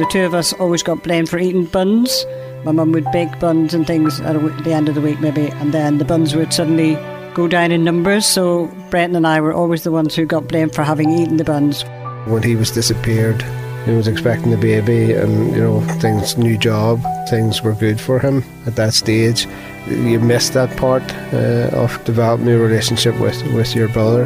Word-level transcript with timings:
The 0.00 0.06
two 0.06 0.24
of 0.24 0.32
us 0.32 0.54
always 0.54 0.82
got 0.82 1.02
blamed 1.02 1.28
for 1.28 1.38
eating 1.38 1.66
buns. 1.66 2.24
My 2.64 2.72
mum 2.72 2.92
would 2.92 3.04
bake 3.12 3.38
buns 3.38 3.74
and 3.74 3.86
things 3.86 4.18
at 4.20 4.32
the 4.64 4.72
end 4.72 4.88
of 4.88 4.94
the 4.94 5.00
week, 5.02 5.20
maybe, 5.20 5.48
and 5.48 5.74
then 5.74 5.98
the 5.98 6.06
buns 6.06 6.34
would 6.34 6.54
suddenly 6.54 6.94
go 7.34 7.46
down 7.46 7.70
in 7.70 7.84
numbers. 7.84 8.24
So 8.24 8.68
Brendan 8.88 9.16
and 9.16 9.26
I 9.26 9.42
were 9.42 9.52
always 9.52 9.82
the 9.82 9.92
ones 9.92 10.14
who 10.14 10.24
got 10.24 10.48
blamed 10.48 10.74
for 10.74 10.84
having 10.84 11.10
eaten 11.10 11.36
the 11.36 11.44
buns. 11.44 11.84
When 12.24 12.42
he 12.42 12.56
was 12.56 12.70
disappeared, 12.70 13.42
he 13.84 13.92
was 13.92 14.08
expecting 14.08 14.50
the 14.50 14.56
baby, 14.56 15.12
and 15.12 15.54
you 15.54 15.60
know 15.60 15.82
things, 16.00 16.38
new 16.38 16.56
job, 16.56 17.02
things 17.28 17.60
were 17.60 17.74
good 17.74 18.00
for 18.00 18.18
him 18.18 18.42
at 18.64 18.76
that 18.76 18.94
stage. 18.94 19.46
You 19.86 20.18
missed 20.18 20.54
that 20.54 20.74
part 20.78 21.02
uh, 21.34 21.68
of 21.74 22.02
developing 22.04 22.48
a 22.48 22.56
relationship 22.56 23.20
with 23.20 23.42
with 23.52 23.76
your 23.76 23.88
brother. 23.88 24.24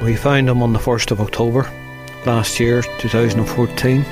We 0.00 0.14
found 0.14 0.48
him 0.48 0.62
on 0.62 0.74
the 0.74 0.78
1st 0.78 1.10
of 1.10 1.20
October 1.20 1.68
last 2.24 2.60
year, 2.60 2.82
2014. 3.00 4.04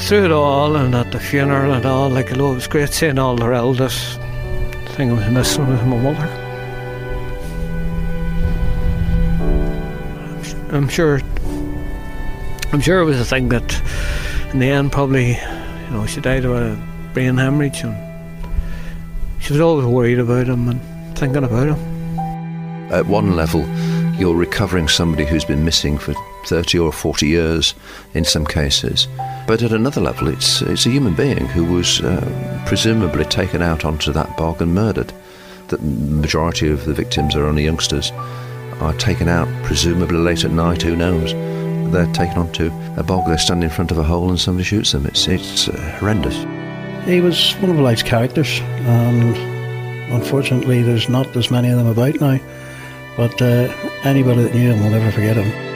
Through 0.00 0.24
it 0.24 0.32
all 0.32 0.76
and 0.76 0.94
at 0.94 1.12
the 1.12 1.20
funeral 1.20 1.72
and 1.72 1.84
all, 1.84 2.08
like, 2.08 2.30
it 2.30 2.38
was 2.38 2.66
great 2.66 2.88
seeing 2.90 3.18
all 3.18 3.36
their 3.36 3.52
elders. 3.52 4.16
The 4.16 4.92
thing 4.94 5.10
I 5.10 5.14
was 5.14 5.28
missing 5.28 5.66
was 5.66 5.82
my 5.82 5.98
mother. 5.98 6.26
I'm 10.70 10.88
sure, 10.88 11.20
I'm 12.72 12.80
sure 12.80 13.00
it 13.00 13.04
was 13.04 13.20
a 13.20 13.24
thing 13.24 13.50
that 13.50 13.82
in 14.52 14.60
the 14.60 14.70
end 14.70 14.92
probably, 14.92 15.32
you 15.32 15.90
know, 15.90 16.06
she 16.06 16.22
died 16.22 16.46
of 16.46 16.52
a 16.52 16.78
brain 17.12 17.36
hemorrhage 17.36 17.82
and 17.82 17.96
she 19.40 19.52
was 19.52 19.60
always 19.60 19.84
worried 19.84 20.20
about 20.20 20.46
him 20.46 20.68
and 20.68 21.18
thinking 21.18 21.44
about 21.44 21.68
him. 21.76 22.18
At 22.90 23.06
one 23.06 23.36
level, 23.36 23.68
you're 24.18 24.36
recovering 24.36 24.88
somebody 24.88 25.26
who's 25.26 25.44
been 25.44 25.64
missing 25.64 25.98
for 25.98 26.14
30 26.46 26.78
or 26.78 26.92
40 26.92 27.26
years 27.26 27.74
in 28.14 28.24
some 28.24 28.46
cases. 28.46 29.06
But 29.48 29.62
at 29.62 29.72
another 29.72 30.02
level, 30.02 30.28
it's, 30.28 30.60
it's 30.60 30.84
a 30.84 30.90
human 30.90 31.14
being 31.14 31.46
who 31.46 31.64
was 31.64 32.02
uh, 32.02 32.62
presumably 32.66 33.24
taken 33.24 33.62
out 33.62 33.82
onto 33.82 34.12
that 34.12 34.36
bog 34.36 34.60
and 34.60 34.74
murdered. 34.74 35.10
The 35.68 35.78
majority 35.78 36.68
of 36.68 36.84
the 36.84 36.92
victims 36.92 37.34
are 37.34 37.46
only 37.46 37.64
youngsters, 37.64 38.10
are 38.80 38.92
taken 38.98 39.26
out 39.26 39.48
presumably 39.64 40.18
late 40.18 40.44
at 40.44 40.50
night, 40.50 40.82
who 40.82 40.94
knows. 40.94 41.32
They're 41.90 42.12
taken 42.12 42.36
onto 42.36 42.70
a 42.98 43.02
bog, 43.02 43.26
they 43.26 43.38
stand 43.38 43.64
in 43.64 43.70
front 43.70 43.90
of 43.90 43.96
a 43.96 44.04
hole 44.04 44.28
and 44.28 44.38
somebody 44.38 44.64
shoots 44.64 44.92
them. 44.92 45.06
It's, 45.06 45.26
it's 45.26 45.66
uh, 45.66 45.96
horrendous. 45.98 46.36
He 47.06 47.22
was 47.22 47.54
one 47.54 47.70
of 47.70 47.78
life's 47.78 48.02
characters, 48.02 48.60
and 48.60 49.34
unfortunately, 50.12 50.82
there's 50.82 51.08
not 51.08 51.34
as 51.38 51.50
many 51.50 51.70
of 51.70 51.78
them 51.78 51.86
about 51.86 52.20
now. 52.20 52.38
But 53.16 53.40
uh, 53.40 53.72
anybody 54.04 54.42
that 54.42 54.54
knew 54.54 54.72
him 54.72 54.82
will 54.82 54.90
never 54.90 55.10
forget 55.10 55.36
him. 55.38 55.67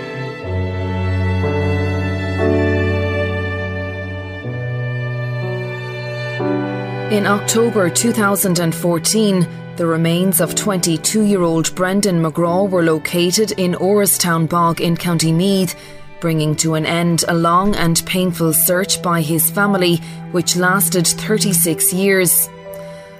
In 7.13 7.27
October 7.27 7.91
2014, 7.91 9.47
the 9.77 9.87
remains 9.87 10.41
of 10.41 10.55
22 10.55 11.25
year 11.25 11.43
old 11.43 11.75
Brendan 11.75 12.23
Megraw 12.23 12.71
were 12.71 12.83
located 12.83 13.53
in 13.59 13.75
Oristown 13.75 14.49
Bog 14.49 14.81
in 14.81 14.97
County 14.97 15.31
Meath, 15.31 15.77
bringing 16.23 16.57
to 16.57 16.73
an 16.73 16.87
end 16.87 17.23
a 17.29 17.35
long 17.35 17.77
and 17.77 18.03
painful 18.07 18.55
search 18.55 19.03
by 19.03 19.21
his 19.21 19.51
family, 19.51 19.97
which 20.31 20.57
lasted 20.57 21.07
36 21.07 21.93
years. 21.93 22.49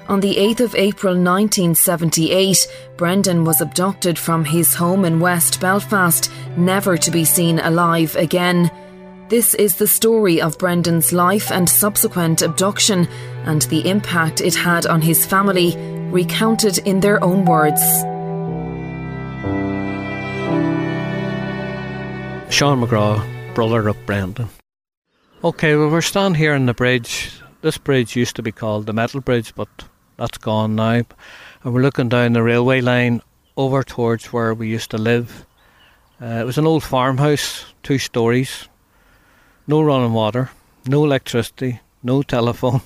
On 0.09 0.21
the 0.21 0.37
8th 0.37 0.61
of 0.61 0.75
April 0.75 1.13
1978, 1.13 2.67
Brendan 2.97 3.45
was 3.45 3.61
abducted 3.61 4.19
from 4.19 4.47
his 4.47 4.75
home 4.75 5.05
in 5.05 5.21
West 5.21 5.61
Belfast, 5.61 6.33
never 6.57 6.97
to 6.97 7.11
be 7.11 7.27
seen 7.27 7.59
alive 7.59 8.17
again. 8.17 8.71
This 9.29 9.53
is 9.55 9.77
the 9.77 9.87
story 9.87 10.41
of 10.41 10.57
Brendan's 10.57 11.13
life 11.13 11.51
and 11.51 11.69
subsequent 11.69 12.41
abduction 12.41 13.07
and 13.45 13.63
the 13.63 13.89
impact 13.89 14.41
it 14.41 14.55
had 14.55 14.87
on 14.87 15.03
his 15.03 15.27
family, 15.27 15.77
recounted 16.11 16.79
in 16.79 17.01
their 17.01 17.23
own 17.23 17.45
words. 17.45 17.81
Sean 22.53 22.81
Megraw, 22.81 23.55
brother 23.55 23.89
of 23.89 23.97
Brendan. 24.05 24.49
Okay, 25.43 25.75
well, 25.75 25.89
we're 25.89 26.03
standing 26.03 26.39
here 26.39 26.55
on 26.55 26.67
the 26.67 26.75
bridge. 26.75 27.33
This 27.63 27.79
bridge 27.79 28.15
used 28.15 28.37
to 28.37 28.43
be 28.43 28.53
called 28.53 28.87
the 28.87 28.93
Metal 28.93 29.21
Bridge, 29.21 29.55
but 29.55 29.69
that's 30.17 30.39
gone 30.39 30.77
now. 30.77 31.03
And 31.65 31.75
we're 31.75 31.83
looking 31.83 32.09
down 32.09 32.35
the 32.35 32.43
railway 32.43 32.81
line 32.81 33.23
over 33.57 33.83
towards 33.83 34.33
where 34.33 34.55
we 34.55 34.69
used 34.69 34.91
to 34.91 34.99
live. 34.99 35.47
Uh, 36.21 36.27
it 36.27 36.45
was 36.45 36.59
an 36.59 36.67
old 36.67 36.85
farmhouse, 36.85 37.65
two 37.83 37.99
stories, 37.99 38.69
no 39.67 39.83
running 39.83 40.13
water, 40.13 40.51
no 40.87 41.05
electricity, 41.05 41.81
no 42.03 42.23
telephone. 42.23 42.83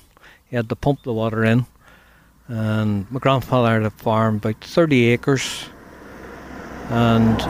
You 0.51 0.59
had 0.59 0.69
to 0.69 0.77
pump 0.77 1.03
the 1.03 1.13
water 1.13 1.45
in. 1.45 1.67
And 2.49 3.11
my 3.11 3.19
grandfather 3.19 3.75
had 3.75 3.83
a 3.83 3.91
farm, 3.91 4.37
about 4.37 4.63
30 4.63 5.07
acres. 5.07 5.65
And 6.89 7.41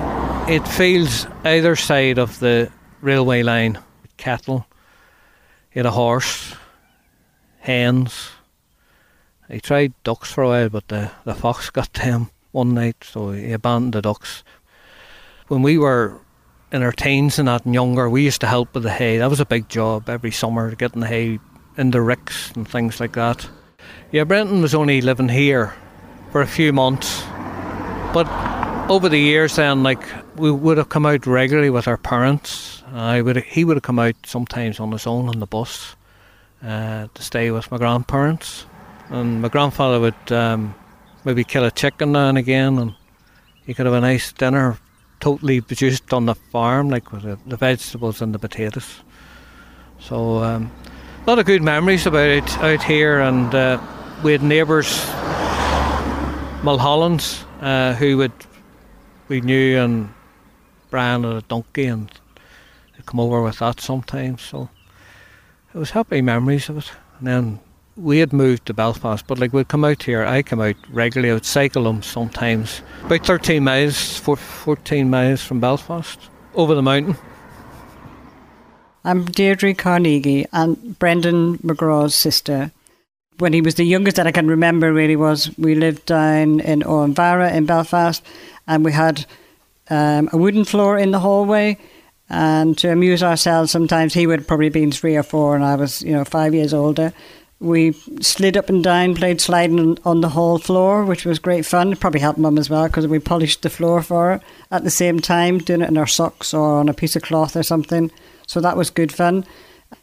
it 0.51 0.67
fields 0.67 1.27
either 1.45 1.77
side 1.77 2.19
of 2.19 2.39
the 2.41 2.71
railway 3.03 3.43
line 3.43 3.79
cattle. 4.17 4.67
He 5.71 5.79
had 5.79 5.87
a 5.87 5.91
horse, 5.91 6.55
hens. 7.59 8.31
He 9.51 9.61
tried 9.61 9.93
ducks 10.03 10.33
for 10.33 10.45
a 10.45 10.49
while, 10.49 10.69
but 10.71 10.89
the, 10.89 11.11
the 11.25 11.35
fox 11.35 11.69
got 11.79 11.93
to 11.95 12.03
him 12.03 12.31
one 12.53 12.73
night, 12.73 13.05
so 13.05 13.33
he 13.33 13.53
abandoned 13.53 13.93
the 13.93 14.03
ducks. 14.03 14.43
When 15.49 15.63
we 15.63 15.77
were 15.77 16.19
in 16.73 16.83
our 16.83 16.93
teens 16.93 17.39
and 17.39 17.49
that 17.49 17.67
and 17.67 17.75
younger, 17.75 18.09
we 18.09 18.25
used 18.25 18.41
to 18.41 18.47
help 18.47 18.75
with 18.75 18.83
the 18.83 18.91
hay. 18.91 19.19
That 19.19 19.31
was 19.31 19.41
a 19.41 19.47
big 19.47 19.69
job 19.69 20.09
every 20.09 20.31
summer, 20.31 20.75
getting 20.75 21.01
the 21.01 21.07
hay 21.07 21.39
in 21.77 21.91
the 21.91 22.01
ricks 22.01 22.53
and 22.53 22.69
things 22.69 23.01
like 23.01 23.13
that. 23.13 23.49
Yeah, 24.13 24.25
Brendan 24.25 24.63
was 24.63 24.75
only 24.75 25.01
living 25.01 25.29
here 25.29 25.75
for 26.33 26.41
a 26.41 26.47
few 26.47 26.73
months, 26.73 27.23
but 28.13 28.27
over 28.89 29.09
the 29.09 29.19
years, 29.19 29.57
then 29.57 29.83
like 29.83 30.03
we 30.37 30.51
would 30.51 30.79
have 30.79 30.89
come 30.89 31.07
out 31.07 31.27
regularly 31.27 31.71
with 31.71 31.89
our 31.89 31.97
parents. 31.97 32.83
I 32.93 33.21
would 33.21 33.39
he 33.39 33.65
would 33.65 33.77
have 33.77 33.83
come 33.83 33.99
out 33.99 34.15
sometimes 34.25 34.81
on 34.81 34.93
his 34.93 35.07
own 35.07 35.29
on 35.29 35.41
the 35.41 35.47
bus 35.47 35.97
uh, 36.63 37.09
to 37.13 37.23
stay 37.23 37.51
with 37.51 37.71
my 37.71 37.79
grandparents, 37.79 38.67
and 39.11 39.43
my 39.43 39.49
grandfather 39.49 40.01
would 40.01 40.33
um, 40.33 40.75
maybe 41.25 41.45
kill 41.45 41.65
a 41.65 41.71
chicken 41.71 42.13
now 42.13 42.29
and 42.29 42.39
again, 42.39 42.79
and 42.79 42.95
he 43.67 43.75
could 43.75 43.87
have 43.87 43.95
a 43.95 44.01
nice 44.01 44.33
dinner 44.33 44.79
totally 45.21 45.61
produced 45.61 46.13
on 46.13 46.27
the 46.27 46.35
farm, 46.35 46.89
like 46.89 47.13
with 47.13 47.23
the, 47.23 47.39
the 47.47 47.57
vegetables 47.57 48.23
and 48.23 48.35
the 48.35 48.39
potatoes. 48.39 49.03
So, 49.99 50.39
um, 50.45 50.71
a 51.27 51.31
lot 51.31 51.41
of 51.41 51.47
good 51.47 51.63
memories 51.63 52.07
about 52.07 52.29
it 52.29 52.59
out 52.59 52.81
here, 52.85 53.19
and 53.19 53.53
uh, 53.53 53.81
we 54.23 54.31
had 54.31 54.45
neighbours, 54.45 55.05
Mulhollands, 56.63 57.45
uh, 57.61 57.95
who 57.95 58.19
would 58.19 58.31
we 59.27 59.41
knew, 59.41 59.77
and 59.77 60.15
Brian 60.89 61.25
had 61.25 61.33
a 61.33 61.43
donkey, 61.43 61.87
and 61.87 62.09
they'd 62.93 63.07
come 63.07 63.19
over 63.19 63.43
with 63.43 63.59
that 63.59 63.81
sometimes. 63.81 64.41
So, 64.41 64.69
it 65.75 65.79
was 65.79 65.91
happy 65.91 66.23
memories 66.23 66.69
of 66.69 66.79
it. 66.79 66.93
And 67.19 67.27
then 67.27 67.61
we 67.97 68.19
had 68.19 68.33
moved 68.33 68.67
to 68.67 68.75
Belfast, 68.75 69.27
but 69.27 69.41
like 69.41 69.53
we'd 69.53 69.67
come 69.67 69.85
out 69.85 70.05
here. 70.05 70.25
I 70.25 70.43
come 70.45 70.61
out 70.61 70.77
regularly. 70.91 71.33
I 71.33 71.35
would 71.35 71.45
cycle 71.45 71.83
them 71.83 72.05
sometimes, 72.05 72.83
about 73.03 73.27
13 73.27 73.65
miles, 73.65 74.17
14 74.19 75.11
miles 75.11 75.43
from 75.43 75.59
Belfast, 75.59 76.21
over 76.55 76.77
the 76.77 76.83
mountain. 76.83 77.17
I'm 79.07 79.25
Deirdre 79.25 79.73
Carnegie 79.73 80.47
and 80.53 80.99
Brendan 80.99 81.59
Megraw's 81.59 82.17
sister. 82.17 82.73
When 83.39 83.53
he 83.53 83.61
was 83.61 83.77
the 83.77 83.85
youngest 83.85 84.17
that 84.17 84.27
I 84.27 84.33
can 84.33 84.49
remember, 84.49 84.93
really 84.93 85.15
was 85.15 85.57
we 85.57 85.77
lived 85.77 86.07
down 86.07 86.59
in 86.59 86.81
Owenvarragh 86.81 87.55
in 87.55 87.67
Belfast, 87.67 88.21
and 88.67 88.85
we 88.85 88.91
had 88.91 89.25
um, 89.91 90.29
a 90.33 90.37
wooden 90.37 90.65
floor 90.65 90.99
in 90.99 91.13
the 91.13 91.21
hallway. 91.21 91.79
And 92.29 92.77
to 92.79 92.91
amuse 92.91 93.23
ourselves, 93.23 93.71
sometimes 93.71 94.13
he 94.13 94.27
would 94.27 94.49
probably 94.49 94.71
been 94.71 94.91
three 94.91 95.15
or 95.15 95.23
four, 95.23 95.55
and 95.55 95.65
I 95.65 95.77
was, 95.77 96.03
you 96.03 96.13
know, 96.13 96.25
five 96.25 96.53
years 96.53 96.75
older 96.75 97.13
we 97.59 97.93
slid 98.21 98.57
up 98.57 98.69
and 98.69 98.85
down, 98.85 99.15
played 99.15 99.41
sliding 99.41 99.99
on 100.05 100.21
the 100.21 100.29
hall 100.29 100.59
floor, 100.59 101.05
which 101.05 101.25
was 101.25 101.39
great 101.39 101.65
fun. 101.65 101.93
It 101.93 102.01
probably 102.01 102.21
helped 102.21 102.39
mum 102.39 102.59
as 102.59 102.69
well 102.69 102.87
because 102.87 103.07
we 103.07 103.19
polished 103.19 103.63
the 103.63 103.71
floor 103.71 104.03
for 104.03 104.33
her 104.33 104.41
at 104.71 104.85
the 104.85 104.91
same 104.91 105.21
time, 105.21 105.59
doing 105.59 105.81
it 105.81 105.89
in 105.89 105.97
our 105.97 106.07
socks 106.07 106.53
or 106.53 106.79
on 106.79 106.89
a 106.89 106.95
piece 106.95 107.17
of 107.17 107.23
cloth 107.23 107.57
or 107.57 107.63
something. 107.63 108.11
So 108.47 108.61
that 108.61 108.77
was 108.77 108.91
good 108.91 109.13
fun. 109.13 109.45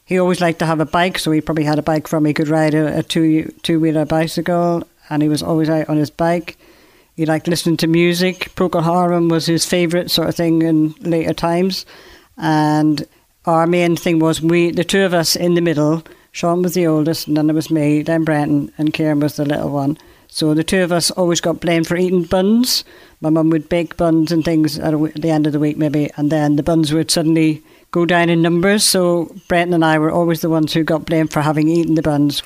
He 0.05 0.19
always 0.19 0.41
liked 0.41 0.59
to 0.59 0.65
have 0.65 0.79
a 0.79 0.85
bike, 0.85 1.17
so 1.17 1.31
he 1.31 1.41
probably 1.41 1.63
had 1.63 1.79
a 1.79 1.83
bike 1.83 2.07
from 2.07 2.25
he 2.25 2.33
could 2.33 2.47
ride 2.47 2.73
a, 2.73 2.99
a 2.99 3.03
two 3.03 3.53
two 3.63 3.79
wheeler 3.79 4.05
bicycle, 4.05 4.87
and 5.09 5.21
he 5.21 5.29
was 5.29 5.43
always 5.43 5.69
out 5.69 5.89
on 5.89 5.97
his 5.97 6.09
bike. 6.09 6.57
He 7.15 7.25
liked 7.25 7.47
listening 7.47 7.77
to 7.77 7.87
music. 7.87 8.53
Procol 8.55 9.29
was 9.29 9.45
his 9.45 9.65
favourite 9.65 10.09
sort 10.09 10.29
of 10.29 10.35
thing 10.35 10.61
in 10.61 10.95
later 10.99 11.33
times, 11.33 11.85
and 12.37 13.05
our 13.45 13.67
main 13.67 13.95
thing 13.95 14.19
was 14.19 14.41
we 14.41 14.71
the 14.71 14.83
two 14.83 15.03
of 15.03 15.13
us 15.13 15.35
in 15.35 15.55
the 15.55 15.61
middle 15.61 16.03
Sean 16.33 16.63
was 16.63 16.73
the 16.73 16.87
oldest, 16.87 17.27
and 17.27 17.37
then 17.37 17.45
there 17.45 17.55
was 17.55 17.69
me, 17.69 18.01
then 18.01 18.23
Brendan, 18.23 18.73
and 18.79 18.91
Kieran 18.91 19.19
was 19.19 19.35
the 19.35 19.45
little 19.45 19.69
one. 19.69 19.99
So 20.27 20.55
the 20.55 20.63
two 20.63 20.81
of 20.81 20.91
us 20.91 21.11
always 21.11 21.39
got 21.39 21.59
blamed 21.59 21.85
for 21.85 21.95
eating 21.95 22.23
buns. 22.23 22.83
My 23.21 23.29
mum 23.29 23.51
would 23.51 23.69
bake 23.69 23.97
buns 23.97 24.31
and 24.31 24.43
things 24.43 24.79
at 24.79 24.93
the 25.13 25.29
end 25.29 25.45
of 25.45 25.53
the 25.53 25.59
week, 25.59 25.77
maybe, 25.77 26.09
and 26.17 26.31
then 26.31 26.55
the 26.55 26.63
buns 26.63 26.91
would 26.91 27.11
suddenly 27.11 27.61
go 27.93 28.05
down 28.05 28.27
in 28.27 28.41
numbers. 28.41 28.83
So 28.83 29.33
Brendan 29.47 29.75
and 29.75 29.85
I 29.85 29.97
were 29.97 30.11
always 30.11 30.41
the 30.41 30.49
ones 30.49 30.73
who 30.73 30.83
got 30.83 31.05
blamed 31.05 31.31
for 31.31 31.41
having 31.41 31.69
eaten 31.69 31.95
the 31.95 32.01
buns. 32.01 32.43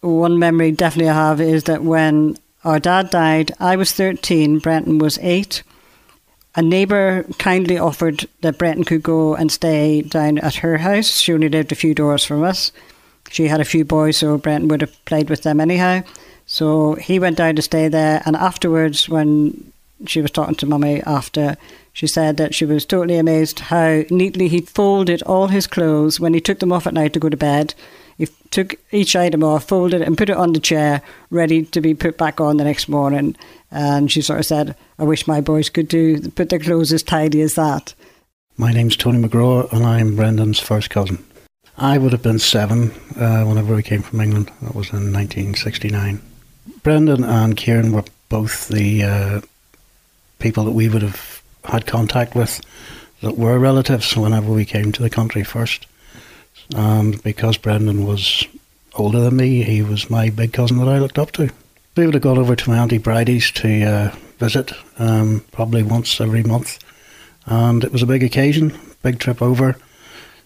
One 0.00 0.38
memory 0.38 0.70
definitely 0.70 1.10
I 1.10 1.14
have 1.14 1.40
is 1.40 1.64
that 1.64 1.82
when 1.82 2.36
our 2.62 2.78
dad 2.78 3.10
died, 3.10 3.50
I 3.58 3.74
was 3.74 3.90
13, 3.90 4.60
Brendan 4.60 4.98
was 4.98 5.18
8. 5.18 5.64
A 6.54 6.62
neighbour 6.62 7.24
kindly 7.38 7.78
offered 7.78 8.28
that 8.42 8.58
Brendan 8.58 8.84
could 8.84 9.02
go 9.02 9.34
and 9.34 9.50
stay 9.50 10.02
down 10.02 10.38
at 10.38 10.56
her 10.56 10.78
house. 10.78 11.18
She 11.18 11.32
only 11.32 11.48
lived 11.48 11.72
a 11.72 11.74
few 11.74 11.94
doors 11.94 12.24
from 12.24 12.44
us 12.44 12.70
she 13.30 13.48
had 13.48 13.60
a 13.60 13.64
few 13.64 13.84
boys, 13.84 14.16
so 14.16 14.38
Brendan 14.38 14.68
would 14.68 14.80
have 14.80 15.04
played 15.06 15.30
with 15.30 15.42
them 15.42 15.60
anyhow. 15.60 16.02
So 16.46 16.94
he 16.94 17.18
went 17.18 17.36
down 17.36 17.56
to 17.56 17.62
stay 17.62 17.88
there, 17.88 18.22
and 18.26 18.36
afterwards, 18.36 19.08
when 19.08 19.72
she 20.06 20.20
was 20.20 20.30
talking 20.30 20.54
to 20.56 20.66
mummy 20.66 21.02
after, 21.02 21.56
she 21.94 22.08
said 22.08 22.36
that 22.36 22.54
she 22.54 22.64
was 22.64 22.84
totally 22.84 23.16
amazed 23.16 23.60
how 23.60 24.02
neatly 24.10 24.48
he 24.48 24.60
folded 24.60 25.22
all 25.22 25.46
his 25.46 25.68
clothes 25.68 26.18
when 26.18 26.34
he 26.34 26.40
took 26.40 26.58
them 26.58 26.72
off 26.72 26.88
at 26.88 26.92
night 26.92 27.12
to 27.12 27.20
go 27.20 27.28
to 27.28 27.36
bed. 27.36 27.72
He 28.18 28.26
took 28.50 28.74
each 28.90 29.14
item 29.14 29.44
off, 29.44 29.68
folded 29.68 30.02
it, 30.02 30.06
and 30.06 30.18
put 30.18 30.28
it 30.28 30.36
on 30.36 30.52
the 30.52 30.60
chair, 30.60 31.02
ready 31.30 31.62
to 31.66 31.80
be 31.80 31.94
put 31.94 32.18
back 32.18 32.40
on 32.40 32.56
the 32.56 32.64
next 32.64 32.88
morning. 32.88 33.36
And 33.70 34.10
she 34.10 34.22
sort 34.22 34.40
of 34.40 34.46
said, 34.46 34.74
"I 34.98 35.04
wish 35.04 35.28
my 35.28 35.40
boys 35.40 35.70
could 35.70 35.86
do 35.86 36.20
put 36.30 36.48
their 36.48 36.58
clothes 36.58 36.92
as 36.92 37.04
tidy 37.04 37.40
as 37.42 37.54
that." 37.54 37.94
My 38.56 38.72
name's 38.72 38.96
Tony 38.96 39.18
Megraw, 39.18 39.72
and 39.72 39.86
I'm 39.86 40.16
Brendan's 40.16 40.58
first 40.58 40.90
cousin. 40.90 41.24
I 41.78 41.98
would 41.98 42.12
have 42.12 42.22
been 42.22 42.40
seven 42.40 42.90
uh, 43.16 43.44
whenever 43.44 43.74
we 43.74 43.82
came 43.84 44.02
from 44.02 44.20
England. 44.20 44.50
That 44.62 44.74
was 44.74 44.90
in 44.90 45.12
1969. 45.12 46.20
Brendan 46.82 47.22
and 47.22 47.56
Kieran 47.56 47.92
were 47.92 48.04
both 48.28 48.66
the 48.68 49.04
uh, 49.04 49.40
people 50.40 50.64
that 50.64 50.72
we 50.72 50.88
would 50.88 51.02
have 51.02 51.42
had 51.64 51.86
contact 51.86 52.34
with 52.34 52.60
that 53.22 53.38
were 53.38 53.58
relatives 53.58 54.16
whenever 54.16 54.52
we 54.52 54.64
came 54.64 54.92
to 54.92 55.02
the 55.02 55.10
country 55.10 55.44
first. 55.44 55.86
And 56.74 57.22
because 57.22 57.56
Brendan 57.56 58.06
was 58.06 58.46
older 58.94 59.20
than 59.20 59.36
me, 59.36 59.62
he 59.62 59.82
was 59.82 60.10
my 60.10 60.30
big 60.30 60.52
cousin 60.52 60.78
that 60.78 60.88
I 60.88 60.98
looked 60.98 61.18
up 61.18 61.32
to. 61.32 61.50
We 61.96 62.06
would 62.06 62.14
have 62.14 62.22
gone 62.22 62.38
over 62.38 62.56
to 62.56 62.70
my 62.70 62.78
Auntie 62.78 62.98
Bridie's 62.98 63.50
to 63.52 63.82
uh, 63.84 64.14
visit, 64.38 64.72
um, 64.98 65.44
probably 65.52 65.82
once 65.82 66.20
every 66.20 66.42
month. 66.42 66.78
And 67.46 67.84
it 67.84 67.92
was 67.92 68.02
a 68.02 68.06
big 68.06 68.22
occasion, 68.22 68.78
big 69.02 69.18
trip 69.18 69.40
over 69.40 69.76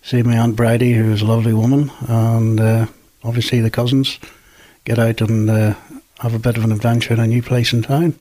see 0.03 0.23
my 0.23 0.39
Aunt 0.39 0.57
Bridie, 0.57 0.95
who's 0.95 1.23
a 1.23 1.27
lovely 1.27 1.53
woman, 1.53 1.91
and 2.09 2.61
uh, 2.61 2.87
obviously 3.23 3.61
the 3.61 3.71
cousins 3.71 4.19
get 4.85 4.99
out 4.99 5.21
and 5.21 5.51
uh, 5.51 5.75
have 6.21 6.35
a 6.35 6.39
bit 6.39 6.57
of 6.57 6.65
an 6.65 6.73
adventure 6.73 7.15
in 7.15 7.21
a 7.21 7.27
new 7.27 7.43
place 7.43 7.73
in 7.73 7.83
town. 7.83 8.15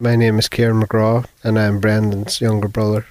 My 0.00 0.16
name 0.16 0.40
is 0.40 0.48
Kieran 0.48 0.82
Megraw, 0.82 1.24
and 1.44 1.56
I'm 1.56 1.78
Brendan's 1.78 2.40
younger 2.40 2.66
brother. 2.66 3.06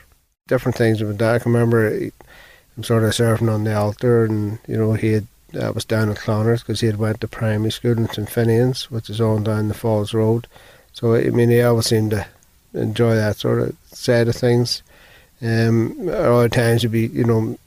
Different 0.50 0.78
things 0.78 1.02
with 1.02 1.18
dad. 1.18 1.36
I 1.36 1.40
can 1.40 1.54
remember 1.54 1.88
I'm 1.88 2.84
sort 2.84 3.06
of 3.06 3.16
serving 3.16 3.48
on 3.48 3.64
the 3.64 3.74
altar, 3.74 4.26
and 4.26 4.60
you 4.68 4.76
know 4.76 4.92
he 4.92 5.14
had 5.14 5.28
I 5.58 5.70
was 5.70 5.86
down 5.86 6.10
at 6.10 6.18
Cloners 6.18 6.60
because 6.60 6.82
he 6.82 6.88
had 6.88 6.98
went 6.98 7.22
to 7.22 7.30
primary 7.30 7.72
school 7.72 7.98
in 7.98 8.10
St 8.10 8.30
Finian's, 8.30 8.92
which 8.92 9.10
is 9.10 9.22
on 9.22 9.46
down 9.46 9.70
the 9.70 9.74
Falls 9.74 10.14
Road. 10.14 10.46
So 10.92 11.16
I 11.16 11.30
mean, 11.30 11.50
he 11.50 11.62
always 11.62 11.86
seemed 11.86 12.12
to 12.12 12.28
enjoy 12.74 13.16
that 13.16 13.38
sort 13.38 13.62
of 13.62 13.78
side 13.86 14.28
of 14.28 14.36
things. 14.36 14.84
Um, 15.42 16.10
other 16.10 16.50
times 16.50 16.84
you'd 16.84 16.92
be, 16.92 17.08
you 17.08 17.24
know, 17.24 17.58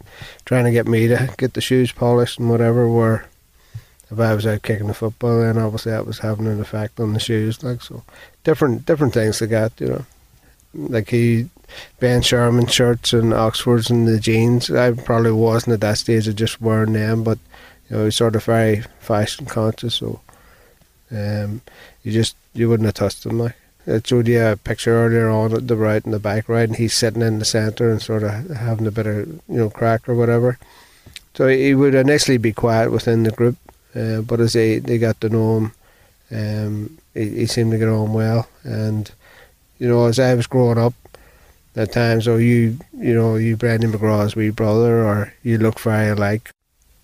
trying 0.45 0.67
to 0.67 0.73
get 0.73 0.87
me 0.87 1.09
to 1.09 1.35
get 1.39 1.55
the 1.55 1.63
shoes 1.63 1.91
polished 1.91 2.39
and 2.39 2.51
whatever. 2.51 2.87
Where 2.87 3.27
if 4.11 4.21
I 4.21 4.35
was 4.35 4.47
out 4.47 4.63
kicking 4.63 4.87
the 4.87 4.95
football, 4.95 5.41
then 5.41 5.59
obviously 5.59 5.93
that 5.93 6.07
was 6.07 6.21
having 6.21 6.47
an 6.47 6.61
effect 6.61 7.01
on 7.01 7.13
the 7.13 7.21
shoes. 7.21 7.63
Like 7.63 7.83
so, 7.83 8.03
different 8.45 8.87
different 8.87 9.15
things 9.15 9.39
to 9.39 9.47
get, 9.47 9.81
you 9.81 9.89
know. 9.89 10.07
Like 10.75 11.09
he, 11.09 11.49
Ben 12.01 12.23
Sherman 12.23 12.67
shirts 12.67 13.13
and 13.13 13.33
Oxfords 13.33 13.91
and 13.91 14.07
the 14.07 14.21
jeans. 14.21 14.71
I 14.71 14.93
probably 14.93 15.33
wasn't 15.33 15.75
at 15.75 15.81
that 15.81 15.99
stage 15.99 16.29
of 16.29 16.37
just 16.37 16.61
wearing 16.61 16.93
them, 16.93 17.25
but 17.25 17.39
you 17.89 17.97
know, 17.97 18.05
he's 18.05 18.17
sort 18.17 18.37
of 18.37 18.45
very 18.45 18.83
fashion 19.01 19.47
conscious. 19.47 19.95
So, 19.97 20.21
um, 21.11 21.63
you 22.03 22.13
just 22.13 22.37
you 22.53 22.69
wouldn't 22.69 22.87
have 22.87 22.95
touched 22.95 23.25
them 23.25 23.39
like. 23.39 23.57
I 23.89 24.01
showed 24.05 24.27
you 24.27 24.45
a 24.45 24.57
picture 24.57 24.93
earlier 24.93 25.31
on 25.31 25.53
at 25.53 25.69
the 25.69 25.77
right 25.77 26.05
and 26.05 26.13
the 26.13 26.19
bike 26.19 26.49
ride, 26.49 26.71
and 26.71 26.77
he's 26.77 26.93
sitting 26.93 27.23
in 27.23 27.39
the 27.39 27.45
centre 27.45 27.89
and 27.89 28.03
sort 28.03 28.25
of 28.25 28.51
having 28.51 28.87
a 28.87 28.91
bit 28.91 29.07
of 29.07 29.29
you 29.29 29.43
know 29.49 29.71
crack 29.71 30.09
or 30.09 30.15
whatever. 30.15 30.59
So 31.35 31.49
he 31.49 31.75
would 31.75 31.95
initially 31.95 32.39
be 32.39 32.53
quiet 32.53 32.91
within 32.91 33.23
the 33.23 33.31
group, 33.31 33.57
uh, 33.97 34.21
but 34.21 34.41
as 34.41 34.53
they, 34.53 34.79
they 34.79 34.99
got 34.99 35.21
to 35.21 35.29
know 35.29 35.57
him, 35.59 35.73
um, 36.31 36.99
he, 37.15 37.31
he 37.31 37.47
seemed 37.47 37.73
to 37.73 37.79
get 37.79 37.89
on 37.89 38.13
well. 38.13 38.49
And 38.63 39.11
you 39.79 39.89
know, 39.89 40.07
as 40.07 40.19
I 40.19 40.35
was 40.35 40.47
growing 40.47 40.79
up, 40.79 40.95
at 41.77 41.93
times, 41.93 42.27
oh, 42.27 42.37
you 42.37 42.79
you 42.99 43.15
know, 43.15 43.37
you 43.37 43.57
Brendan 43.57 43.93
Megraw's 43.93 44.35
wee 44.35 44.51
brother, 44.51 45.05
or 45.05 45.35
you 45.43 45.59
look 45.59 45.79
very 45.79 46.09
alike. 46.09 46.51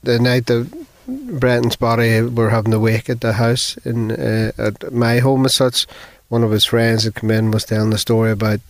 The 0.03 0.19
night 0.19 0.47
that 0.47 0.67
Brendan's 1.07 1.77
body 1.77 2.23
were 2.23 2.51
having 2.51 2.71
the 2.71 2.81
wake 2.81 3.11
at 3.11 3.21
the 3.21 3.35
house 3.35 3.77
in 3.85 4.13
uh, 4.13 4.53
at 4.57 4.93
my 4.93 5.19
home 5.19 5.45
as 5.45 5.55
such 5.55 5.87
one 6.29 6.43
of 6.43 6.51
his 6.51 6.65
friends 6.65 7.05
had 7.05 7.15
come 7.15 7.31
in 7.31 7.51
was 7.51 7.65
telling 7.65 7.91
the 7.91 7.99
story 7.99 8.31
about 8.31 8.61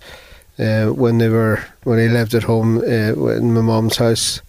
uh, 0.59 0.87
when 0.87 1.19
they 1.19 1.29
were 1.29 1.65
when 1.85 1.99
he 1.99 2.09
lived 2.09 2.35
at 2.35 2.43
home 2.43 2.79
uh, 2.79 3.31
in 3.37 3.55
my 3.55 3.61
mum's 3.61 3.97
house. 3.97 4.43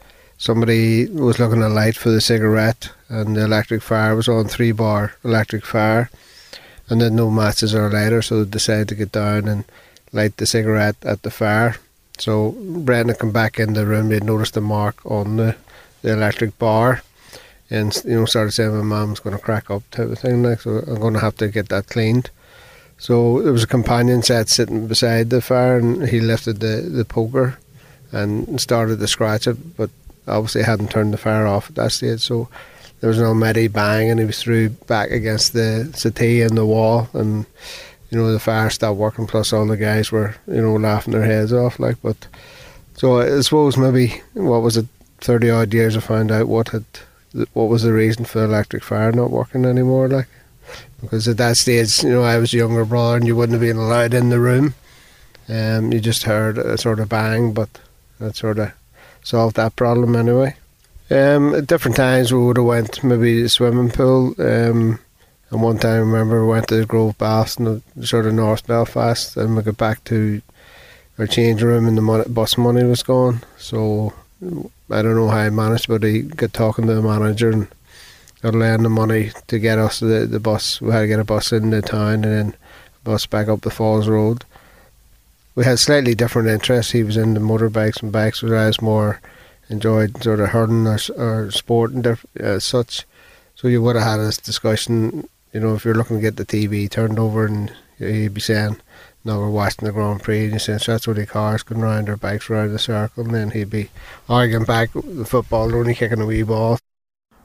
Somebody 0.43 1.05
was 1.05 1.39
looking 1.39 1.61
at 1.61 1.71
a 1.71 1.73
light 1.73 1.95
for 1.95 2.09
the 2.09 2.19
cigarette, 2.19 2.91
and 3.07 3.33
the 3.33 3.45
electric 3.45 3.81
fire 3.81 4.13
was 4.13 4.27
on 4.27 4.49
three 4.49 4.73
bar 4.73 5.13
electric 5.23 5.65
fire, 5.65 6.09
and 6.89 6.99
then 6.99 7.15
no 7.15 7.31
matches 7.31 7.73
or 7.73 7.89
lighter, 7.89 8.21
so 8.21 8.43
they 8.43 8.51
decided 8.51 8.89
to 8.89 8.95
get 8.95 9.13
down 9.13 9.47
and 9.47 9.63
light 10.11 10.35
the 10.35 10.45
cigarette 10.45 10.97
at 11.03 11.21
the 11.21 11.31
fire. 11.31 11.77
So 12.17 12.51
Brendan 12.59 13.07
had 13.07 13.19
come 13.19 13.31
back 13.31 13.57
in 13.57 13.71
the 13.71 13.85
room. 13.85 14.11
He'd 14.11 14.25
noticed 14.25 14.53
the 14.53 14.59
mark 14.59 14.97
on 15.05 15.37
the, 15.37 15.55
the 16.01 16.11
electric 16.11 16.59
bar, 16.59 17.03
and 17.69 17.95
you 18.03 18.19
know 18.19 18.25
started 18.25 18.51
saying 18.51 18.75
my 18.75 18.83
mum's 18.83 19.21
going 19.21 19.37
to 19.37 19.41
crack 19.41 19.71
up 19.71 19.89
type 19.91 20.09
of 20.09 20.19
thing. 20.19 20.43
Like 20.43 20.59
so, 20.59 20.83
I'm 20.85 20.99
going 20.99 21.13
to 21.13 21.21
have 21.21 21.37
to 21.37 21.47
get 21.47 21.69
that 21.69 21.87
cleaned. 21.87 22.31
So 22.97 23.41
there 23.41 23.53
was 23.53 23.63
a 23.63 23.75
companion 23.77 24.23
set 24.23 24.49
sitting 24.49 24.87
beside 24.87 25.29
the 25.29 25.39
fire, 25.39 25.77
and 25.77 26.09
he 26.09 26.19
lifted 26.19 26.59
the, 26.59 26.81
the 26.81 27.05
poker 27.05 27.59
and 28.11 28.59
started 28.59 28.99
to 28.99 29.07
scratch 29.07 29.47
it, 29.47 29.77
but 29.77 29.89
obviously 30.27 30.63
hadn't 30.63 30.91
turned 30.91 31.13
the 31.13 31.17
fire 31.17 31.47
off 31.47 31.69
at 31.69 31.75
that 31.75 31.91
stage. 31.91 32.21
So 32.21 32.49
there 32.99 33.09
was 33.09 33.19
an 33.19 33.25
almighty 33.25 33.67
bang, 33.67 34.09
and 34.09 34.19
he 34.19 34.25
was 34.25 34.41
through 34.41 34.69
back 34.69 35.11
against 35.11 35.53
the 35.53 35.91
settee 35.93 36.41
and 36.41 36.57
the 36.57 36.65
wall, 36.65 37.09
and 37.13 37.45
you 38.09 38.17
know 38.17 38.31
the 38.31 38.39
fire 38.39 38.69
stopped 38.69 38.97
working. 38.97 39.27
Plus, 39.27 39.51
all 39.51 39.67
the 39.67 39.77
guys 39.77 40.11
were 40.11 40.35
you 40.47 40.61
know 40.61 40.75
laughing 40.75 41.13
their 41.13 41.23
heads 41.23 41.51
off, 41.53 41.79
like. 41.79 41.97
But 42.01 42.27
so 42.95 43.19
I 43.19 43.41
suppose 43.41 43.77
maybe 43.77 44.21
what 44.33 44.61
was 44.61 44.77
it, 44.77 44.87
thirty 45.19 45.49
odd 45.49 45.73
years, 45.73 45.97
I 45.97 45.99
found 45.99 46.31
out 46.31 46.47
what 46.47 46.69
had 46.69 46.85
what 47.53 47.69
was 47.69 47.83
the 47.83 47.93
reason 47.93 48.25
for 48.25 48.39
the 48.39 48.45
electric 48.45 48.83
fire 48.83 49.11
not 49.11 49.31
working 49.31 49.65
anymore, 49.65 50.07
like 50.07 50.27
because 51.01 51.27
at 51.27 51.37
that 51.37 51.57
stage, 51.57 52.03
you 52.03 52.11
know, 52.11 52.23
I 52.23 52.37
was 52.37 52.53
a 52.53 52.57
younger 52.57 52.85
brother 52.85 53.17
and 53.17 53.27
you 53.27 53.35
wouldn't 53.35 53.53
have 53.53 53.61
been 53.61 53.77
allowed 53.77 54.13
in 54.13 54.29
the 54.29 54.39
room. 54.39 54.75
Um, 55.49 55.91
you 55.91 55.99
just 55.99 56.23
heard 56.23 56.57
a 56.57 56.77
sort 56.77 57.01
of 57.01 57.09
bang, 57.09 57.51
but 57.51 57.69
that 58.19 58.37
sort 58.37 58.59
of 58.59 58.71
solved 59.23 59.55
that 59.55 59.75
problem 59.75 60.15
anyway. 60.15 60.55
Um, 61.09 61.53
at 61.55 61.67
different 61.67 61.97
times 61.97 62.31
we 62.31 62.39
would 62.39 62.57
have 62.57 62.65
went 62.65 63.03
maybe 63.03 63.41
the 63.41 63.49
swimming 63.49 63.91
pool. 63.91 64.35
Um, 64.39 64.99
and 65.49 65.61
one 65.61 65.77
time 65.77 65.91
I 65.91 65.97
remember 65.97 66.43
we 66.43 66.51
went 66.51 66.67
to 66.69 66.77
the 66.77 66.85
Grove 66.85 67.17
Baths 67.17 67.57
in 67.57 67.83
the 67.95 68.07
sort 68.07 68.25
of 68.25 68.33
North 68.33 68.65
Belfast 68.65 69.37
and 69.37 69.55
we 69.55 69.61
got 69.61 69.77
back 69.77 70.03
to 70.05 70.41
our 71.19 71.27
change 71.27 71.61
room 71.61 71.87
and 71.87 71.97
the 71.97 72.01
money, 72.01 72.23
bus 72.27 72.57
money 72.57 72.83
was 72.83 73.03
gone. 73.03 73.41
So 73.57 74.13
I 74.89 75.01
don't 75.01 75.15
know 75.15 75.27
how 75.27 75.37
I 75.37 75.49
managed, 75.49 75.87
but 75.87 76.03
he 76.03 76.23
got 76.23 76.53
talking 76.53 76.87
to 76.87 76.95
the 76.95 77.01
manager 77.01 77.51
and 77.51 77.67
got 78.41 78.55
lend 78.55 78.83
the 78.83 78.89
money 78.89 79.31
to 79.47 79.59
get 79.59 79.77
us 79.77 79.99
the, 79.99 80.25
the 80.25 80.39
bus. 80.39 80.81
We 80.81 80.91
had 80.91 81.01
to 81.01 81.07
get 81.07 81.19
a 81.19 81.23
bus 81.23 81.51
in 81.51 81.69
the 81.69 81.81
town 81.81 82.13
and 82.13 82.23
then 82.23 82.55
bus 83.03 83.25
back 83.25 83.47
up 83.47 83.61
the 83.61 83.69
Falls 83.69 84.07
Road. 84.07 84.45
We 85.55 85.65
had 85.65 85.79
slightly 85.79 86.15
different 86.15 86.49
interests. 86.49 86.91
He 86.91 87.03
was 87.03 87.17
into 87.17 87.39
motorbikes 87.39 88.01
and 88.01 88.11
bikes, 88.11 88.41
whereas 88.41 88.81
more 88.81 89.21
enjoyed 89.69 90.23
sort 90.23 90.39
of 90.39 90.49
hurling 90.49 90.87
or, 90.87 90.97
or 91.15 91.51
sport 91.51 91.91
and 91.91 92.03
diff- 92.03 92.25
uh, 92.39 92.59
such. 92.59 93.05
So 93.55 93.67
you 93.67 93.81
would 93.81 93.95
have 93.95 94.05
had 94.05 94.17
this 94.17 94.37
discussion, 94.37 95.27
you 95.53 95.59
know, 95.59 95.75
if 95.75 95.85
you're 95.85 95.93
looking 95.93 96.17
to 96.17 96.21
get 96.21 96.37
the 96.37 96.45
TV 96.45 96.89
turned 96.89 97.19
over 97.19 97.45
and 97.45 97.71
he'd 97.97 98.33
be 98.33 98.41
saying, 98.41 98.77
no, 99.25 99.39
we're 99.39 99.49
watching 99.49 99.85
the 99.85 99.93
Grand 99.93 100.21
Prix, 100.21 100.45
and 100.45 100.53
he 100.53 100.59
says 100.59 100.85
that's 100.85 101.07
what 101.07 101.15
the 101.15 101.25
cars 101.25 101.63
going 101.63 101.81
round 101.81 102.07
their 102.07 102.17
bikes 102.17 102.49
around 102.49 102.73
the 102.73 102.79
circle, 102.79 103.23
and 103.23 103.33
then 103.33 103.51
he'd 103.51 103.69
be 103.69 103.89
arguing 104.27 104.65
back 104.65 104.89
the 104.93 105.25
football, 105.25 105.73
only 105.73 105.95
kicking 105.95 106.19
a 106.19 106.25
wee 106.25 106.43
ball. 106.43 106.77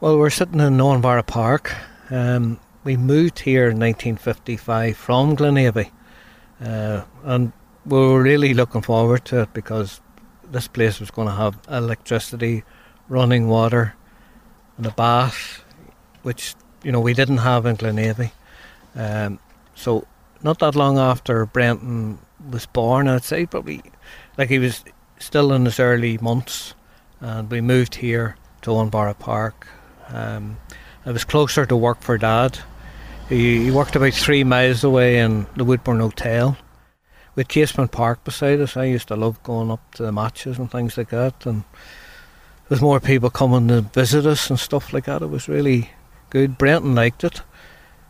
Well, 0.01 0.19
we're 0.19 0.31
sitting 0.31 0.61
in 0.61 0.79
Owenvarragh 0.79 1.27
Park. 1.27 1.73
Um, 2.11 2.59
we 2.83 2.97
moved 2.97 3.41
here 3.41 3.65
in 3.69 3.79
1955 3.79 4.97
from 4.97 5.37
Glenavy, 5.37 5.91
uh, 6.61 7.03
and 7.23 7.53
we 7.89 7.99
were 7.99 8.23
really 8.23 8.53
looking 8.53 8.83
forward 8.83 9.25
to 9.27 9.43
it 9.43 9.55
because 9.55 10.01
this 10.51 10.69
place 10.69 11.01
was 11.01 11.11
going 11.11 11.29
to 11.29 11.35
have 11.35 11.59
electricity, 11.71 12.63
running 13.09 13.49
water, 13.49 13.95
and 14.77 14.87
a 14.87 14.91
bath, 14.91 15.65
which 16.23 16.55
you 16.83 16.93
know 16.93 17.01
we 17.01 17.15
didn't 17.15 17.39
have 17.39 17.65
in 17.65 17.77
Glenavy. 17.77 18.31
Um, 18.95 19.39
so 19.75 20.07
not 20.43 20.59
that 20.59 20.77
long 20.77 20.99
after 20.99 21.47
Brendan 21.47 22.19
was 22.51 22.67
born, 22.67 23.09
I'd 23.09 23.25
say 23.25 23.47
probably 23.47 23.83
like 24.37 24.51
he 24.51 24.59
was 24.59 24.85
still 25.19 25.53
in 25.53 25.65
his 25.65 25.81
early 25.81 26.19
months, 26.19 26.75
and 27.21 27.51
we 27.51 27.61
moved 27.61 27.95
here 27.95 28.37
to 28.63 28.71
Owenvarragh 28.71 29.19
Park. 29.19 29.67
Um, 30.09 30.59
it 31.07 31.13
was 31.13 31.25
closer 31.25 31.65
to 31.65 31.77
work 31.77 32.03
for 32.03 32.19
Dad. 32.19 32.59
He, 33.29 33.65
he, 33.65 33.71
worked 33.71 33.95
about 33.95 34.15
three 34.15 34.43
miles 34.43 34.85
away 34.85 35.19
in 35.19 35.47
the 35.57 35.65
Woodbourne 35.65 36.01
Hotel 36.01 36.57
with 37.39 37.47
Casement 37.47 37.93
Park 37.93 38.25
beside 38.25 38.61
us. 38.61 38.77
I 38.77 38.87
used 38.87 39.07
to 39.09 39.17
love 39.17 39.41
going 39.45 39.71
up 39.71 39.95
to 39.95 40.03
the 40.03 40.11
matches 40.11 40.59
and 40.59 40.69
things 40.69 40.99
like 40.99 41.11
that, 41.11 41.47
and 41.47 41.63
was 42.69 42.81
more 42.81 42.99
people 42.99 43.31
coming 43.31 43.69
to 43.69 43.83
visit 43.83 44.27
us 44.27 44.51
and 44.51 44.59
stuff 44.59 44.93
like 44.93 45.05
that. 45.05 45.23
It 45.23 45.31
was 45.31 45.49
really 45.49 45.91
good. 46.31 46.59
Brendan 46.59 46.97
liked 46.97 47.23
it 47.23 47.43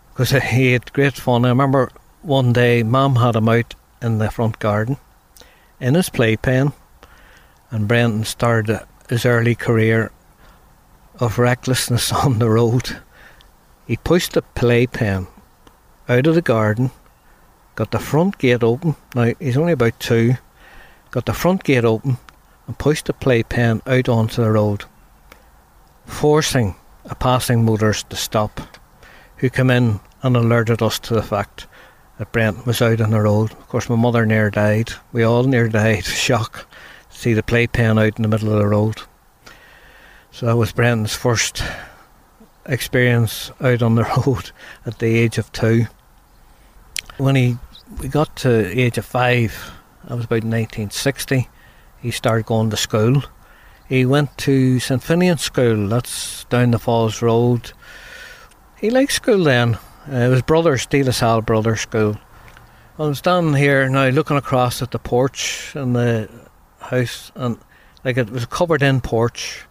because 0.08 0.30
he 0.44 0.72
had 0.72 0.94
great 0.94 1.12
fun. 1.12 1.44
I 1.44 1.50
remember 1.50 1.90
one 2.22 2.54
day, 2.54 2.82
Mum 2.82 3.16
had 3.16 3.36
him 3.36 3.50
out 3.50 3.74
in 4.00 4.16
the 4.16 4.30
front 4.30 4.60
garden 4.60 4.96
in 5.78 5.94
his 5.94 6.08
playpen, 6.08 6.72
and 7.70 7.86
Brendan 7.86 8.24
started 8.24 8.80
his 9.10 9.26
early 9.26 9.54
career 9.54 10.10
of 11.20 11.38
recklessness 11.38 12.10
on 12.24 12.38
the 12.38 12.48
road. 12.48 12.96
He 13.86 13.98
pushed 13.98 14.32
the 14.32 14.42
playpen 14.42 15.26
out 16.08 16.26
of 16.26 16.34
the 16.34 16.40
garden, 16.40 16.92
got 17.78 17.92
the 17.92 17.98
front 18.00 18.36
gate 18.38 18.64
open. 18.64 18.96
Now 19.14 19.32
he's 19.38 19.56
only 19.56 19.70
about 19.70 20.00
two. 20.00 20.34
Got 21.12 21.26
the 21.26 21.32
front 21.32 21.62
gate 21.62 21.84
open 21.84 22.16
and 22.66 22.76
pushed 22.76 23.06
the 23.06 23.12
playpen 23.12 23.82
out 23.86 24.08
onto 24.08 24.42
the 24.42 24.50
road, 24.50 24.84
forcing 26.04 26.74
a 27.04 27.14
passing 27.14 27.64
motorist 27.64 28.10
to 28.10 28.16
stop, 28.16 28.60
who 29.36 29.48
came 29.48 29.70
in 29.70 30.00
and 30.24 30.36
alerted 30.36 30.82
us 30.82 30.98
to 30.98 31.14
the 31.14 31.22
fact 31.22 31.68
that 32.18 32.32
Brent 32.32 32.66
was 32.66 32.82
out 32.82 33.00
on 33.00 33.12
the 33.12 33.20
road. 33.20 33.52
Of 33.52 33.68
course, 33.68 33.88
my 33.88 33.94
mother 33.94 34.26
near 34.26 34.50
died. 34.50 34.90
We 35.12 35.22
all 35.22 35.44
near 35.44 35.68
died. 35.68 36.04
Shock. 36.04 36.66
To 37.12 37.16
see 37.16 37.32
the 37.32 37.44
playpen 37.44 37.96
out 37.96 38.16
in 38.16 38.22
the 38.22 38.28
middle 38.28 38.52
of 38.52 38.58
the 38.58 38.66
road. 38.66 39.02
So 40.32 40.46
that 40.46 40.56
was 40.56 40.72
Brendan's 40.72 41.14
first 41.14 41.62
experience 42.66 43.52
out 43.60 43.82
on 43.82 43.94
the 43.94 44.02
road 44.26 44.50
at 44.84 44.98
the 44.98 45.16
age 45.16 45.38
of 45.38 45.52
two. 45.52 45.86
When 47.18 47.36
he 47.36 47.56
we 48.00 48.08
got 48.08 48.36
to 48.36 48.48
the 48.48 48.80
age 48.80 48.98
of 48.98 49.04
five, 49.04 49.72
that 50.04 50.14
was 50.16 50.26
about 50.26 50.44
1960, 50.44 51.48
he 52.00 52.10
started 52.10 52.46
going 52.46 52.70
to 52.70 52.76
school. 52.76 53.22
He 53.88 54.04
went 54.04 54.36
to 54.38 54.78
St 54.78 55.02
Finian 55.02 55.38
School, 55.38 55.88
that's 55.88 56.44
down 56.44 56.72
the 56.72 56.78
Falls 56.78 57.22
Road. 57.22 57.72
He 58.78 58.90
liked 58.90 59.12
school 59.12 59.44
then. 59.44 59.76
Uh, 60.10 60.16
it 60.16 60.28
was 60.28 60.42
Brothers, 60.42 60.86
De 60.86 61.02
La 61.02 61.10
Salle 61.10 61.42
Brothers 61.42 61.80
School. 61.80 62.18
I 62.98 63.02
was 63.02 63.18
standing 63.18 63.54
here 63.54 63.88
now 63.88 64.08
looking 64.08 64.36
across 64.36 64.82
at 64.82 64.90
the 64.90 64.98
porch 64.98 65.72
and 65.74 65.94
the 65.96 66.28
house, 66.80 67.32
and 67.34 67.58
like 68.04 68.16
it 68.16 68.30
was 68.30 68.44
a 68.44 68.46
covered 68.46 68.82
in 68.82 69.00
porch, 69.00 69.64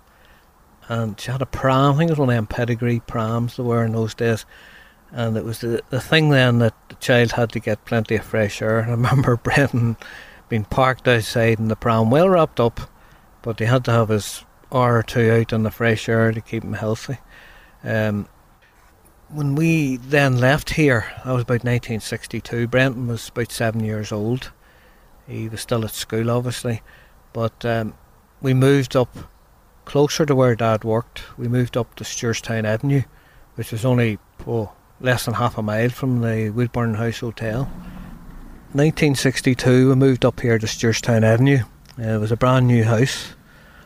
and 0.87 1.19
she 1.19 1.31
had 1.31 1.41
a 1.41 1.45
pram. 1.45 1.95
I 1.95 1.97
think 1.97 2.09
it 2.09 2.13
was 2.13 2.19
one 2.19 2.29
of 2.29 2.35
them 2.35 2.47
pedigree 2.47 3.01
prams 3.01 3.57
they 3.57 3.63
were 3.63 3.83
in 3.83 3.91
those 3.91 4.13
days. 4.13 4.45
And 5.11 5.37
it 5.37 5.45
was 5.45 5.59
the, 5.59 5.81
the 5.89 6.01
thing 6.01 6.29
then 6.29 6.59
that 6.59 6.73
the 6.89 6.95
child 6.95 7.33
had 7.33 7.51
to 7.53 7.59
get 7.59 7.85
plenty 7.85 8.15
of 8.15 8.25
fresh 8.25 8.61
air. 8.61 8.83
I 8.83 8.89
remember 8.91 9.37
Brendan 9.37 9.97
being 10.49 10.65
parked 10.65 11.07
outside 11.07 11.59
in 11.59 11.67
the 11.67 11.75
pram, 11.75 12.09
well 12.09 12.29
wrapped 12.29 12.59
up, 12.59 12.81
but 13.41 13.59
he 13.59 13.65
had 13.65 13.85
to 13.85 13.91
have 13.91 14.09
his 14.09 14.43
hour 14.71 14.97
or 14.97 15.03
two 15.03 15.31
out 15.31 15.53
in 15.53 15.63
the 15.63 15.71
fresh 15.71 16.09
air 16.09 16.31
to 16.31 16.41
keep 16.41 16.63
him 16.63 16.73
healthy. 16.73 17.17
Um, 17.83 18.27
when 19.29 19.55
we 19.55 19.97
then 19.97 20.39
left 20.39 20.71
here, 20.71 21.05
that 21.17 21.31
was 21.33 21.43
about 21.43 21.63
1962. 21.63 22.67
Brendan 22.67 23.07
was 23.07 23.29
about 23.29 23.51
seven 23.51 23.83
years 23.83 24.11
old. 24.11 24.51
He 25.27 25.49
was 25.49 25.61
still 25.61 25.83
at 25.83 25.91
school, 25.91 26.31
obviously, 26.31 26.81
but 27.33 27.65
um, 27.65 27.93
we 28.41 28.53
moved 28.53 28.95
up 28.95 29.15
closer 29.83 30.25
to 30.25 30.35
where 30.35 30.55
Dad 30.55 30.83
worked. 30.83 31.37
We 31.37 31.47
moved 31.47 31.75
up 31.75 31.95
to 31.95 32.03
Stewartstown 32.03 32.65
Avenue, 32.65 33.03
which 33.55 33.71
was 33.71 33.83
only 33.83 34.19
oh, 34.45 34.71
less 34.99 35.25
than 35.25 35.35
half 35.35 35.57
a 35.57 35.61
mile 35.61 35.89
from 35.89 36.21
the 36.21 36.49
Woodbourne 36.49 36.95
House 36.95 37.19
Hotel. 37.19 37.65
1962, 38.73 39.89
we 39.89 39.95
moved 39.95 40.25
up 40.25 40.39
here 40.39 40.57
to 40.57 40.65
Stewartstown 40.65 41.23
Avenue. 41.23 41.59
Uh, 41.99 42.03
it 42.03 42.17
was 42.19 42.31
a 42.31 42.37
brand 42.37 42.67
new 42.67 42.83
house, 42.83 43.33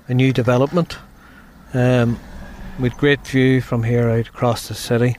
a 0.08 0.14
new 0.14 0.34
development. 0.34 0.98
Um, 1.74 2.20
with 2.80 2.98
great 2.98 3.26
view 3.26 3.62
from 3.62 3.84
here 3.84 4.10
out 4.10 4.28
across 4.28 4.68
the 4.68 4.74
city. 4.74 5.18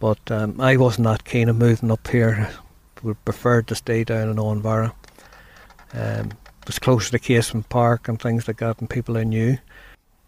But 0.00 0.18
um, 0.30 0.60
I 0.60 0.76
wasn't 0.76 1.06
that 1.06 1.24
keen 1.24 1.48
on 1.48 1.58
moving 1.58 1.90
up 1.90 2.06
here. 2.08 2.50
We 3.02 3.14
preferred 3.14 3.68
to 3.68 3.74
stay 3.74 4.04
down 4.04 4.28
in 4.28 4.36
Owenvarragh. 4.36 4.94
Um, 5.92 6.32
it 6.62 6.66
was 6.66 6.78
closer 6.78 7.12
to 7.12 7.18
Casement 7.18 7.68
Park 7.68 8.08
and 8.08 8.20
things 8.20 8.48
like 8.48 8.58
that, 8.58 8.80
and 8.80 8.90
people 8.90 9.16
I 9.16 9.24
knew. 9.24 9.58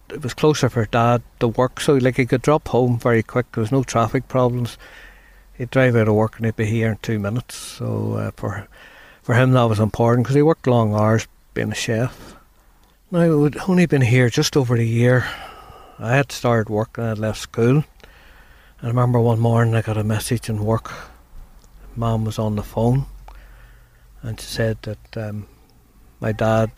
It 0.08 0.22
was 0.22 0.34
closer 0.34 0.68
for 0.68 0.84
Dad 0.86 1.22
to 1.40 1.48
work, 1.48 1.80
so 1.80 1.94
like 1.94 2.16
he 2.16 2.26
could 2.26 2.42
drop 2.42 2.68
home 2.68 2.98
very 2.98 3.22
quick. 3.22 3.50
There 3.52 3.62
was 3.62 3.72
no 3.72 3.82
traffic 3.82 4.28
problems. 4.28 4.78
He'd 5.54 5.70
drive 5.70 5.96
out 5.96 6.08
of 6.08 6.14
work 6.14 6.36
and 6.36 6.46
he'd 6.46 6.56
be 6.56 6.66
here 6.66 6.90
in 6.90 6.98
two 6.98 7.18
minutes. 7.18 7.56
So 7.56 8.14
uh, 8.14 8.30
for 8.36 8.68
for 9.22 9.34
him 9.34 9.52
that 9.52 9.64
was 9.64 9.80
important 9.80 10.24
because 10.24 10.36
he 10.36 10.42
worked 10.42 10.66
long 10.66 10.94
hours 10.94 11.26
being 11.54 11.72
a 11.72 11.74
chef. 11.74 12.36
Now 13.10 13.44
I'd 13.44 13.56
only 13.68 13.86
been 13.86 14.02
here 14.02 14.28
just 14.30 14.56
over 14.56 14.76
a 14.76 14.82
year. 14.82 15.26
I 15.98 16.16
had 16.16 16.30
started 16.30 16.68
work 16.68 16.98
and 16.98 17.06
I 17.06 17.08
had 17.10 17.18
left 17.18 17.40
school. 17.40 17.84
I 18.82 18.86
remember 18.86 19.18
one 19.18 19.40
morning 19.40 19.74
I 19.74 19.82
got 19.82 19.96
a 19.96 20.04
message 20.04 20.48
in 20.48 20.64
work. 20.64 20.92
Mom 21.96 22.24
was 22.24 22.38
on 22.38 22.56
the 22.56 22.62
phone 22.62 23.06
and 24.22 24.40
she 24.40 24.46
said 24.46 24.78
that 24.82 25.16
um, 25.16 25.46
my 26.20 26.32
dad, 26.32 26.70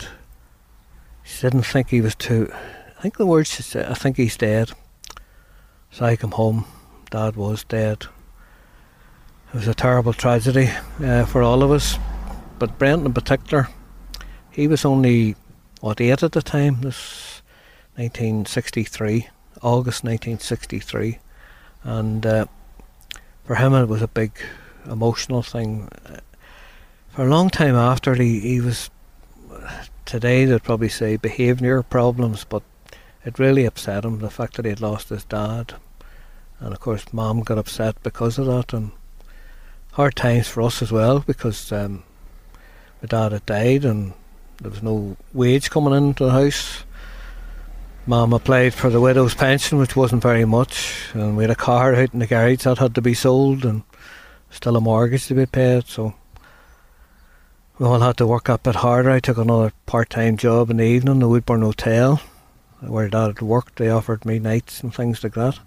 she 1.24 1.42
didn't 1.42 1.62
think 1.62 1.90
he 1.90 2.00
was 2.00 2.14
too, 2.14 2.52
I 2.98 3.00
think 3.00 3.16
the 3.16 3.26
words 3.26 3.54
she 3.54 3.62
said, 3.62 3.90
I 3.90 3.94
think 3.94 4.16
he's 4.16 4.36
dead. 4.36 4.72
So 5.90 6.04
I 6.04 6.16
come 6.16 6.32
home, 6.32 6.64
dad 7.10 7.36
was 7.36 7.64
dead. 7.64 8.06
It 9.48 9.54
was 9.54 9.68
a 9.68 9.74
terrible 9.74 10.12
tragedy 10.12 10.70
uh, 11.02 11.24
for 11.24 11.42
all 11.42 11.62
of 11.62 11.70
us, 11.70 11.96
but 12.58 12.78
Brent 12.78 13.06
in 13.06 13.14
particular, 13.14 13.68
he 14.50 14.66
was 14.66 14.84
only, 14.84 15.36
what, 15.80 16.00
eight 16.00 16.22
at 16.22 16.32
the 16.32 16.42
time, 16.42 16.80
this 16.82 17.40
1963, 17.96 19.28
August 19.62 20.04
1963 20.04 21.18
and 21.84 22.26
uh, 22.26 22.46
for 23.44 23.56
him 23.56 23.74
it 23.74 23.86
was 23.86 24.02
a 24.02 24.08
big 24.08 24.32
emotional 24.90 25.42
thing. 25.42 25.88
For 27.10 27.26
a 27.26 27.28
long 27.28 27.50
time 27.50 27.74
after, 27.74 28.14
he, 28.14 28.40
he 28.40 28.60
was 28.60 28.90
today 30.04 30.44
they'd 30.44 30.62
probably 30.62 30.88
say 30.88 31.16
behaviour 31.16 31.82
problems, 31.82 32.44
but 32.44 32.62
it 33.28 33.38
really 33.38 33.66
upset 33.66 34.06
him 34.06 34.20
the 34.20 34.30
fact 34.30 34.56
that 34.56 34.64
he 34.64 34.70
had 34.70 34.80
lost 34.80 35.10
his 35.10 35.24
dad, 35.24 35.74
and 36.60 36.72
of 36.72 36.80
course, 36.80 37.12
mom 37.12 37.42
got 37.42 37.58
upset 37.58 38.02
because 38.02 38.38
of 38.38 38.46
that, 38.46 38.72
and 38.72 38.90
hard 39.92 40.16
times 40.16 40.48
for 40.48 40.62
us 40.62 40.80
as 40.80 40.90
well 40.90 41.20
because 41.20 41.70
um, 41.70 42.02
my 43.02 43.06
dad 43.06 43.32
had 43.32 43.44
died 43.44 43.84
and 43.84 44.14
there 44.62 44.70
was 44.70 44.82
no 44.82 45.16
wage 45.34 45.68
coming 45.68 45.92
into 45.92 46.24
the 46.24 46.30
house. 46.30 46.84
Mum 48.06 48.32
applied 48.32 48.72
for 48.72 48.88
the 48.88 49.00
widow's 49.00 49.34
pension, 49.34 49.76
which 49.76 49.94
wasn't 49.94 50.22
very 50.22 50.46
much, 50.46 51.10
and 51.12 51.36
we 51.36 51.44
had 51.44 51.50
a 51.50 51.54
car 51.54 51.94
out 51.94 52.14
in 52.14 52.20
the 52.20 52.26
garage 52.26 52.62
that 52.62 52.78
had 52.78 52.94
to 52.94 53.02
be 53.02 53.12
sold, 53.12 53.66
and 53.66 53.82
still 54.48 54.76
a 54.76 54.80
mortgage 54.80 55.26
to 55.26 55.34
be 55.34 55.44
paid, 55.44 55.86
so 55.86 56.14
we 57.78 57.84
all 57.84 58.00
had 58.00 58.16
to 58.16 58.26
work 58.26 58.48
a 58.48 58.56
bit 58.56 58.76
harder. 58.76 59.10
I 59.10 59.20
took 59.20 59.36
another 59.36 59.74
part-time 59.84 60.38
job 60.38 60.70
in 60.70 60.78
the 60.78 60.84
evening, 60.84 61.18
the 61.18 61.28
Woodbourne 61.28 61.60
Hotel, 61.60 62.22
where 62.80 63.08
Dad 63.08 63.40
worked. 63.40 63.76
They 63.76 63.90
offered 63.90 64.24
me 64.24 64.38
nights 64.38 64.82
and 64.82 64.94
things 64.94 65.22
like 65.22 65.34
that. 65.34 65.58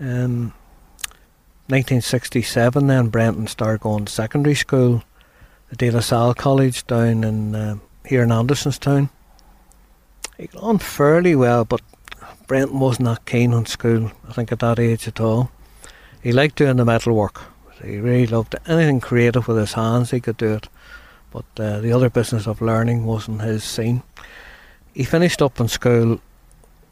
Um, 0.00 0.52
1967, 1.68 2.86
then 2.86 3.08
Brendan 3.08 3.46
started 3.46 3.80
going 3.80 4.04
to 4.04 4.12
secondary 4.12 4.54
school 4.54 5.02
the 5.70 5.76
De 5.76 5.90
La 5.90 6.00
Salle 6.00 6.34
College 6.34 6.86
down 6.86 7.24
in 7.24 7.54
uh, 7.54 7.76
here 8.04 8.22
in 8.22 8.28
Andersonstown. 8.28 9.08
He 10.36 10.46
got 10.46 10.62
on 10.62 10.78
fairly 10.78 11.34
well, 11.34 11.64
but 11.64 11.80
Brendan 12.46 12.80
wasn't 12.80 13.06
that 13.06 13.24
keen 13.24 13.54
on 13.54 13.66
school, 13.66 14.12
I 14.28 14.32
think, 14.32 14.52
at 14.52 14.58
that 14.58 14.78
age 14.78 15.08
at 15.08 15.20
all. 15.20 15.50
He 16.22 16.32
liked 16.32 16.56
doing 16.56 16.76
the 16.76 16.84
metal 16.84 17.14
work. 17.14 17.42
He 17.82 17.98
really 17.98 18.26
loved 18.26 18.54
anything 18.66 19.00
creative 19.00 19.48
with 19.48 19.56
his 19.56 19.72
hands, 19.72 20.10
he 20.10 20.20
could 20.20 20.36
do 20.36 20.54
it. 20.54 20.68
But 21.30 21.44
uh, 21.58 21.80
the 21.80 21.92
other 21.92 22.10
business 22.10 22.46
of 22.46 22.60
learning 22.60 23.04
wasn't 23.04 23.40
his 23.40 23.64
scene. 23.64 24.02
He 24.94 25.04
finished 25.04 25.42
up 25.42 25.58
in 25.58 25.68
school 25.68 26.20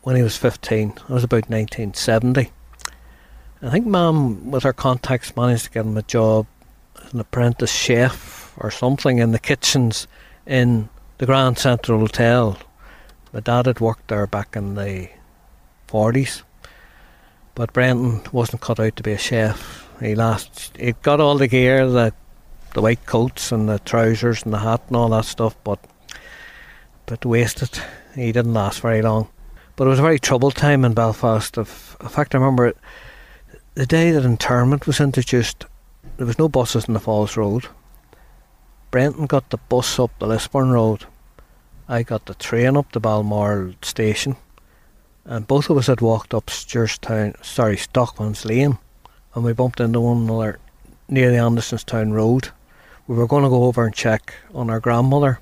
when 0.03 0.17
he 0.17 0.23
was 0.23 0.37
15. 0.37 0.89
That 0.89 1.09
was 1.09 1.25
about 1.25 1.49
1970. 1.49 2.51
I 3.63 3.71
think 3.71 3.87
Mum, 3.87 4.51
with 4.51 4.65
her 4.65 4.73
contacts, 4.73 5.37
managed 5.37 5.65
to 5.65 5.71
get 5.71 5.87
him 5.87 5.97
a 5.97 6.03
job 6.03 6.47
as 7.01 7.15
an 7.15 7.21
apprentice 7.21 7.73
chef 7.73 8.53
or 8.57 8.73
something 8.73 9.19
in 9.19 9.31
the 9.31 9.39
kitchens 9.39 10.09
in 10.47 10.89
the 11.19 11.27
Grand 11.27 11.59
Central 11.59 12.01
Hotel. 12.01 12.59
My 13.33 13.39
dad 13.39 13.67
had 13.67 13.79
worked 13.79 14.09
there 14.09 14.27
back 14.27 14.57
in 14.57 14.75
the 14.75 15.09
40s. 15.87 16.43
But 17.55 17.73
Brendan 17.73 18.23
wasn't 18.33 18.63
cut 18.63 18.81
out 18.81 18.97
to 18.97 19.03
be 19.03 19.13
a 19.13 19.19
chef. 19.19 19.89
He 20.01 20.15
last 20.15 20.77
he 20.77 20.93
got 21.03 21.21
all 21.21 21.37
the 21.37 21.47
gear, 21.47 21.89
the 21.89 22.13
the 22.75 22.81
white 22.81 23.05
coats 23.05 23.53
and 23.53 23.69
the 23.69 23.79
trousers 23.81 24.43
and 24.43 24.53
the 24.53 24.59
hat 24.59 24.83
and 24.89 24.97
all 24.97 25.11
that 25.11 25.27
stuff, 25.27 25.55
but 25.63 25.79
wasted. 27.25 27.71
He 28.15 28.33
didn't 28.33 28.55
last 28.55 28.81
very 28.81 29.03
long. 29.03 29.29
But 29.77 29.87
it 29.87 29.91
was 29.91 29.99
a 29.99 30.03
very 30.03 30.19
troubled 30.19 30.55
time 30.55 30.85
in 30.85 30.95
Belfast. 30.95 31.57
in 31.57 31.65
fact, 31.65 32.35
I 32.35 32.39
remember 32.39 32.67
it, 32.67 32.77
the 33.75 33.87
day 33.87 34.11
that 34.11 34.25
internment 34.25 34.87
was 34.87 35.01
introduced, 35.01 35.65
there 36.17 36.27
was 36.27 36.39
no 36.39 36.49
buses 36.49 36.87
in 36.87 36.95
the 36.95 37.01
Falls 37.01 37.37
Road. 37.37 37.67
Brendan 38.91 39.27
got 39.27 39.49
the 39.51 39.57
bus 39.57 39.99
up 39.99 40.11
the 40.19 40.27
Lisburn 40.27 40.71
Road. 40.71 41.07
I 41.89 42.03
got 42.03 42.27
the 42.27 42.35
train 42.35 42.77
up 42.77 42.93
to 42.93 43.01
Balmoral 43.01 43.75
station. 43.83 44.37
And 45.25 45.47
both 45.47 45.71
of 45.71 45.79
us 45.79 45.87
had 45.87 46.01
walked 46.01 46.35
up 46.35 46.47
Stewartstown, 46.47 47.43
sorry, 47.45 47.77
Stockman's 47.77 48.45
Lane. 48.45 48.79
And 49.35 49.45
we 49.45 49.53
bumped 49.53 49.81
into 49.81 50.01
one 50.01 50.25
another 50.25 50.59
near 51.09 51.31
the 51.31 51.39
Andersonstown 51.39 52.13
Road. 52.13 52.51
We 53.07 53.17
were 53.17 53.27
going 53.27 53.45
to 53.45 53.49
go 53.49 53.65
over 53.65 53.85
and 53.85 53.95
check 53.95 54.35
on 54.55 54.69
our 54.69 54.81
grandmother 54.81 55.41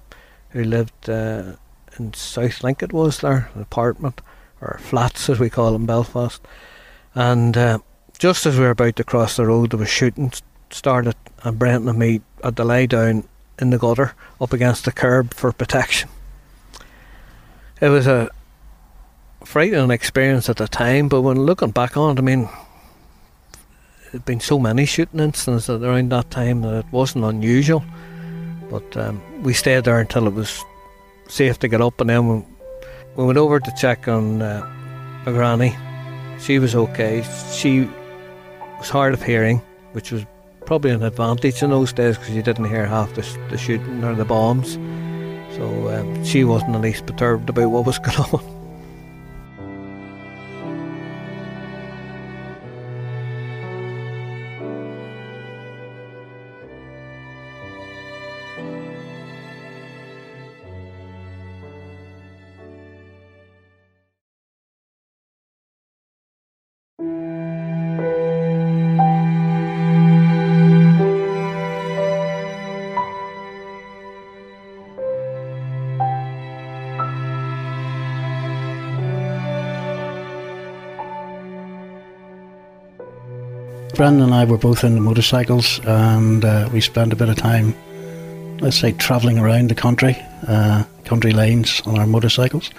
who 0.51 0.65
lived 0.65 1.09
uh, 1.09 1.55
in 1.99 2.13
South 2.15 2.63
Link, 2.63 2.83
it 2.83 2.93
was 2.93 3.21
there, 3.21 3.51
an 3.55 3.63
apartment, 3.63 4.21
or 4.61 4.79
flats 4.83 5.29
as 5.29 5.39
we 5.39 5.51
call 5.51 5.73
them 5.73 5.83
in 5.83 5.87
Belfast. 5.87 6.41
And 7.15 7.57
uh, 7.57 7.79
just 8.19 8.47
as 8.47 8.57
we 8.57 8.65
were 8.65 8.71
about 8.71 8.97
to 8.97 9.05
cross 9.05 9.37
the 9.37 9.47
road, 9.47 9.71
there 9.71 9.79
was 9.79 9.89
shooting 9.89 10.33
started, 10.71 11.17
and 11.43 11.59
Brent 11.59 11.89
and 11.89 11.99
me 11.99 12.21
had 12.43 12.57
to 12.57 12.65
lie 12.65 12.87
down 12.87 13.29
in 13.59 13.71
the 13.71 13.79
gutter 13.79 14.15
up 14.41 14.53
against 14.53 14.85
the 14.85 14.93
curb 14.93 15.35
for 15.35 15.53
protection. 15.53 16.09
It 17.81 17.89
was 17.89 18.07
a 18.07 18.31
frightening 19.45 19.91
experience 19.91 20.49
at 20.49 20.57
the 20.57 20.69
time, 20.69 21.09
but 21.09 21.23
when 21.23 21.41
looking 21.41 21.71
back 21.71 21.97
on 21.97 22.17
it, 22.17 22.21
I 22.21 22.23
mean, 22.23 22.49
there'd 24.13 24.25
been 24.25 24.41
so 24.41 24.59
many 24.59 24.87
shooting 24.87 25.21
incidents 25.21 25.69
around 25.69 26.11
that 26.13 26.31
time 26.31 26.63
that 26.63 26.75
it 26.75 26.93
wasn't 26.93 27.25
unusual. 27.25 27.85
But 28.71 28.97
um, 28.97 29.21
we 29.43 29.53
stayed 29.53 29.85
there 29.85 29.99
until 29.99 30.27
it 30.27 30.35
was 30.35 30.65
safe 31.29 31.59
to 31.59 31.69
get 31.69 31.81
up, 31.81 32.01
and 32.01 32.09
then 32.09 32.29
we, 32.29 32.45
we 33.17 33.25
went 33.25 33.39
over 33.39 33.59
to 33.59 33.75
check 33.79 34.09
on 34.09 34.41
uh, 34.41 34.65
my 35.27 35.33
granny. 35.33 35.77
She 36.39 36.59
was 36.59 36.75
okay. 36.75 37.25
She 37.53 37.89
was 38.79 38.89
hard 38.89 39.13
of 39.13 39.23
hearing, 39.23 39.59
which 39.93 40.13
was 40.13 40.25
probably 40.67 40.93
an 40.93 41.03
advantage 41.03 41.63
in 41.63 41.71
those 41.71 41.93
days 41.93 42.17
because 42.17 42.35
you 42.35 42.43
didn't 42.43 42.67
hear 42.67 42.87
half 42.87 43.13
the, 43.15 43.23
the 43.51 43.59
shooting 43.59 44.05
or 44.05 44.15
the 44.15 44.25
bombs. 44.25 44.75
So 45.57 45.91
um, 45.91 46.25
she 46.25 46.45
wasn't 46.45 46.73
the 46.73 46.79
least 46.79 47.07
perturbed 47.07 47.51
about 47.51 47.71
what 47.71 47.85
was 47.85 47.99
going 48.07 48.19
on. 48.19 48.60
Brendan 84.01 84.23
and 84.23 84.35
I 84.35 84.47
were 84.47 84.57
both 84.57 84.83
into 84.83 85.03
motorcycles, 85.03 85.79
and 85.81 86.43
uh, 86.43 86.71
we 86.73 86.81
spent 86.81 87.13
a 87.13 87.17
bit 87.17 87.29
of 87.29 87.37
time, 87.37 87.75
let's 88.61 88.79
say, 88.79 88.93
travelling 88.93 89.39
around 89.39 89.69
the 89.69 89.75
country, 89.75 90.17
uh, 90.49 90.85
country 91.05 91.33
lanes 91.33 91.83
on 91.85 91.99
our 91.99 92.07
motorcycles. 92.07 92.71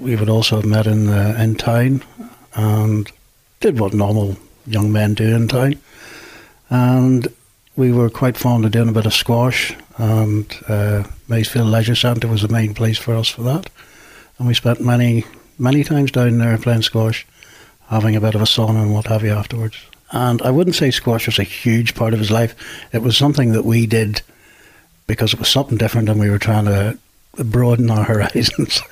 We 0.00 0.16
would 0.16 0.28
also 0.28 0.56
have 0.56 0.64
met 0.64 0.88
in 0.88 1.08
uh, 1.08 1.36
in 1.38 1.54
town, 1.54 2.02
and 2.56 3.08
did 3.60 3.78
what 3.78 3.94
normal 3.94 4.36
young 4.66 4.90
men 4.90 5.14
do 5.14 5.36
in 5.36 5.46
town. 5.46 5.78
And 6.70 7.28
we 7.76 7.92
were 7.92 8.10
quite 8.10 8.36
fond 8.36 8.64
of 8.64 8.72
doing 8.72 8.88
a 8.88 8.92
bit 8.92 9.06
of 9.06 9.14
squash, 9.14 9.76
and 9.96 10.52
uh, 10.66 11.04
Maysfield 11.28 11.68
Leisure 11.68 11.94
Centre 11.94 12.26
was 12.26 12.42
the 12.42 12.48
main 12.48 12.74
place 12.74 12.98
for 12.98 13.14
us 13.14 13.28
for 13.28 13.42
that. 13.42 13.70
And 14.38 14.48
we 14.48 14.54
spent 14.54 14.80
many, 14.80 15.24
many 15.56 15.84
times 15.84 16.10
down 16.10 16.38
there 16.38 16.58
playing 16.58 16.82
squash, 16.82 17.28
having 17.86 18.16
a 18.16 18.20
bit 18.20 18.34
of 18.34 18.40
a 18.40 18.46
sauna 18.46 18.82
and 18.82 18.92
what 18.92 19.06
have 19.06 19.22
you 19.22 19.30
afterwards. 19.30 19.76
And 20.12 20.42
I 20.42 20.50
wouldn't 20.50 20.76
say 20.76 20.90
squash 20.90 21.26
was 21.26 21.38
a 21.38 21.44
huge 21.44 21.94
part 21.94 22.12
of 22.12 22.18
his 22.18 22.30
life. 22.30 22.54
It 22.92 23.02
was 23.02 23.16
something 23.16 23.52
that 23.52 23.64
we 23.64 23.86
did 23.86 24.22
because 25.06 25.32
it 25.32 25.38
was 25.38 25.48
something 25.48 25.78
different 25.78 26.08
and 26.08 26.20
we 26.20 26.30
were 26.30 26.38
trying 26.38 26.64
to 26.66 26.98
broaden 27.44 27.90
our 27.90 28.04
horizons 28.12 28.82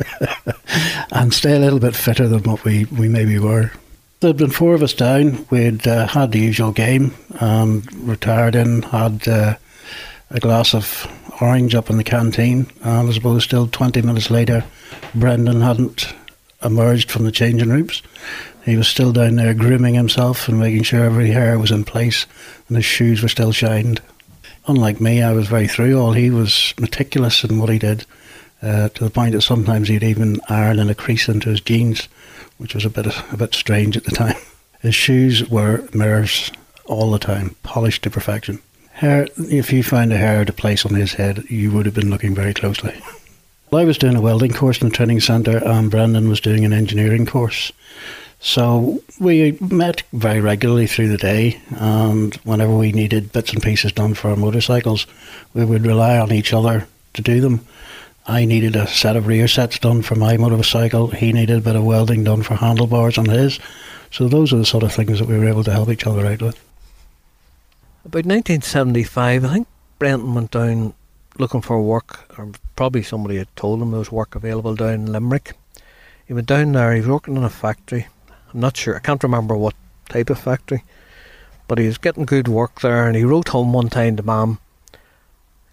and 1.13 1.35
stay 1.35 1.57
a 1.57 1.61
little 1.61 1.81
bit 1.81 1.97
fitter 1.97 2.29
than 2.29 2.43
what 2.45 2.65
we, 2.65 2.85
we 2.87 3.09
maybe 3.09 3.39
were. 3.39 3.73
There'd 4.21 4.37
been 4.37 4.51
four 4.51 4.75
of 4.75 4.83
us 4.83 4.95
down. 4.95 5.47
We'd 5.51 5.87
uh, 5.87 6.09
had 6.09 6.33
the 6.33 6.41
usual 6.41 6.73
game 6.73 7.15
and 7.41 7.93
retired 7.95 8.57
in, 8.57 8.83
had 8.83 9.29
uh, 9.29 9.57
a 10.31 10.41
glass 10.41 10.75
of 10.75 11.07
orange 11.41 11.75
up 11.75 11.89
in 11.89 11.99
the 11.99 12.05
canteen. 12.05 12.67
And 12.83 13.09
I 13.09 13.13
suppose 13.13 13.45
still 13.45 13.69
20 13.69 14.03
minutes 14.03 14.31
later, 14.31 14.65
Brendan 15.15 15.61
hadn't 15.61 16.13
emerged 16.62 17.11
from 17.11 17.25
the 17.25 17.33
changing 17.33 17.68
rooms. 17.68 18.03
He 18.64 18.77
was 18.77 18.88
still 18.88 19.12
down 19.12 19.37
there 19.37 19.55
grooming 19.55 19.94
himself 19.94 20.49
and 20.49 20.59
making 20.59 20.83
sure 20.83 21.05
every 21.05 21.31
hair 21.31 21.59
was 21.59 21.71
in 21.71 21.85
place 21.85 22.27
and 22.68 22.77
his 22.77 22.85
shoes 22.85 23.23
were 23.23 23.29
still 23.29 23.53
shined. 23.53 24.01
Unlike 24.66 25.01
me, 25.01 25.23
I 25.23 25.33
was 25.33 25.49
very 25.49 25.66
through 25.66 25.99
all. 25.99 26.12
He 26.12 26.31
was 26.31 26.75
meticulous 26.79 27.44
in 27.44 27.59
what 27.59 27.71
he 27.71 27.79
did, 27.79 28.05
uh, 28.62 28.90
to 28.90 29.05
the 29.05 29.11
point 29.11 29.33
that 29.33 29.42
sometimes 29.42 29.88
he'd 29.88 30.03
even 30.03 30.40
iron 30.49 30.79
in 30.79 30.90
a 30.90 30.94
crease 30.94 31.29
into 31.29 31.49
his 31.49 31.61
jeans, 31.61 32.09
which 32.59 32.75
was 32.75 32.85
a 32.85 32.90
bit 32.90 33.07
a 33.07 33.37
bit 33.37 33.55
strange 33.55 33.97
at 33.97 34.05
the 34.05 34.11
time. 34.11 34.37
His 34.81 34.94
shoes 34.94 35.49
were 35.49 35.88
mirrors 35.92 36.53
all 36.85 37.11
the 37.11 37.18
time, 37.18 37.57
polished 37.62 38.03
to 38.03 38.11
perfection. 38.11 38.61
Hair, 38.92 39.29
if 39.37 39.73
you 39.73 39.83
found 39.83 40.12
a 40.12 40.16
hair 40.16 40.44
to 40.44 40.53
place 40.53 40.85
on 40.85 40.94
his 40.94 41.14
head, 41.14 41.44
you 41.49 41.71
would 41.73 41.87
have 41.87 41.94
been 41.94 42.11
looking 42.11 42.35
very 42.35 42.55
closely. 42.55 43.01
I 43.73 43.85
was 43.85 43.99
doing 43.99 44.17
a 44.17 44.21
welding 44.21 44.53
course 44.53 44.81
in 44.81 44.89
the 44.89 44.95
training 44.95 45.21
centre, 45.21 45.59
and 45.59 45.91
Brendan 45.91 46.29
was 46.29 46.41
doing 46.41 46.65
an 46.65 46.73
engineering 46.73 47.27
course. 47.27 47.73
So 48.41 49.03
we 49.19 49.59
met 49.61 50.03
very 50.13 50.41
regularly 50.41 50.87
through 50.87 51.09
the 51.09 51.17
day, 51.17 51.61
and 51.77 52.35
whenever 52.37 52.75
we 52.75 52.93
needed 52.93 53.33
bits 53.33 53.53
and 53.53 53.63
pieces 53.63 53.93
done 53.93 54.15
for 54.15 54.31
our 54.31 54.37
motorcycles, 54.37 55.07
we 55.55 55.65
would 55.65 55.87
rely 55.87 56.19
on 56.19 56.33
each 56.33 56.53
other 56.53 56.87
to 57.15 57.23
do 57.23 57.41
them. 57.41 57.67
I 58.27 58.45
needed 58.45 58.77
a 58.77 58.87
set 58.87 59.17
of 59.17 59.27
rear 59.27 59.49
sets 59.49 59.79
done 59.79 60.03
for 60.03 60.15
my 60.15 60.37
motorcycle. 60.37 61.09
He 61.09 61.33
needed 61.33 61.59
a 61.59 61.63
bit 61.63 61.77
of 61.77 61.85
welding 61.85 62.25
done 62.25 62.43
for 62.43 62.55
handlebars 62.55 63.19
on 63.19 63.27
his. 63.27 63.59
So 64.11 64.29
those 64.29 64.53
are 64.53 64.59
the 64.59 64.67
sort 64.67 64.85
of 64.85 64.93
things 64.93 65.19
that 65.19 65.29
we 65.29 65.39
were 65.39 65.49
able 65.49 65.65
to 65.65 65.73
help 65.73 65.89
each 65.89 66.07
other 66.07 66.27
out 66.27 66.43
with. 66.43 66.63
About 68.05 68.27
1975, 68.27 69.45
I 69.45 69.49
think 69.49 69.69
Brendan 69.99 70.35
went 70.35 70.51
down 70.51 70.95
looking 71.38 71.61
for 71.61 71.81
work, 71.81 72.33
or 72.38 72.51
probably 72.77 73.03
somebody 73.03 73.37
had 73.37 73.55
told 73.57 73.81
him 73.81 73.90
there 73.90 73.98
was 73.98 74.12
work 74.12 74.35
available 74.35 74.74
down 74.74 74.94
in 74.94 75.12
Limerick. 75.12 75.55
he 76.27 76.35
went 76.35 76.46
down 76.46 76.72
there. 76.72 76.92
He 76.92 77.01
was 77.01 77.09
working 77.09 77.37
in 77.37 77.44
a 77.44 77.51
factory. 77.51 78.07
I'm 78.53 78.61
not 78.61 78.77
sure. 78.77 78.96
I 78.96 79.01
can't 79.01 79.22
remember 79.22 79.57
what 79.57 79.74
type 80.09 80.31
of 80.31 80.38
factory, 80.38 80.83
but 81.66 81.79
he 81.79 81.87
was 81.87 81.98
getting 81.98 82.24
good 82.24 82.48
work 82.48 82.81
there. 82.81 83.07
And 83.07 83.16
he 83.16 83.24
wrote 83.24 83.48
home 83.48 83.72
one 83.72 83.88
time 83.88 84.16
to 84.16 84.22
Mum. 84.22 84.59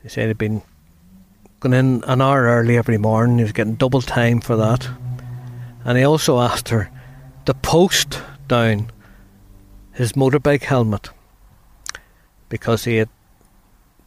He 0.04 0.10
said 0.10 0.28
he'd 0.28 0.38
been 0.38 0.62
going 1.60 1.74
in 1.74 2.04
an 2.06 2.22
hour 2.22 2.44
early 2.44 2.78
every 2.78 2.98
morning. 2.98 3.38
He 3.38 3.44
was 3.44 3.54
getting 3.54 3.76
double 3.76 4.02
time 4.02 4.42
for 4.42 4.56
that. 4.56 4.88
And 5.84 5.98
he 5.98 6.04
also 6.04 6.40
asked 6.40 6.70
her 6.70 6.92
to 7.46 7.54
post 7.54 8.22
down 8.48 8.92
his 9.94 10.14
motorbike 10.14 10.64
helmet 10.64 11.10
because 12.50 12.84
he 12.84 12.98
had 12.98 13.10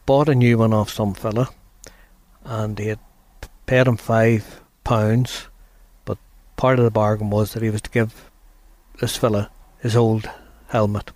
bought 0.09 0.27
a 0.27 0.33
new 0.33 0.57
one 0.57 0.73
off 0.73 0.89
some 0.89 1.13
fella 1.13 1.47
and 2.43 2.79
he 2.79 2.87
had 2.87 2.99
paid 3.67 3.85
him 3.85 3.95
five 3.95 4.59
pounds, 4.83 5.49
but 6.03 6.17
part 6.55 6.79
of 6.79 6.85
the 6.85 6.89
bargain 6.89 7.29
was 7.29 7.53
that 7.53 7.61
he 7.61 7.69
was 7.69 7.83
to 7.83 7.91
give 7.91 8.31
this 8.99 9.15
fella 9.15 9.51
his 9.77 9.95
old 9.95 10.27
helmet. 10.69 11.11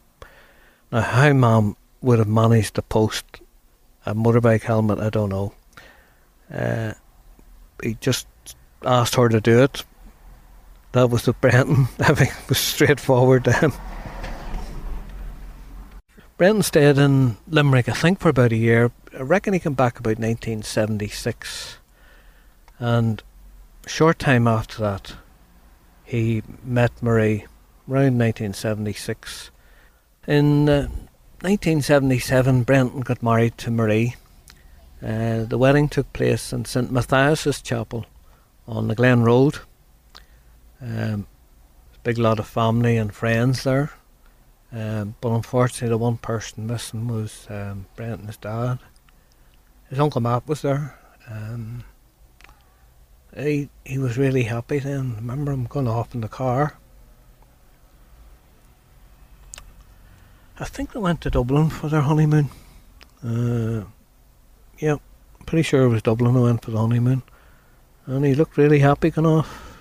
Now, 0.91 1.01
how 1.01 1.33
Mum 1.33 1.75
would 2.03 2.19
have 2.19 2.27
managed 2.27 2.75
to 2.75 2.83
post 2.83 3.25
a 4.05 4.13
motorbike 4.13 4.61
helmet, 4.61 4.99
I 4.99 5.09
don't 5.09 5.29
know. 5.29 5.53
Uh, 6.53 6.93
he 7.81 7.97
just 7.99 8.27
asked 8.85 9.15
her 9.15 9.27
to 9.27 9.41
do 9.41 9.63
it. 9.63 9.83
That 10.91 11.09
was 11.09 11.25
the 11.25 11.33
Brendan. 11.41 11.87
Everything 11.99 12.31
was 12.47 12.59
straightforward 12.59 13.45
to 13.45 13.53
him. 13.53 13.73
Brendan 16.43 16.63
stayed 16.63 16.97
in 16.97 17.37
Limerick, 17.47 17.87
I 17.87 17.93
think, 17.93 18.19
for 18.19 18.27
about 18.27 18.51
a 18.51 18.57
year. 18.57 18.91
I 19.17 19.21
reckon 19.21 19.53
he 19.53 19.61
came 19.61 19.75
back 19.75 19.97
about 19.97 20.19
1976. 20.19 21.77
And 22.79 23.23
short 23.87 24.19
time 24.19 24.45
after 24.45 24.81
that, 24.81 25.13
he 26.03 26.43
met 26.61 26.91
Marie 27.01 27.45
around 27.89 28.19
1976. 28.19 29.51
In 30.27 30.67
uh, 30.67 30.87
1977, 31.39 32.63
Brendan 32.63 32.99
got 32.99 33.23
married 33.23 33.57
to 33.59 33.71
Marie. 33.71 34.15
Uh, 35.01 35.45
the 35.45 35.57
wedding 35.57 35.87
took 35.87 36.11
place 36.11 36.51
in 36.51 36.65
St 36.65 36.91
Matthias's 36.91 37.61
Chapel 37.61 38.05
on 38.67 38.89
the 38.89 38.95
Glen 38.95 39.23
Road. 39.23 39.59
Um, 40.81 41.25
big 42.03 42.17
lot 42.17 42.37
of 42.37 42.47
family 42.47 42.97
and 42.97 43.15
friends 43.15 43.63
there. 43.63 43.93
Um, 44.73 45.15
but 45.21 45.29
unfortunately, 45.29 45.89
the 45.89 45.97
one 45.97 46.17
person 46.17 46.65
missing 46.65 47.07
was 47.07 47.45
um, 47.49 47.85
his 47.95 48.37
dad. 48.37 48.79
His 49.89 49.99
uncle 49.99 50.21
Matt 50.21 50.47
was 50.47 50.63
there. 50.63 50.97
Um, 51.29 51.83
he 53.37 53.69
he 53.85 53.97
was 53.97 54.17
really 54.17 54.43
happy 54.43 54.79
then. 54.79 55.15
remember 55.15 55.51
him 55.51 55.65
going 55.65 55.87
off 55.87 56.15
in 56.15 56.21
the 56.21 56.27
car. 56.27 56.77
I 60.59 60.65
think 60.65 60.93
they 60.93 60.99
went 60.99 61.21
to 61.21 61.29
Dublin 61.29 61.69
for 61.69 61.89
their 61.89 62.01
honeymoon. 62.01 62.49
Uh, 63.23 63.85
yeah, 64.79 64.97
pretty 65.45 65.63
sure 65.63 65.83
it 65.83 65.89
was 65.89 66.01
Dublin 66.01 66.33
they 66.33 66.41
went 66.41 66.63
for 66.63 66.71
the 66.71 66.77
honeymoon. 66.77 67.23
And 68.05 68.25
he 68.25 68.35
looked 68.35 68.57
really 68.57 68.79
happy 68.79 69.09
going 69.09 69.25
off. 69.25 69.77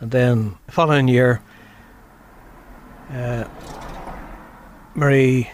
And 0.00 0.10
then 0.10 0.56
the 0.66 0.72
following 0.72 1.08
year, 1.08 1.42
uh, 3.12 3.44
Marie 4.94 5.50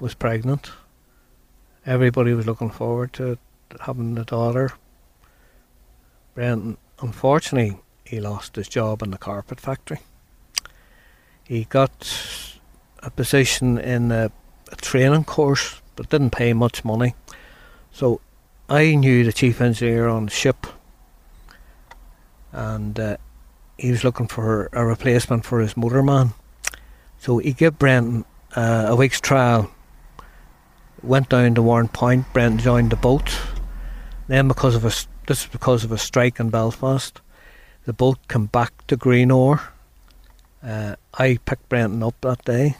was 0.00 0.14
pregnant. 0.14 0.70
Everybody 1.86 2.32
was 2.34 2.46
looking 2.46 2.70
forward 2.70 3.12
to 3.14 3.38
having 3.80 4.16
a 4.18 4.24
daughter. 4.24 4.72
Brendan, 6.34 6.76
unfortunately, 7.00 7.78
he 8.04 8.20
lost 8.20 8.56
his 8.56 8.68
job 8.68 9.02
in 9.02 9.10
the 9.10 9.18
carpet 9.18 9.60
factory. 9.60 10.00
He 11.44 11.64
got 11.64 12.12
a 13.02 13.10
position 13.10 13.78
in 13.78 14.12
a, 14.12 14.30
a 14.70 14.76
training 14.76 15.24
course, 15.24 15.80
but 15.96 16.08
didn't 16.08 16.30
pay 16.30 16.52
much 16.52 16.84
money. 16.84 17.14
So 17.90 18.20
I 18.68 18.94
knew 18.94 19.24
the 19.24 19.32
chief 19.32 19.60
engineer 19.60 20.08
on 20.08 20.26
the 20.26 20.30
ship, 20.30 20.66
and 22.52 22.98
uh, 23.00 23.16
he 23.78 23.90
was 23.90 24.04
looking 24.04 24.26
for 24.26 24.68
a 24.72 24.84
replacement 24.84 25.44
for 25.44 25.60
his 25.60 25.74
motorman. 25.74 26.34
So 27.18 27.38
he 27.38 27.52
gave 27.52 27.78
Brendan 27.78 28.24
uh, 28.54 28.86
a 28.88 28.96
week's 28.96 29.20
trial. 29.20 29.70
Went 31.02 31.28
down 31.28 31.54
to 31.54 31.62
Warren 31.62 31.88
Point, 31.88 32.26
Brendan 32.32 32.58
joined 32.58 32.90
the 32.90 32.96
boat. 32.96 33.38
Then, 34.26 34.48
because 34.48 34.74
of 34.74 34.84
a 34.84 34.90
this 35.28 35.42
is 35.42 35.46
because 35.46 35.84
of 35.84 35.92
a 35.92 35.98
strike 35.98 36.40
in 36.40 36.50
Belfast, 36.50 37.20
the 37.84 37.92
boat 37.92 38.18
came 38.28 38.46
back 38.46 38.86
to 38.88 38.96
Greenore. 38.96 39.60
Uh, 40.62 40.96
I 41.14 41.38
picked 41.44 41.68
Brendan 41.68 42.02
up 42.02 42.20
that 42.22 42.44
day 42.44 42.76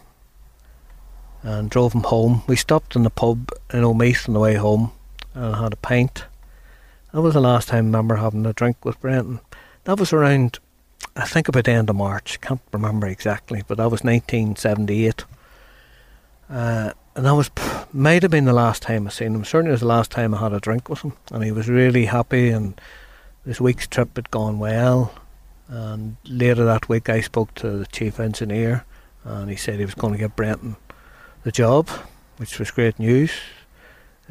and 1.43 1.71
drove 1.71 1.93
him 1.93 2.03
home. 2.03 2.43
We 2.47 2.57
stopped 2.57 2.97
in 2.97 3.05
the 3.05 3.11
pub 3.11 3.51
in 3.73 3.85
Omeath 3.85 4.29
on 4.29 4.35
the 4.35 4.41
way 4.41 4.55
home 4.55 4.93
and 5.35 5.55
had 5.55 5.73
a 5.73 5.77
pint. 5.77 6.25
That 7.13 7.21
was 7.21 7.35
the 7.35 7.41
last 7.41 7.69
time 7.69 7.85
I 7.85 7.89
remember 7.89 8.17
having 8.17 8.45
a 8.47 8.53
drink 8.53 8.85
with 8.85 9.01
Brendan. 9.01 9.41
That 9.85 10.01
was 10.01 10.13
around 10.13 10.59
I 11.19 11.25
think 11.25 11.49
about 11.49 11.65
the 11.65 11.73
end 11.73 11.91
of 11.91 11.97
March. 11.97 12.41
Can't 12.41 12.61
remember 12.73 13.09
exactly, 13.09 13.65
but 13.67 13.79
that 13.79 13.91
was 13.91 14.05
1978. 14.05 15.25
Uh, 16.49 16.93
and 17.17 17.27
that 17.27 17.35
was 17.35 17.51
might 17.93 18.23
have 18.23 18.31
been 18.31 18.45
the 18.45 18.53
last 18.53 18.83
time 18.83 19.09
I 19.09 19.11
seen 19.11 19.35
him. 19.35 19.45
Certainly, 19.45 19.71
it 19.71 19.73
was 19.73 19.81
the 19.81 19.87
last 19.87 20.13
time 20.13 20.33
I 20.33 20.39
had 20.39 20.53
a 20.53 20.61
drink 20.61 20.89
with 20.89 21.01
him, 21.01 21.15
and 21.33 21.43
he 21.43 21.51
was 21.51 21.69
really 21.69 22.05
happy. 22.05 22.51
And 22.51 22.81
this 23.45 23.61
week's 23.61 23.89
trip 23.89 24.15
had 24.15 24.31
gone 24.31 24.61
well. 24.61 25.13
And 25.67 26.17
later 26.25 26.65
that 26.65 26.89
week, 26.89 27.09
I 27.09 27.21
spoke 27.21 27.53
to 27.57 27.79
the 27.79 27.87
chief 27.87 28.21
engineer, 28.21 28.85
and 29.25 29.51
he 29.51 29.57
said 29.57 29.81
he 29.81 29.85
was 29.85 29.97
going 29.97 30.13
to 30.13 30.19
give 30.21 30.37
Brendan 30.37 30.77
the 31.43 31.51
job, 31.51 31.89
which 32.37 32.61
was 32.61 32.71
great 32.71 32.97
news. 33.01 33.33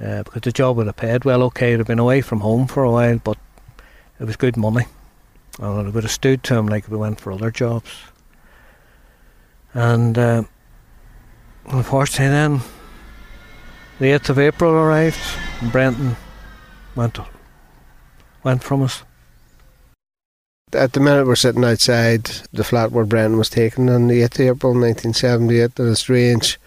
Uh, 0.02 0.24
because 0.24 0.44
the 0.44 0.52
job 0.54 0.78
would 0.78 0.88
have 0.88 0.96
paid 0.96 1.26
well. 1.26 1.44
Okay, 1.44 1.72
he'd 1.72 1.80
have 1.80 1.88
been 1.88 2.00
away 2.00 2.22
from 2.22 2.40
home 2.40 2.66
for 2.66 2.84
a 2.86 2.92
while, 2.92 3.18
but 3.18 3.38
it 4.22 4.24
was 4.24 4.38
good 4.38 4.56
money. 4.56 4.86
And 5.60 5.88
it 5.88 5.94
would 5.94 6.04
have 6.04 6.12
stood 6.12 6.44
to 6.44 6.56
him 6.56 6.68
like 6.68 6.90
we 6.90 6.98
went 6.98 7.20
for 7.20 7.32
other 7.32 7.52
jobs. 7.52 7.90
And 9.74 10.18
uh, 10.18 10.44
unfortunately, 11.66 12.30
then 12.30 12.62
the 14.00 14.08
8th 14.08 14.30
of 14.30 14.40
April 14.40 14.74
arrived, 14.74 15.20
and 15.62 15.72
Brendan 15.72 16.16
went, 16.96 17.18
went 18.44 18.64
from 18.64 18.84
us. 18.84 19.04
At 20.74 20.94
the 20.94 21.00
minute, 21.00 21.26
we're 21.26 21.36
sitting 21.36 21.64
outside 21.64 22.26
the 22.52 22.64
flat 22.64 22.92
where 22.92 23.06
Brendan 23.06 23.38
was 23.38 23.50
taken 23.50 23.90
on 23.90 24.08
the 24.08 24.22
8th 24.22 24.40
of 24.40 24.58
April 24.58 24.74
1978, 24.74 25.80
and 25.80 25.90
it's 25.90 26.02
strange. 26.02 26.60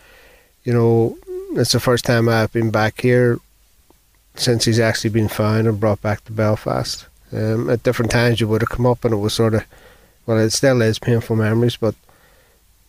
You 0.64 0.72
know, 0.72 1.18
it's 1.53 1.72
the 1.72 1.81
first 1.81 2.05
time 2.05 2.29
I've 2.29 2.53
been 2.53 2.70
back 2.70 3.00
here 3.00 3.38
since 4.35 4.64
he's 4.64 4.81
actually 4.81 5.11
been 5.11 5.29
found 5.29 5.66
and 5.66 5.79
brought 5.79 6.00
back 6.00 6.24
to 6.24 6.33
Belfast. 6.33 7.07
Um, 7.32 7.70
at 7.70 7.82
different 7.82 8.10
times 8.10 8.40
you 8.40 8.48
would 8.48 8.62
have 8.62 8.70
come 8.70 8.86
up 8.86 9.04
and 9.04 9.14
it 9.14 9.18
was 9.18 9.34
sort 9.34 9.54
of, 9.54 9.64
well, 10.26 10.38
it 10.38 10.50
still 10.50 10.82
is 10.82 10.98
painful 10.98 11.36
memories, 11.36 11.76
but 11.76 11.94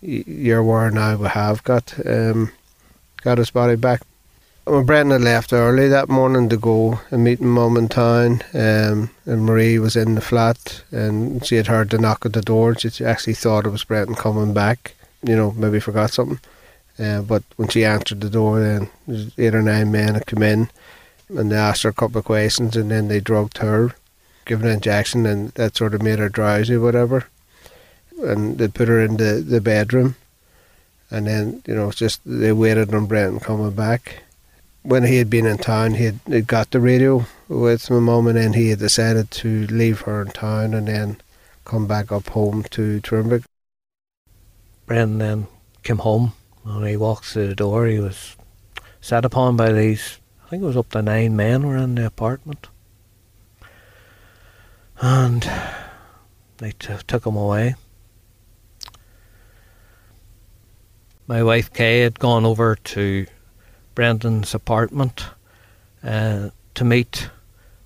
you're 0.01 0.63
where 0.63 0.89
now 0.89 1.15
we 1.15 1.27
have 1.27 1.63
got 1.63 1.93
um, 2.05 2.51
got 3.23 3.37
his 3.37 3.51
body 3.51 3.75
back. 3.75 4.01
When 4.65 4.85
Brendan 4.85 5.21
had 5.21 5.25
left 5.25 5.53
early 5.53 5.87
that 5.87 6.09
morning 6.09 6.47
to 6.49 6.57
go 6.57 6.99
and 7.09 7.23
meet 7.23 7.41
mum 7.41 7.77
in 7.77 7.87
town, 7.87 8.41
um, 8.53 9.09
and 9.25 9.43
Marie 9.43 9.79
was 9.79 9.95
in 9.95 10.15
the 10.15 10.21
flat, 10.21 10.83
and 10.91 11.43
she 11.45 11.55
had 11.55 11.67
heard 11.67 11.89
the 11.89 11.97
knock 11.97 12.25
at 12.25 12.33
the 12.33 12.41
door. 12.41 12.75
She 12.75 13.03
actually 13.03 13.33
thought 13.33 13.65
it 13.65 13.71
was 13.71 13.83
Brendan 13.83 14.15
coming 14.15 14.53
back. 14.53 14.93
You 15.23 15.35
know, 15.35 15.51
maybe 15.51 15.79
forgot 15.79 16.11
something. 16.11 16.39
Uh, 16.99 17.21
but 17.21 17.43
when 17.55 17.69
she 17.69 17.85
answered 17.85 18.21
the 18.21 18.29
door, 18.29 18.59
then 18.59 18.89
eight 19.37 19.55
or 19.55 19.63
nine 19.63 19.91
men 19.91 20.13
had 20.13 20.27
come 20.27 20.43
in, 20.43 20.69
and 21.29 21.51
they 21.51 21.55
asked 21.55 21.83
her 21.83 21.89
a 21.89 21.93
couple 21.93 22.19
of 22.19 22.25
questions, 22.25 22.75
and 22.75 22.91
then 22.91 23.07
they 23.07 23.19
drugged 23.19 23.57
her 23.59 23.95
given 24.45 24.67
an 24.67 24.73
injection 24.73 25.25
and 25.25 25.49
that 25.51 25.77
sort 25.77 25.93
of 25.93 26.01
made 26.01 26.19
her 26.19 26.29
drowsy 26.29 26.77
whatever. 26.77 27.27
And 28.19 28.57
they 28.57 28.67
put 28.67 28.87
her 28.87 29.01
in 29.01 29.17
the, 29.17 29.43
the 29.45 29.61
bedroom 29.61 30.15
and 31.09 31.27
then, 31.27 31.61
you 31.67 31.75
know, 31.75 31.91
just 31.91 32.21
they 32.25 32.51
waited 32.51 32.93
on 32.93 33.05
Brendan 33.05 33.39
coming 33.39 33.71
back. 33.71 34.23
When 34.83 35.03
he 35.03 35.17
had 35.17 35.29
been 35.29 35.45
in 35.45 35.57
town, 35.57 35.95
he 35.95 36.05
had 36.05 36.47
got 36.47 36.71
the 36.71 36.79
radio 36.79 37.25
with 37.47 37.89
my 37.89 37.99
mum 37.99 38.27
and 38.27 38.37
then 38.37 38.53
he 38.53 38.69
had 38.69 38.79
decided 38.79 39.29
to 39.31 39.67
leave 39.67 40.01
her 40.01 40.21
in 40.21 40.29
town 40.29 40.73
and 40.73 40.87
then 40.87 41.17
come 41.65 41.85
back 41.85 42.11
up 42.11 42.29
home 42.29 42.63
to 42.71 43.01
Twinbrook. 43.01 43.43
Brendan 44.85 45.19
then 45.19 45.47
came 45.83 45.99
home 45.99 46.33
and 46.65 46.87
he 46.87 46.97
walks 46.97 47.33
through 47.33 47.47
the 47.47 47.55
door. 47.55 47.85
He 47.85 47.99
was 47.99 48.35
sat 49.01 49.25
upon 49.25 49.57
by 49.57 49.71
these, 49.71 50.17
I 50.45 50.49
think 50.49 50.63
it 50.63 50.65
was 50.65 50.77
up 50.77 50.89
to 50.91 51.01
nine 51.01 51.35
men 51.35 51.67
were 51.67 51.77
in 51.77 51.95
the 51.95 52.05
apartment 52.05 52.67
and 55.01 55.49
they 56.57 56.71
t- 56.71 56.93
took 57.07 57.25
him 57.25 57.35
away. 57.35 57.75
My 61.27 61.43
wife 61.43 61.73
Kay 61.73 62.01
had 62.01 62.19
gone 62.19 62.45
over 62.45 62.75
to 62.75 63.25
Brendan's 63.95 64.53
apartment 64.53 65.25
uh, 66.03 66.49
to 66.75 66.85
meet 66.85 67.29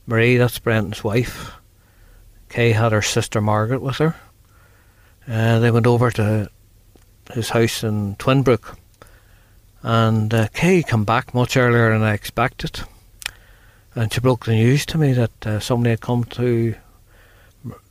Marie, 0.08 0.38
that's 0.38 0.60
Brendan's 0.60 1.04
wife. 1.04 1.54
Kay 2.50 2.74
had 2.74 2.92
her 2.92 3.02
sister 3.02 3.42
Margaret 3.42 3.82
with 3.82 3.98
her. 3.98 4.16
Uh, 5.28 5.60
they 5.60 5.72
went 5.72 5.88
over 5.88 6.12
to 6.12 6.50
his 7.34 7.50
house 7.50 7.84
in 7.84 8.16
Twinbrook, 8.18 8.78
and 9.82 10.34
uh, 10.34 10.48
Kay 10.54 10.84
came 10.84 11.06
back 11.06 11.34
much 11.34 11.58
earlier 11.58 11.92
than 11.92 12.04
I 12.04 12.14
expected. 12.14 12.82
And 13.96 14.12
she 14.12 14.20
broke 14.20 14.46
the 14.46 14.52
news 14.52 14.86
to 14.88 14.98
me 14.98 15.14
that 15.14 15.48
uh, 15.48 15.60
somebody 15.60 15.92
had 15.92 16.02
come 16.02 16.26
to 16.26 16.76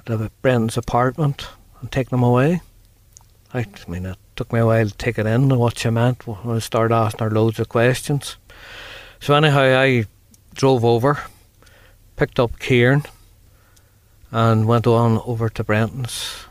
the 0.04 0.30
Brendan's 0.42 0.76
apartment 0.76 1.48
and 1.80 1.90
taken 1.90 2.10
them 2.10 2.22
away. 2.22 2.60
I 3.52 3.66
mean, 3.86 4.06
it 4.06 4.18
took 4.36 4.52
me 4.52 4.60
a 4.60 4.66
while 4.66 4.88
to 4.88 4.96
take 4.96 5.18
it 5.18 5.26
in 5.26 5.50
and 5.50 5.58
what 5.58 5.78
she 5.78 5.90
meant 5.90 6.26
when 6.26 6.56
I 6.56 6.58
started 6.58 6.94
asking 6.94 7.24
her 7.24 7.30
loads 7.30 7.60
of 7.60 7.68
questions. 7.68 8.36
So 9.20 9.34
anyhow, 9.34 9.80
I 9.80 10.06
drove 10.54 10.84
over, 10.84 11.20
picked 12.16 12.40
up 12.40 12.58
Kieran, 12.58 13.04
and 14.30 14.66
went 14.66 14.86
on 14.86 15.22
over 15.24 15.48
to 15.48 15.64
Brendan's. 15.64 16.46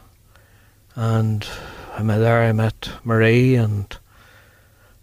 And 0.95 1.45
I 1.95 2.03
met 2.03 2.19
there. 2.19 2.43
I 2.43 2.51
met 2.53 2.89
Marie 3.03 3.55
and 3.55 3.95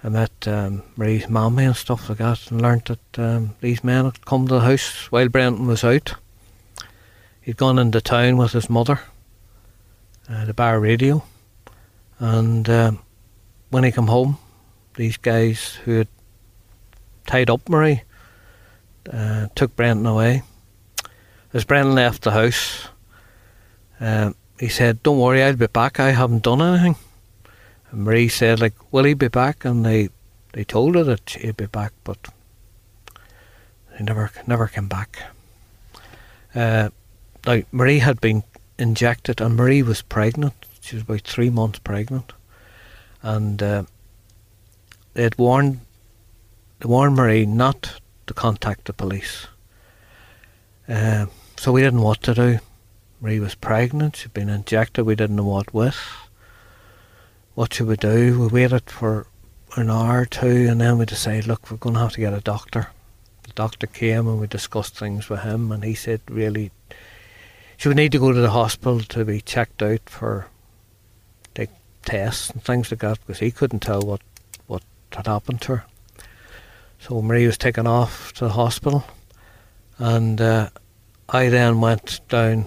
I 0.03 0.09
met 0.09 0.49
um, 0.49 0.83
Marie's 0.97 1.29
mommy 1.29 1.65
and 1.65 1.77
stuff 1.77 2.09
like 2.09 2.19
that, 2.19 2.51
and 2.51 2.63
learnt 2.63 2.87
that 2.87 3.19
um, 3.19 3.55
these 3.61 3.85
men 3.85 4.07
had 4.07 4.25
come 4.25 4.49
to 4.49 4.55
the 4.55 4.61
house 4.61 5.13
while 5.13 5.29
Brendan 5.29 5.67
was 5.67 5.85
out. 5.85 6.15
He'd 7.41 7.57
gone 7.57 7.79
into 7.79 8.01
town 8.01 8.37
with 8.37 8.53
his 8.53 8.69
mother, 8.69 9.01
uh, 10.29 10.45
the 10.45 10.55
bar 10.55 10.79
radio, 10.79 11.23
and 12.19 12.69
um, 12.69 12.99
when 13.71 13.85
he 13.85 13.93
came 13.93 14.09
home, 14.09 14.39
these 14.95 15.17
guys 15.17 15.79
who 15.85 15.99
had 15.99 16.09
tied 17.27 17.49
up 17.49 17.69
Marie 17.69 18.03
uh, 19.11 19.47
took 19.55 19.75
Brendan 19.75 20.07
away. 20.07 20.43
As 21.55 21.65
Brendan 21.65 21.95
left 21.95 22.23
the 22.23 22.33
house, 22.33 22.89
uh, 24.01 24.33
he 24.59 24.69
said, 24.69 25.03
"Don't 25.03 25.19
worry, 25.19 25.43
I'll 25.43 25.57
be 25.57 25.67
back. 25.67 25.99
I 25.99 26.11
haven't 26.11 26.43
done 26.43 26.61
anything." 26.61 26.97
And 27.91 28.05
Marie 28.05 28.29
said, 28.29 28.61
"Like, 28.61 28.75
will 28.93 29.05
he 29.05 29.15
be 29.15 29.29
back?" 29.29 29.65
And 29.65 29.85
they 29.85 30.11
they 30.53 30.65
told 30.65 30.95
her 30.95 31.05
that 31.05 31.31
he'd 31.31 31.57
be 31.57 31.67
back, 31.67 31.93
but 32.05 32.19
he 33.97 34.05
never 34.05 34.31
never 34.47 34.67
came 34.67 34.89
back. 34.89 35.19
Uh, 36.55 36.91
now 37.47 37.63
Marie 37.73 37.99
had 37.99 38.21
been 38.21 38.45
injected, 38.79 39.41
and 39.41 39.57
Marie 39.57 39.83
was 39.83 40.03
pregnant. 40.03 40.55
She 40.81 40.97
was 40.97 41.03
about 41.03 41.23
three 41.23 41.51
months 41.51 41.79
pregnant, 41.79 42.33
and 43.23 43.63
uh, 43.63 43.85
they 45.15 45.23
had 45.23 45.39
warned 45.39 45.81
they 46.81 46.89
warned 46.89 47.17
Marie 47.17 47.45
not 47.45 48.01
to 48.27 48.35
contact 48.35 48.87
the 48.87 48.93
police. 48.93 49.47
Uh, 50.89 51.27
so 51.57 51.73
we 51.73 51.83
didn't 51.83 52.01
know 52.01 52.07
what 52.07 52.23
to 52.23 52.35
do. 52.35 52.59
Marie 53.21 53.39
was 53.39 53.55
pregnant, 53.55 54.17
she'd 54.17 54.33
been 54.33 54.49
injected, 54.49 55.05
we 55.05 55.15
didn't 55.15 55.37
know 55.37 55.45
what 55.45 55.75
with. 55.75 55.99
What 57.55 57.75
should 57.75 57.87
we 57.87 57.97
do? 57.97 58.41
We 58.41 58.47
waited 58.47 58.89
for 58.89 59.27
an 59.77 59.91
hour 59.91 60.23
or 60.23 60.27
two 60.27 60.67
and 60.71 60.81
then 60.81 60.97
we 60.97 61.05
decided, 61.05 61.47
look, 61.47 61.71
we're 61.71 61.77
going 61.77 61.97
to 61.97 62.01
have 62.01 62.15
to 62.15 62.21
get 62.21 62.33
a 62.33 62.41
doctor. 62.41 62.89
The 63.43 63.53
doctor 63.53 63.87
came 63.87 64.27
and 64.27 64.41
we 64.41 64.47
discussed 64.47 64.97
things 64.97 65.29
with 65.29 65.41
him 65.41 65.71
and 65.71 65.85
he 65.85 65.95
said, 65.95 66.23
really, 66.31 66.71
she 67.81 67.89
would 67.89 67.97
need 67.97 68.13
to 68.13 68.19
go 68.19 68.31
to 68.31 68.39
the 68.39 68.51
hospital 68.51 69.01
to 69.01 69.25
be 69.25 69.41
checked 69.41 69.83
out 69.83 70.07
for 70.07 70.49
like 71.57 71.71
tests 72.03 72.51
and 72.51 72.63
things 72.63 72.91
like 72.91 73.01
that 73.01 73.19
because 73.21 73.39
he 73.39 73.51
couldn't 73.51 73.81
tell 73.81 74.03
what, 74.03 74.21
what 74.67 74.83
had 75.13 75.27
happened 75.27 75.63
to 75.63 75.77
her. 75.77 75.85
So 76.99 77.23
Marie 77.23 77.47
was 77.47 77.57
taken 77.57 77.87
off 77.87 78.35
to 78.35 78.45
the 78.45 78.53
hospital 78.53 79.05
and 79.97 80.43
uh, 80.43 80.69
I 81.27 81.49
then 81.49 81.81
went 81.81 82.21
down 82.29 82.67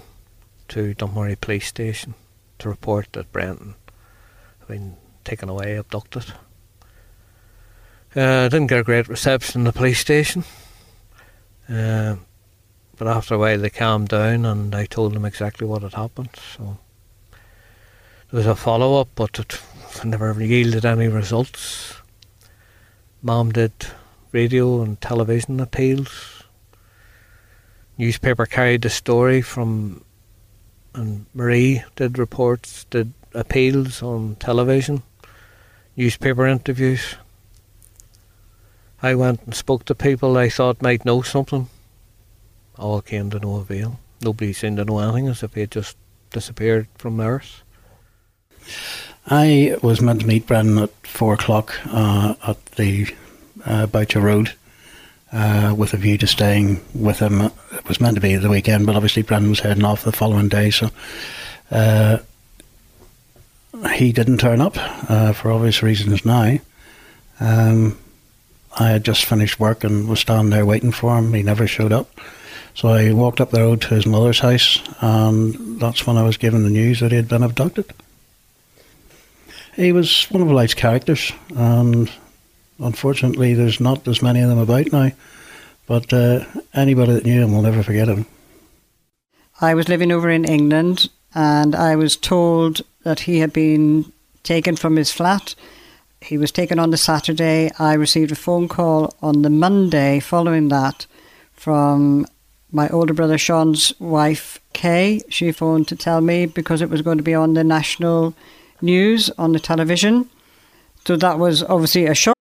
to 0.70 0.96
Dunmurry 0.96 1.40
Police 1.40 1.68
Station 1.68 2.14
to 2.58 2.68
report 2.68 3.12
that 3.12 3.30
Brendan 3.30 3.76
had 4.58 4.66
been 4.66 4.96
taken 5.22 5.48
away, 5.48 5.76
abducted. 5.76 6.34
Uh, 8.16 8.48
didn't 8.48 8.66
get 8.66 8.80
a 8.80 8.82
great 8.82 9.06
reception 9.06 9.60
in 9.60 9.64
the 9.64 9.72
police 9.72 10.00
station, 10.00 10.42
uh, 11.68 12.16
but 12.96 13.08
after 13.08 13.34
a 13.34 13.38
while 13.38 13.58
they 13.58 13.70
calmed 13.70 14.08
down 14.08 14.44
and 14.44 14.74
I 14.74 14.86
told 14.86 15.14
them 15.14 15.24
exactly 15.24 15.66
what 15.66 15.82
had 15.82 15.94
happened. 15.94 16.30
So 16.56 16.78
there 18.30 18.38
was 18.38 18.46
a 18.46 18.54
follow 18.54 19.00
up, 19.00 19.08
but 19.14 19.38
it 19.38 19.60
never 20.04 20.32
yielded 20.42 20.84
any 20.84 21.08
results. 21.08 21.96
Mom 23.22 23.52
did 23.52 23.72
radio 24.32 24.82
and 24.82 25.00
television 25.00 25.60
appeals. 25.60 26.42
Newspaper 27.96 28.46
carried 28.46 28.82
the 28.82 28.90
story 28.90 29.40
from 29.40 30.04
and 30.94 31.26
Marie 31.34 31.82
did 31.96 32.18
reports, 32.18 32.84
did 32.90 33.12
appeals 33.34 34.02
on 34.02 34.36
television, 34.36 35.02
newspaper 35.96 36.46
interviews. 36.46 37.16
I 39.02 39.14
went 39.14 39.42
and 39.42 39.54
spoke 39.54 39.84
to 39.86 39.94
people 39.94 40.36
I 40.36 40.48
thought 40.48 40.82
might 40.82 41.04
know 41.04 41.22
something. 41.22 41.68
All 42.78 43.00
came 43.00 43.30
to 43.30 43.38
no 43.38 43.56
avail. 43.56 44.00
Nobody 44.20 44.52
seemed 44.52 44.78
to 44.78 44.84
know 44.84 44.98
anything 44.98 45.28
as 45.28 45.42
if 45.42 45.54
he 45.54 45.60
had 45.60 45.70
just 45.70 45.96
disappeared 46.30 46.88
from 46.96 47.16
the 47.16 47.24
earth. 47.24 47.62
I 49.26 49.76
was 49.82 50.00
meant 50.00 50.20
to 50.20 50.26
meet 50.26 50.46
Brendan 50.46 50.78
at 50.78 51.06
four 51.06 51.34
o'clock 51.34 51.74
uh, 51.86 52.34
at 52.46 52.64
the 52.66 53.14
uh, 53.64 53.86
Boucher 53.86 54.20
Road 54.20 54.54
uh, 55.32 55.74
with 55.76 55.94
a 55.94 55.96
view 55.96 56.18
to 56.18 56.26
staying 56.26 56.80
with 56.94 57.18
him. 57.18 57.40
It 57.40 57.88
was 57.88 58.00
meant 58.00 58.16
to 58.16 58.20
be 58.20 58.36
the 58.36 58.48
weekend, 58.48 58.86
but 58.86 58.96
obviously 58.96 59.22
Brendan 59.22 59.50
was 59.50 59.60
heading 59.60 59.84
off 59.84 60.04
the 60.04 60.12
following 60.12 60.48
day, 60.48 60.70
so 60.70 60.90
uh, 61.70 62.18
he 63.94 64.12
didn't 64.12 64.38
turn 64.38 64.60
up 64.60 64.76
uh, 64.76 65.32
for 65.32 65.50
obvious 65.50 65.82
reasons 65.82 66.24
now. 66.24 66.58
Um, 67.40 67.98
I 68.78 68.90
had 68.90 69.04
just 69.04 69.24
finished 69.24 69.60
work 69.60 69.84
and 69.84 70.08
was 70.08 70.20
standing 70.20 70.50
there 70.50 70.66
waiting 70.66 70.92
for 70.92 71.16
him. 71.18 71.32
He 71.32 71.42
never 71.42 71.66
showed 71.66 71.92
up. 71.92 72.10
So 72.74 72.88
I 72.88 73.12
walked 73.12 73.40
up 73.40 73.50
the 73.50 73.60
road 73.60 73.82
to 73.82 73.94
his 73.94 74.04
mother's 74.04 74.40
house, 74.40 74.82
and 75.00 75.80
that's 75.80 76.06
when 76.06 76.16
I 76.16 76.24
was 76.24 76.36
given 76.36 76.64
the 76.64 76.70
news 76.70 77.00
that 77.00 77.12
he 77.12 77.16
had 77.16 77.28
been 77.28 77.44
abducted. 77.44 77.92
He 79.76 79.92
was 79.92 80.24
one 80.30 80.42
of 80.42 80.50
life's 80.50 80.74
characters, 80.74 81.32
and 81.56 82.10
unfortunately, 82.80 83.54
there's 83.54 83.80
not 83.80 84.06
as 84.08 84.22
many 84.22 84.40
of 84.40 84.48
them 84.48 84.58
about 84.58 84.92
now. 84.92 85.12
But 85.86 86.12
uh, 86.12 86.44
anybody 86.72 87.12
that 87.12 87.24
knew 87.24 87.42
him 87.42 87.52
will 87.52 87.62
never 87.62 87.82
forget 87.82 88.08
him. 88.08 88.26
I 89.60 89.74
was 89.74 89.88
living 89.88 90.10
over 90.10 90.28
in 90.28 90.44
England, 90.44 91.10
and 91.34 91.74
I 91.76 91.94
was 91.94 92.16
told 92.16 92.80
that 93.04 93.20
he 93.20 93.38
had 93.38 93.52
been 93.52 94.12
taken 94.42 94.74
from 94.76 94.96
his 94.96 95.12
flat. 95.12 95.54
He 96.20 96.38
was 96.38 96.50
taken 96.50 96.78
on 96.78 96.90
the 96.90 96.96
Saturday. 96.96 97.70
I 97.78 97.94
received 97.94 98.32
a 98.32 98.36
phone 98.36 98.66
call 98.66 99.14
on 99.22 99.42
the 99.42 99.50
Monday 99.50 100.20
following 100.20 100.68
that 100.68 101.06
from 101.52 102.26
my 102.74 102.88
older 102.88 103.14
brother 103.14 103.38
Sean's 103.38 103.98
wife, 104.00 104.60
Kay. 104.72 105.22
She 105.28 105.52
phoned 105.52 105.88
to 105.88 105.96
tell 105.96 106.20
me 106.20 106.46
because 106.46 106.82
it 106.82 106.90
was 106.90 107.02
going 107.02 107.18
to 107.18 107.24
be 107.24 107.34
on 107.34 107.54
the 107.54 107.64
national 107.64 108.34
news 108.82 109.30
on 109.38 109.52
the 109.52 109.60
television. 109.60 110.28
So 111.06 111.16
that 111.16 111.38
was 111.38 111.62
obviously 111.62 112.06
a 112.06 112.14
shock. 112.14 112.34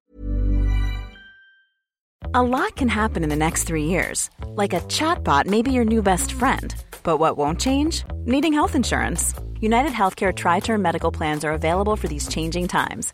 A 2.33 2.41
lot 2.41 2.75
can 2.75 2.87
happen 2.87 3.23
in 3.23 3.29
the 3.29 3.35
next 3.35 3.65
three 3.65 3.85
years. 3.85 4.31
Like 4.47 4.73
a 4.73 4.81
chatbot 4.81 5.45
may 5.45 5.61
be 5.61 5.71
your 5.71 5.85
new 5.85 6.01
best 6.01 6.31
friend. 6.31 6.73
But 7.03 7.17
what 7.17 7.37
won't 7.37 7.59
change? 7.59 8.03
Needing 8.25 8.53
health 8.53 8.73
insurance. 8.75 9.35
United 9.59 9.91
Healthcare 9.91 10.33
TriTerm 10.33 10.81
Medical 10.81 11.11
Plans 11.11 11.45
are 11.45 11.51
available 11.53 11.95
for 11.95 12.07
these 12.07 12.27
changing 12.27 12.67
times. 12.67 13.13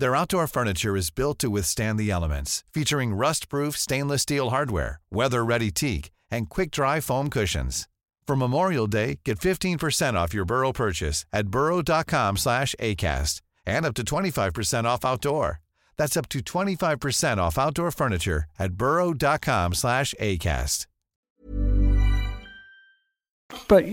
Their 0.00 0.16
outdoor 0.16 0.46
furniture 0.48 0.96
is 0.96 1.10
built 1.10 1.38
to 1.38 1.50
withstand 1.50 1.98
the 1.98 2.10
elements, 2.10 2.64
featuring 2.72 3.14
rust-proof 3.14 3.76
stainless 3.76 4.22
steel 4.22 4.50
hardware, 4.50 5.00
weather-ready 5.10 5.70
teak, 5.70 6.10
and 6.30 6.50
quick-dry 6.50 7.00
foam 7.00 7.30
cushions. 7.30 7.86
For 8.26 8.36
Memorial 8.36 8.88
Day, 8.88 9.20
get 9.24 9.38
15% 9.38 10.14
off 10.14 10.34
your 10.34 10.44
Burrow 10.44 10.72
purchase 10.72 11.24
at 11.32 11.48
burrow.com 11.48 12.36
slash 12.36 12.74
ACAST 12.80 13.40
and 13.66 13.86
up 13.86 13.94
to 13.94 14.02
25% 14.02 14.84
off 14.84 15.04
outdoor. 15.04 15.60
That's 15.96 16.16
up 16.16 16.28
to 16.30 16.40
25% 16.40 17.38
off 17.38 17.56
outdoor 17.56 17.92
furniture 17.92 18.44
at 18.58 18.72
burrow.com 18.72 19.74
slash 19.74 20.14
ACAST. 20.20 20.86
But 23.68 23.84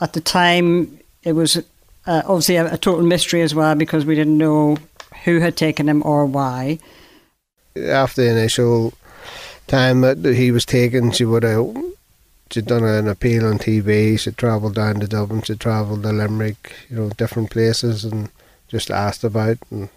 at 0.00 0.14
the 0.14 0.20
time, 0.22 0.98
it 1.22 1.32
was 1.32 1.58
uh, 2.06 2.22
obviously 2.24 2.56
a, 2.56 2.74
a 2.74 2.78
total 2.78 3.04
mystery 3.04 3.42
as 3.42 3.54
well 3.54 3.74
because 3.74 4.04
we 4.04 4.14
didn't 4.14 4.38
know 4.38 4.78
who 5.24 5.40
had 5.40 5.56
taken 5.56 5.88
him 5.88 6.02
or 6.04 6.26
why. 6.26 6.78
After 7.76 8.22
the 8.22 8.30
initial 8.30 8.92
time 9.66 10.02
that 10.02 10.24
he 10.24 10.50
was 10.50 10.64
taken, 10.64 11.10
she 11.12 11.24
would 11.24 11.42
have 11.42 11.74
she'd 12.50 12.66
done 12.66 12.84
an 12.84 13.08
appeal 13.08 13.46
on 13.46 13.58
TV. 13.58 14.18
She'd 14.18 14.36
travelled 14.36 14.74
down 14.74 15.00
to 15.00 15.08
Dublin. 15.08 15.42
She'd 15.42 15.60
travelled 15.60 16.02
to 16.02 16.12
Limerick, 16.12 16.74
you 16.90 16.96
know, 16.96 17.08
different 17.10 17.50
places, 17.50 18.04
and 18.04 18.30
just 18.68 18.90
asked 18.90 19.24
about 19.24 19.58
and 19.70 19.88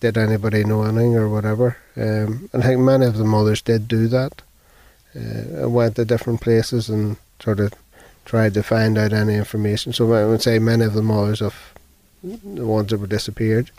did 0.00 0.16
anybody 0.16 0.64
know 0.64 0.82
anything 0.82 1.16
or 1.16 1.28
whatever. 1.28 1.76
Um, 1.96 2.48
and 2.52 2.62
I 2.62 2.66
think 2.68 2.80
many 2.80 3.06
of 3.06 3.16
the 3.16 3.24
mothers 3.24 3.62
did 3.62 3.88
do 3.88 4.08
that. 4.08 4.42
Uh, 5.14 5.68
went 5.68 5.96
to 5.96 6.04
different 6.06 6.40
places 6.40 6.88
and 6.88 7.18
sort 7.38 7.60
of 7.60 7.74
tried 8.24 8.54
to 8.54 8.62
find 8.62 8.96
out 8.96 9.12
any 9.12 9.34
information. 9.34 9.92
So 9.92 10.12
I 10.14 10.24
would 10.24 10.40
say 10.40 10.58
many 10.58 10.84
of 10.84 10.94
the 10.94 11.02
mothers 11.02 11.42
of 11.42 11.74
the 12.22 12.66
ones 12.66 12.90
that 12.90 12.98
were 12.98 13.06
disappeared 13.06 13.70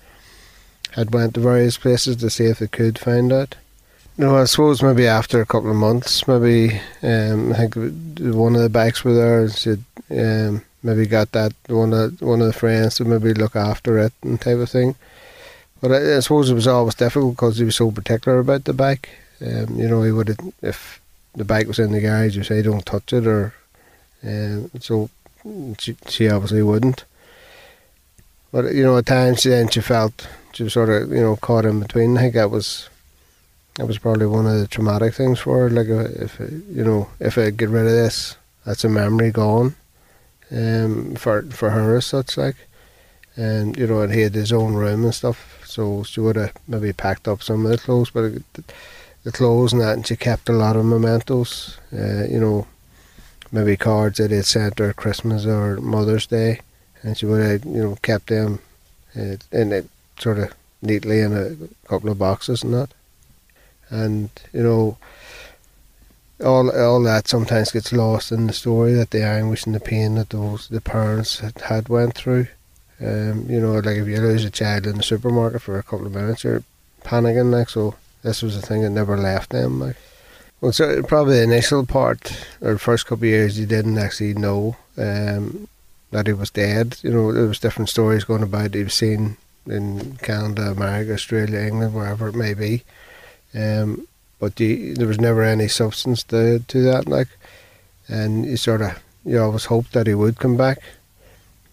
had 0.95 1.13
went 1.13 1.33
to 1.33 1.39
various 1.39 1.77
places 1.77 2.17
to 2.17 2.29
see 2.29 2.45
if 2.45 2.59
they 2.59 2.67
could 2.67 2.97
find 2.97 3.31
out. 3.31 3.55
No, 4.17 4.37
I 4.37 4.45
suppose 4.45 4.83
maybe 4.83 5.07
after 5.07 5.41
a 5.41 5.45
couple 5.45 5.71
of 5.71 5.75
months, 5.75 6.27
maybe 6.27 6.79
um, 7.01 7.51
I 7.51 7.67
think 7.67 7.75
one 8.35 8.55
of 8.55 8.61
the 8.61 8.69
bikes 8.69 9.03
were 9.03 9.13
there 9.13 9.41
and 9.41 9.51
said 9.51 9.83
um, 10.11 10.63
maybe 10.83 11.07
got 11.07 11.31
that 11.31 11.53
one 11.67 11.93
of 11.93 12.21
one 12.21 12.41
of 12.41 12.47
the 12.47 12.53
friends 12.53 12.97
to 12.97 13.05
maybe 13.05 13.33
look 13.33 13.55
after 13.55 13.97
it 13.97 14.13
and 14.21 14.39
type 14.39 14.59
of 14.59 14.69
thing. 14.69 14.95
But 15.81 15.91
I, 15.93 16.17
I 16.17 16.19
suppose 16.19 16.51
it 16.51 16.55
was 16.55 16.67
always 16.67 16.93
difficult 16.93 17.35
because 17.35 17.57
he 17.57 17.65
was 17.65 17.75
so 17.75 17.89
particular 17.89 18.37
about 18.37 18.65
the 18.65 18.73
bike. 18.73 19.09
Um, 19.41 19.79
you 19.79 19.87
know, 19.87 20.03
he 20.03 20.11
would 20.11 20.37
if 20.61 21.01
the 21.35 21.43
bike 21.43 21.67
was 21.67 21.79
in 21.79 21.91
the 21.91 21.99
garage, 21.99 22.37
you 22.37 22.43
say 22.43 22.61
don't 22.61 22.85
touch 22.85 23.13
it, 23.13 23.25
or 23.25 23.55
um, 24.23 24.69
so 24.79 25.09
she, 25.79 25.97
she 26.07 26.29
obviously 26.29 26.61
wouldn't. 26.61 27.03
But 28.51 28.75
you 28.75 28.83
know, 28.83 28.97
at 28.97 29.07
times 29.07 29.41
then 29.41 29.69
she 29.69 29.81
felt 29.81 30.27
was 30.59 30.73
sort 30.73 30.89
of 30.89 31.09
you 31.11 31.21
know 31.21 31.35
caught 31.37 31.65
in 31.65 31.79
between. 31.79 32.17
I 32.17 32.21
think 32.21 32.33
that 32.35 32.51
was 32.51 32.89
that 33.75 33.87
was 33.87 33.97
probably 33.97 34.27
one 34.27 34.45
of 34.45 34.59
the 34.59 34.67
traumatic 34.67 35.15
things 35.15 35.39
for 35.39 35.61
her. 35.61 35.69
Like 35.69 35.87
if 35.87 36.39
you 36.39 36.83
know 36.83 37.09
if 37.19 37.37
I 37.37 37.49
get 37.49 37.69
rid 37.69 37.85
of 37.85 37.91
this, 37.91 38.37
that's 38.65 38.83
a 38.83 38.89
memory 38.89 39.31
gone, 39.31 39.75
um, 40.51 41.15
for 41.15 41.43
for 41.43 41.71
her 41.71 41.97
as 41.97 42.05
such 42.05 42.37
like, 42.37 42.55
and 43.35 43.77
you 43.77 43.87
know 43.87 44.01
and 44.01 44.13
he 44.13 44.21
had 44.21 44.35
his 44.35 44.51
own 44.51 44.73
room 44.73 45.03
and 45.03 45.15
stuff, 45.15 45.63
so 45.65 46.03
she 46.03 46.19
would 46.19 46.35
have 46.35 46.53
maybe 46.67 46.93
packed 46.93 47.27
up 47.27 47.41
some 47.41 47.65
of 47.65 47.71
the 47.71 47.77
clothes, 47.77 48.11
but 48.11 48.33
the 49.23 49.31
clothes 49.31 49.73
and 49.73 49.81
that, 49.81 49.95
and 49.95 50.05
she 50.05 50.15
kept 50.15 50.49
a 50.49 50.53
lot 50.53 50.75
of 50.75 50.85
mementos, 50.85 51.77
uh, 51.93 52.25
you 52.25 52.39
know, 52.39 52.67
maybe 53.51 53.77
cards 53.77 54.17
that 54.17 54.31
he 54.31 54.41
sent 54.41 54.79
her 54.79 54.93
Christmas 54.93 55.45
or 55.45 55.77
Mother's 55.77 56.27
Day, 56.27 56.59
and 57.01 57.17
she 57.17 57.25
would 57.25 57.41
have 57.41 57.65
you 57.65 57.81
know 57.81 57.97
kept 58.01 58.27
them, 58.27 58.59
uh, 59.15 59.37
in 59.51 59.71
it 59.71 59.89
sort 60.19 60.39
of 60.39 60.53
neatly 60.81 61.19
in 61.19 61.33
a 61.33 61.87
couple 61.87 62.09
of 62.09 62.19
boxes 62.19 62.63
and 62.63 62.73
that 62.73 62.89
and 63.89 64.29
you 64.51 64.63
know 64.63 64.97
all 66.43 66.69
all 66.71 67.01
that 67.03 67.27
sometimes 67.27 67.71
gets 67.71 67.93
lost 67.93 68.31
in 68.31 68.47
the 68.47 68.53
story 68.53 68.93
that 68.93 69.11
the 69.11 69.23
anguish 69.23 69.65
and 69.65 69.75
the 69.75 69.79
pain 69.79 70.15
that 70.15 70.29
those 70.29 70.67
the 70.67 70.81
parents 70.81 71.39
had, 71.39 71.57
had 71.61 71.89
went 71.89 72.15
through. 72.15 72.47
Um, 72.99 73.45
you 73.49 73.59
know, 73.59 73.73
like 73.73 73.97
if 73.97 74.07
you 74.07 74.17
lose 74.17 74.45
a 74.45 74.49
child 74.49 74.87
in 74.87 74.97
the 74.97 75.03
supermarket 75.03 75.61
for 75.61 75.77
a 75.77 75.83
couple 75.83 76.05
of 76.05 76.13
minutes, 76.13 76.43
you're 76.43 76.63
panicking. 77.03 77.51
Like 77.51 77.69
so, 77.69 77.95
this 78.23 78.41
was 78.41 78.57
a 78.57 78.61
thing 78.61 78.81
that 78.81 78.89
never 78.89 79.17
left 79.17 79.51
them. 79.51 79.79
Like, 79.79 79.97
well, 80.61 80.71
so 80.71 81.01
probably 81.03 81.37
the 81.37 81.43
initial 81.43 81.85
part 81.85 82.45
or 82.61 82.77
first 82.77 83.05
couple 83.05 83.25
of 83.25 83.29
years, 83.29 83.59
you 83.59 83.65
didn't 83.65 83.97
actually 83.97 84.33
know 84.33 84.77
um, 84.97 85.67
that 86.11 86.27
he 86.27 86.33
was 86.33 86.49
dead. 86.49 86.97
You 87.01 87.11
know, 87.11 87.31
there 87.31 87.47
was 87.47 87.59
different 87.59 87.89
stories 87.89 88.23
going 88.23 88.43
about. 88.43 88.73
He 88.73 88.83
was 88.83 88.93
seen 88.93 89.37
in 89.65 90.17
Canada, 90.17 90.71
America, 90.71 91.13
Australia, 91.13 91.59
England, 91.59 91.93
wherever 91.93 92.27
it 92.27 92.35
may 92.35 92.53
be. 92.53 92.83
Um, 93.55 94.07
but 94.39 94.55
there 94.57 95.07
was 95.07 95.19
never 95.19 95.43
any 95.43 95.67
substance 95.67 96.23
to, 96.23 96.59
to 96.59 96.81
that, 96.83 97.07
like, 97.07 97.29
and 98.07 98.45
you 98.45 98.57
sort 98.57 98.81
of 98.81 99.01
you 99.25 99.41
always 99.41 99.65
hoped 99.65 99.93
that 99.93 100.07
he 100.07 100.13
would 100.13 100.37
come 100.37 100.57
back. 100.57 100.79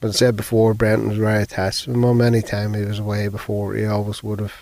But 0.01 0.09
I 0.09 0.13
said 0.13 0.37
before, 0.37 0.73
Brendan 0.73 1.09
was 1.09 1.19
very 1.19 1.43
attached 1.43 1.85
to 1.85 1.91
mum. 1.91 2.21
Any 2.21 2.43
time 2.43 2.75
he 2.75 2.85
was 2.85 2.99
away 2.99 3.29
before, 3.29 3.75
he 3.75 3.85
always 3.85 4.23
would 4.23 4.39
have 4.39 4.55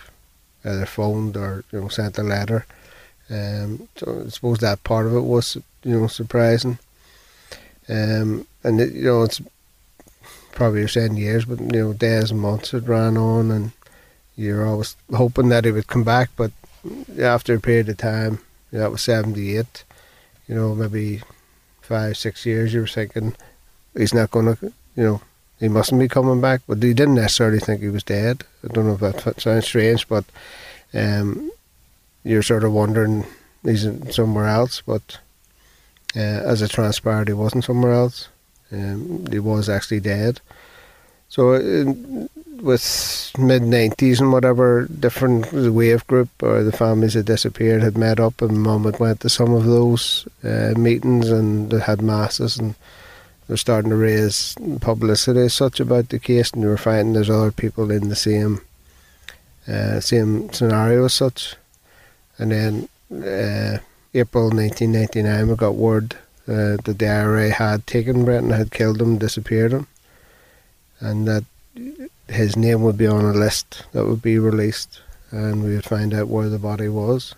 either 0.65 0.87
phoned 0.87 1.37
or 1.37 1.65
you 1.71 1.81
know 1.81 1.89
sent 1.89 2.19
a 2.19 2.23
letter. 2.23 2.67
Um, 3.31 3.89
so 3.97 4.25
I 4.27 4.29
suppose 4.31 4.59
that 4.59 4.85
part 4.85 5.07
of 5.07 5.15
it 5.15 5.21
was 5.21 5.57
you 5.85 6.01
know 6.01 6.07
surprising. 6.07 6.79
Um, 7.89 8.47
and 8.65 8.81
it, 8.81 8.93
you 8.93 9.05
know 9.05 9.23
it's 9.23 9.41
probably 10.59 10.81
you're 10.81 10.89
saying 10.89 11.17
years, 11.17 11.45
but 11.45 11.61
you 11.61 11.67
know 11.69 11.93
days 11.93 12.33
and 12.33 12.41
months 12.41 12.73
had 12.73 12.89
ran 12.89 13.17
on, 13.17 13.53
and 13.53 13.71
you're 14.37 14.67
always 14.67 14.97
hoping 15.15 15.51
that 15.51 15.65
he 15.65 15.71
would 15.71 15.87
come 15.87 16.03
back, 16.03 16.31
but 16.37 16.51
after 17.21 17.55
a 17.55 17.61
period 17.61 17.89
of 17.89 17.97
time, 17.97 18.41
that 18.73 18.91
was 18.91 19.01
78, 19.03 19.85
you 20.49 20.57
know, 20.57 20.75
maybe 20.75 21.23
five, 21.81 22.17
six 22.17 22.45
years, 22.45 22.75
you 22.75 22.81
were 22.81 22.89
thinking, 22.89 23.37
he's 23.97 24.13
not 24.13 24.33
going 24.33 24.57
to, 24.57 24.73
you 24.97 25.05
know, 25.05 25.21
he 25.61 25.69
mustn't 25.69 26.01
be 26.01 26.09
coming 26.09 26.41
back. 26.41 26.63
But 26.67 26.83
you 26.83 26.93
didn't 26.93 27.15
necessarily 27.15 27.61
think 27.61 27.81
he 27.81 27.89
was 27.89 28.03
dead. 28.03 28.43
I 28.65 28.73
don't 28.73 28.87
know 28.87 29.07
if 29.07 29.25
that 29.25 29.41
sounds 29.41 29.65
strange, 29.65 30.09
but 30.09 30.25
um, 30.93 31.53
you're 32.25 32.43
sort 32.43 32.65
of 32.65 32.73
wondering 32.73 33.25
he's 33.63 33.87
somewhere 34.15 34.47
else. 34.47 34.83
But 34.85 35.19
uh, 36.17 36.19
as 36.21 36.63
it 36.63 36.71
transpired, 36.73 37.29
he 37.29 37.35
wasn't 37.35 37.65
somewhere 37.65 37.93
else. 37.93 38.29
Um, 38.73 39.27
he 39.31 39.39
was 39.39 39.69
actually 39.69 40.01
dead. 40.01 40.41
So 41.29 41.55
uh, 41.55 42.27
with 42.61 43.33
mid 43.39 43.63
nineties 43.63 44.21
and 44.21 44.33
whatever 44.33 44.87
different 44.87 45.51
the 45.51 45.73
wave 45.73 46.07
group 46.07 46.29
or 46.43 46.63
the 46.63 46.73
families 46.73 47.15
that 47.15 47.25
disappeared 47.25 47.83
had 47.83 47.97
met 47.97 48.19
up 48.19 48.43
and 48.43 48.63
mum 48.63 48.85
had 48.85 48.99
went 48.99 49.21
to 49.21 49.29
some 49.29 49.55
of 49.55 49.65
those 49.65 50.27
uh, 50.43 50.75
meetings 50.77 51.31
and 51.31 51.71
they 51.71 51.81
had 51.81 52.03
masses 52.03 52.59
and 52.59 52.75
they're 53.47 53.57
starting 53.57 53.91
to 53.91 53.97
raise 53.97 54.57
publicity 54.81 55.49
such 55.49 55.81
about 55.81 56.09
the 56.09 56.19
case 56.19 56.51
and 56.51 56.63
they 56.63 56.67
were 56.67 56.77
finding 56.77 57.15
there's 57.15 57.31
other 57.31 57.53
people 57.53 57.91
in 57.91 58.09
the 58.09 58.17
same 58.17 58.61
uh, 59.69 60.01
same 60.01 60.53
scenario 60.53 61.05
as 61.05 61.15
such 61.15 61.57
and 62.39 62.51
then 62.51 62.89
uh, 63.13 63.79
April 64.15 64.51
1999 64.51 65.49
we 65.49 65.55
got 65.55 65.75
word 65.75 66.17
uh, 66.49 66.77
that 66.85 66.97
the 66.99 67.09
IRA 67.09 67.51
had 67.51 67.87
taken 67.87 68.25
Brendan 68.25 68.53
had 68.53 68.71
killed 68.71 69.01
him 69.01 69.19
disappeared 69.19 69.73
him 69.73 69.87
and 71.01 71.29
that 71.29 71.45
his 72.29 72.57
name 72.57 72.83
would 72.83 72.97
be 72.97 73.07
on 73.07 73.25
a 73.25 73.33
list 73.33 73.85
that 73.93 74.07
would 74.07 74.23
be 74.23 74.39
released, 74.39 75.01
and 75.31 75.63
we 75.63 75.75
would 75.75 75.85
find 75.85 76.13
out 76.15 76.29
where 76.29 76.49
the 76.49 76.59
body 76.59 76.89
was. 76.89 77.35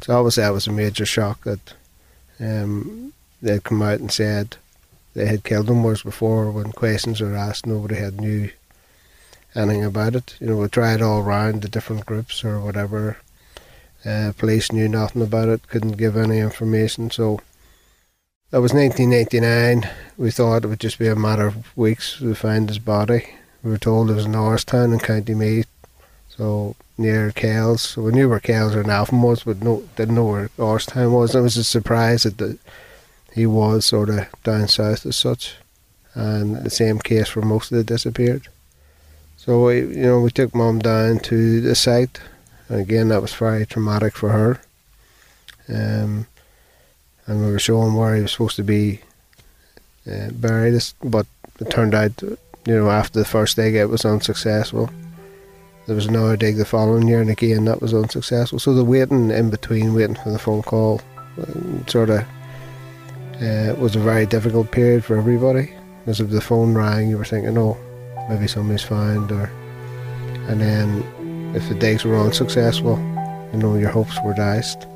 So 0.00 0.16
obviously 0.16 0.42
that 0.42 0.52
was 0.52 0.66
a 0.66 0.72
major 0.72 1.04
shock 1.04 1.44
that 1.44 1.74
um, 2.40 3.12
they'd 3.40 3.64
come 3.64 3.82
out 3.82 4.00
and 4.00 4.10
said 4.10 4.56
they 5.14 5.26
had 5.26 5.44
killed 5.44 5.68
him. 5.68 5.82
Whereas 5.84 6.02
before, 6.02 6.50
when 6.50 6.72
questions 6.72 7.20
were 7.20 7.36
asked, 7.36 7.66
nobody 7.66 7.96
had 7.96 8.20
knew 8.20 8.50
anything 9.54 9.84
about 9.84 10.16
it. 10.16 10.34
You 10.40 10.48
know, 10.48 10.56
we 10.56 10.68
tried 10.68 11.02
all 11.02 11.22
round 11.22 11.62
the 11.62 11.68
different 11.68 12.06
groups 12.06 12.42
or 12.42 12.60
whatever. 12.60 13.18
Uh, 14.04 14.32
police 14.36 14.72
knew 14.72 14.88
nothing 14.88 15.22
about 15.22 15.48
it, 15.48 15.68
couldn't 15.68 15.92
give 15.92 16.16
any 16.16 16.38
information. 16.38 17.10
So 17.10 17.40
that 18.52 18.60
was 18.60 18.74
1989. 18.74 19.90
We 20.18 20.30
thought 20.30 20.64
it 20.64 20.68
would 20.68 20.78
just 20.78 20.98
be 20.98 21.08
a 21.08 21.16
matter 21.16 21.46
of 21.46 21.76
weeks 21.76 22.18
to 22.18 22.34
find 22.34 22.68
his 22.68 22.78
body. 22.78 23.30
We 23.62 23.70
were 23.70 23.78
told 23.78 24.10
it 24.10 24.14
was 24.14 24.26
in 24.26 24.32
Oristown 24.32 24.92
in 24.92 24.98
County 24.98 25.34
Meath, 25.34 25.68
so 26.28 26.76
near 26.98 27.32
Kells. 27.32 27.80
So 27.80 28.02
we 28.02 28.12
knew 28.12 28.28
where 28.28 28.40
Kells 28.40 28.76
or 28.76 28.84
Navan 28.84 29.22
was, 29.22 29.44
but 29.44 29.62
no, 29.62 29.88
didn't 29.96 30.16
know 30.16 30.26
where 30.26 30.48
Oristown 30.58 31.12
was. 31.12 31.34
And 31.34 31.40
it 31.40 31.44
was 31.44 31.56
a 31.56 31.64
surprise 31.64 32.24
that 32.24 32.36
the, 32.36 32.58
he 33.32 33.46
was 33.46 33.86
sort 33.86 34.10
of 34.10 34.26
down 34.44 34.68
south 34.68 35.06
as 35.06 35.16
such, 35.16 35.56
and 36.14 36.56
the 36.56 36.70
same 36.70 36.98
case 36.98 37.28
for 37.28 37.40
most 37.40 37.72
of 37.72 37.78
the 37.78 37.84
disappeared. 37.84 38.48
So 39.38 39.64
we, 39.64 39.80
you 39.80 40.02
know, 40.02 40.20
we 40.20 40.30
took 40.30 40.54
mum 40.54 40.78
down 40.78 41.20
to 41.20 41.62
the 41.62 41.74
site, 41.74 42.20
and 42.68 42.82
again 42.82 43.08
that 43.08 43.22
was 43.22 43.32
very 43.32 43.64
traumatic 43.64 44.14
for 44.14 44.28
her. 44.28 44.60
Um, 45.70 46.26
and 47.26 47.44
we 47.44 47.50
were 47.50 47.58
showing 47.58 47.94
where 47.94 48.14
he 48.16 48.22
was 48.22 48.32
supposed 48.32 48.56
to 48.56 48.64
be 48.64 49.00
uh, 50.10 50.30
buried. 50.32 50.82
But 51.02 51.26
it 51.60 51.70
turned 51.70 51.94
out, 51.94 52.20
you 52.22 52.36
know, 52.66 52.90
after 52.90 53.18
the 53.18 53.24
first 53.24 53.56
dig, 53.56 53.74
it 53.74 53.86
was 53.86 54.04
unsuccessful. 54.04 54.90
There 55.86 55.96
was 55.96 56.06
another 56.06 56.36
dig 56.36 56.56
the 56.56 56.64
following 56.64 57.08
year, 57.08 57.20
and 57.20 57.30
again 57.30 57.64
that 57.64 57.82
was 57.82 57.92
unsuccessful. 57.92 58.58
So 58.58 58.74
the 58.74 58.84
waiting 58.84 59.30
in 59.30 59.50
between, 59.50 59.94
waiting 59.94 60.16
for 60.16 60.30
the 60.30 60.38
phone 60.38 60.62
call, 60.62 61.00
uh, 61.40 61.86
sort 61.86 62.10
of 62.10 62.20
uh, 63.40 63.74
was 63.78 63.96
a 63.96 64.00
very 64.00 64.26
difficult 64.26 64.70
period 64.70 65.04
for 65.04 65.16
everybody. 65.16 65.72
Because 66.00 66.20
if 66.20 66.30
the 66.30 66.40
phone 66.40 66.74
rang, 66.74 67.10
you 67.10 67.18
were 67.18 67.24
thinking, 67.24 67.56
oh, 67.58 67.76
maybe 68.28 68.46
somebody's 68.46 68.82
found, 68.82 69.30
or 69.32 69.50
and 70.48 70.60
then 70.60 71.52
if 71.54 71.68
the 71.68 71.74
digs 71.74 72.04
were 72.04 72.16
unsuccessful, 72.16 72.96
you 73.52 73.58
know, 73.58 73.76
your 73.76 73.90
hopes 73.90 74.18
were 74.24 74.34
diced. 74.34 74.86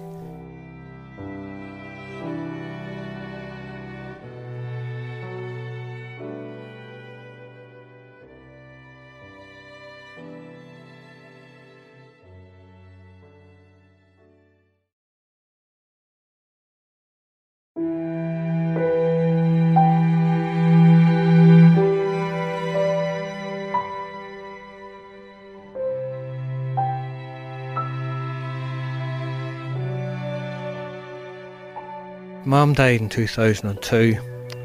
Mum 32.67 32.75
died 32.75 33.01
in 33.01 33.09
2002, 33.09 34.19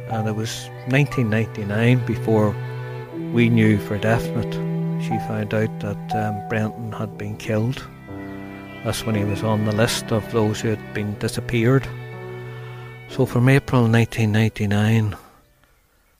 and 0.10 0.28
it 0.28 0.32
was 0.32 0.68
1999 0.88 2.04
before 2.08 2.50
we 3.32 3.48
knew 3.48 3.78
for 3.78 3.96
definite. 4.00 4.52
She 5.04 5.10
found 5.28 5.54
out 5.54 5.80
that 5.82 6.16
um, 6.16 6.50
Brendan 6.50 6.94
had 6.94 7.16
been 7.20 7.38
killed. 7.38 7.88
That's 8.84 9.06
when 9.06 9.14
he 9.14 9.24
was 9.24 9.44
on 9.44 9.66
the 9.66 9.72
list 9.72 10.12
of 10.12 10.32
those 10.32 10.62
who 10.62 10.70
had 10.70 10.94
been 10.96 11.14
disappeared. 11.20 11.88
So 13.08 13.28
from 13.28 13.48
April 13.48 13.84
1999 13.84 15.16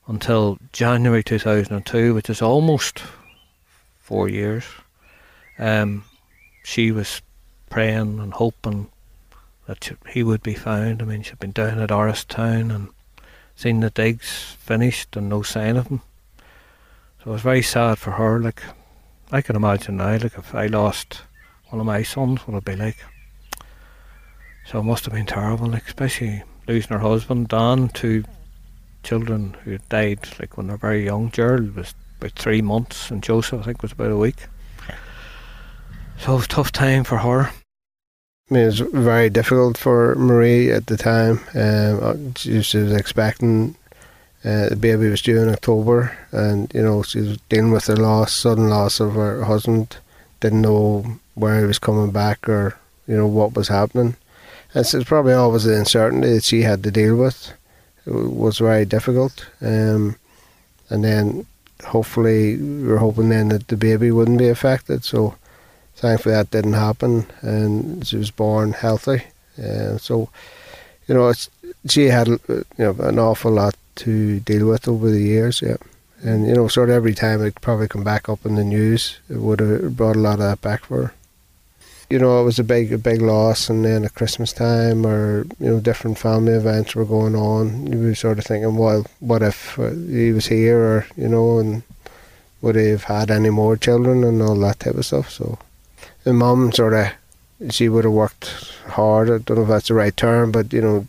until 0.06 0.60
January 0.74 1.24
2002, 1.24 2.14
which 2.14 2.30
is 2.30 2.44
almost 2.44 3.02
four 4.02 4.30
years, 4.30 4.66
um, 5.58 6.04
she 6.64 6.92
was 6.92 7.24
praying 7.72 8.20
and 8.20 8.34
hoping 8.34 8.88
that 9.72 9.98
he 10.10 10.22
would 10.22 10.44
be 10.44 10.54
found. 10.54 11.02
I 11.02 11.06
mean, 11.06 11.22
she'd 11.22 11.40
been 11.40 11.52
down 11.52 11.80
at 11.80 11.92
Oristown 11.92 12.76
and 12.76 12.90
seen 13.56 13.80
the 13.80 13.90
digs 13.90 14.58
finished 14.60 15.16
and 15.16 15.30
no 15.30 15.44
sign 15.44 15.78
of 15.78 15.88
him. 15.88 16.02
So 17.24 17.30
it 17.30 17.34
was 17.34 17.42
very 17.42 17.62
sad 17.62 17.98
for 17.98 18.12
her. 18.12 18.38
Like, 18.38 18.62
I 19.32 19.40
can 19.42 19.56
imagine 19.56 19.96
now, 19.96 20.12
like, 20.18 20.38
if 20.38 20.54
I 20.54 20.66
lost 20.66 21.22
one 21.70 21.80
of 21.80 21.86
my 21.86 22.04
sons, 22.04 22.42
what 22.42 22.56
it'd 22.56 22.66
be 22.66 22.76
like. 22.76 22.98
So 24.66 24.80
it 24.80 24.84
must 24.84 25.06
have 25.06 25.14
been 25.14 25.26
terrible, 25.26 25.68
like, 25.68 25.86
especially 25.86 26.44
losing 26.68 26.92
her 26.92 27.00
husband, 27.00 27.48
Dan, 27.48 27.88
two 27.90 28.26
children 29.04 29.56
who 29.64 29.78
died, 29.88 30.20
like, 30.38 30.58
when 30.58 30.68
they 30.68 30.74
were 30.74 30.80
very 30.80 31.06
young. 31.06 31.32
Gerald 31.32 31.78
was 31.78 31.96
about 32.20 32.34
three 32.34 32.62
months, 32.62 33.10
and 33.10 33.24
Joseph, 33.24 33.62
I 33.62 33.64
think, 33.64 33.82
was 33.84 33.94
about 33.94 34.12
a 34.12 34.18
week. 34.18 34.48
So 36.18 36.34
it 36.34 36.36
was 36.36 36.46
a 36.46 36.50
tough 36.50 36.74
time 36.74 37.06
for 37.06 37.20
her. 37.20 37.52
It 38.52 38.66
was 38.66 38.80
very 38.80 39.30
difficult 39.30 39.78
for 39.78 40.14
Marie 40.16 40.72
at 40.72 40.88
the 40.88 40.98
time. 40.98 41.40
Um, 41.56 42.00
uh, 42.04 42.16
she 42.36 42.58
was 42.58 42.92
expecting 42.92 43.76
uh, 44.44 44.68
the 44.70 44.76
baby 44.76 45.08
was 45.08 45.22
due 45.22 45.42
in 45.42 45.48
October, 45.48 46.18
and 46.34 46.70
you 46.74 46.82
know 46.82 47.02
she 47.02 47.22
was 47.22 47.38
dealing 47.48 47.72
with 47.72 47.86
the 47.86 47.96
loss, 47.96 48.34
sudden 48.34 48.70
loss 48.70 49.00
of 49.00 49.14
her 49.14 49.46
husband. 49.46 49.98
Didn't 50.42 50.64
know 50.64 51.06
where 51.36 51.62
he 51.62 51.66
was 51.66 51.80
coming 51.80 52.12
back 52.12 52.50
or 52.50 52.76
you 53.08 53.16
know 53.16 53.28
what 53.28 53.56
was 53.56 53.70
happening. 53.70 54.18
And 54.74 54.86
so 54.86 55.00
it's 55.00 55.08
probably 55.08 55.34
always 55.34 55.64
the 55.64 55.78
uncertainty 55.78 56.34
that 56.34 56.44
she 56.44 56.64
had 56.64 56.84
to 56.84 56.92
deal 56.92 57.16
with. 57.16 57.54
It 58.06 58.12
was 58.12 58.58
very 58.58 58.86
difficult. 58.86 59.46
Um, 59.62 60.18
and 60.90 61.04
then 61.04 61.46
hopefully 61.86 62.58
we 62.58 62.88
were 62.88 62.98
hoping 62.98 63.30
then 63.30 63.50
that 63.50 63.68
the 63.70 63.78
baby 63.78 64.12
wouldn't 64.12 64.40
be 64.40 64.50
affected. 64.50 65.04
So 65.04 65.36
thankfully 66.02 66.34
that 66.34 66.52
didn't 66.52 66.74
happen, 66.74 67.28
and 67.42 68.06
she 68.06 68.18
was 68.18 68.32
born 68.32 68.74
healthy. 68.74 69.24
Uh, 69.58 69.98
so, 69.98 70.30
you 71.08 71.14
know, 71.14 71.32
she 71.88 72.06
had 72.06 72.28
you 72.28 72.66
know 72.78 72.96
an 73.00 73.20
awful 73.20 73.52
lot 73.52 73.76
to 73.96 74.40
deal 74.40 74.68
with 74.68 74.88
over 74.88 75.12
the 75.12 75.22
years. 75.22 75.62
Yeah, 75.62 75.78
and 76.24 76.48
you 76.48 76.56
know, 76.56 76.68
sort 76.68 76.90
of 76.90 76.96
every 76.96 77.14
time 77.14 77.44
it 77.44 77.62
probably 77.62 77.88
come 77.88 78.04
back 78.04 78.28
up 78.28 78.46
in 78.46 78.56
the 78.56 78.64
news, 78.64 79.20
it 79.30 79.38
would 79.38 79.60
have 79.60 79.96
brought 79.96 80.16
a 80.16 80.20
lot 80.20 80.34
of 80.34 80.40
that 80.40 80.62
back 80.62 80.86
for 80.86 81.04
her. 81.04 81.14
You 82.10 82.20
know, 82.20 82.42
it 82.42 82.44
was 82.44 82.60
a 82.60 82.64
big, 82.66 82.92
a 82.92 82.98
big 82.98 83.22
loss, 83.22 83.70
and 83.70 83.86
then 83.86 84.04
at 84.04 84.16
Christmas 84.16 84.52
time, 84.52 85.06
or 85.06 85.46
you 85.60 85.70
know, 85.70 85.80
different 85.80 86.18
family 86.18 86.54
events 86.54 86.96
were 86.96 87.06
going 87.06 87.36
on. 87.36 87.88
You 87.88 88.00
were 88.00 88.16
sort 88.16 88.40
of 88.40 88.46
thinking, 88.46 88.76
well, 88.76 89.06
what 89.20 89.44
if 89.44 89.80
uh, 89.80 89.92
he 89.92 90.34
was 90.34 90.48
here, 90.48 90.80
or 90.80 91.08
you 91.16 91.30
know, 91.30 91.60
and 91.60 91.84
would 92.62 92.76
he 92.76 92.90
have 92.90 93.06
had 93.06 93.32
any 93.32 93.50
more 93.50 93.78
children 93.78 94.24
and 94.24 94.42
all 94.42 94.56
that 94.56 94.80
type 94.80 94.96
of 94.96 95.06
stuff? 95.06 95.30
So 95.30 95.58
the 96.24 96.34
mum 96.34 96.72
sort 96.72 96.94
of 96.94 97.12
she 97.70 97.90
would 97.90 98.06
have 98.06 98.14
worked 98.14 98.46
hard. 98.88 99.30
I 99.30 99.38
don't 99.38 99.58
know 99.58 99.64
if 99.64 99.70
that's 99.70 99.88
the 99.88 99.94
right 99.94 100.16
term, 100.16 100.52
but 100.52 100.74
you 100.74 100.82
know, 100.82 101.08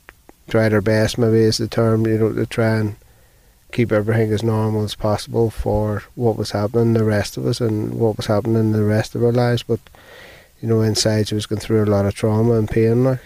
tried 0.48 0.72
her 0.72 0.80
best. 0.80 1.18
Maybe 1.18 1.40
is 1.40 1.58
the 1.58 1.68
term. 1.68 2.06
You 2.06 2.18
know, 2.18 2.32
to 2.32 2.46
try 2.46 2.76
and 2.76 2.96
keep 3.72 3.90
everything 3.90 4.32
as 4.32 4.42
normal 4.42 4.84
as 4.84 4.94
possible 4.94 5.48
for 5.48 6.02
what 6.14 6.36
was 6.36 6.50
happening 6.50 6.92
the 6.92 7.04
rest 7.04 7.38
of 7.38 7.46
us 7.46 7.58
and 7.58 7.94
what 7.94 8.18
was 8.18 8.26
happening 8.26 8.56
in 8.56 8.72
the 8.72 8.84
rest 8.84 9.14
of 9.14 9.24
our 9.24 9.32
lives. 9.32 9.62
But 9.62 9.80
you 10.60 10.68
know, 10.68 10.82
inside 10.82 11.28
she 11.28 11.34
was 11.34 11.46
going 11.46 11.60
through 11.60 11.84
a 11.84 11.86
lot 11.86 12.06
of 12.06 12.14
trauma 12.14 12.54
and 12.54 12.68
pain. 12.68 13.04
Like 13.04 13.20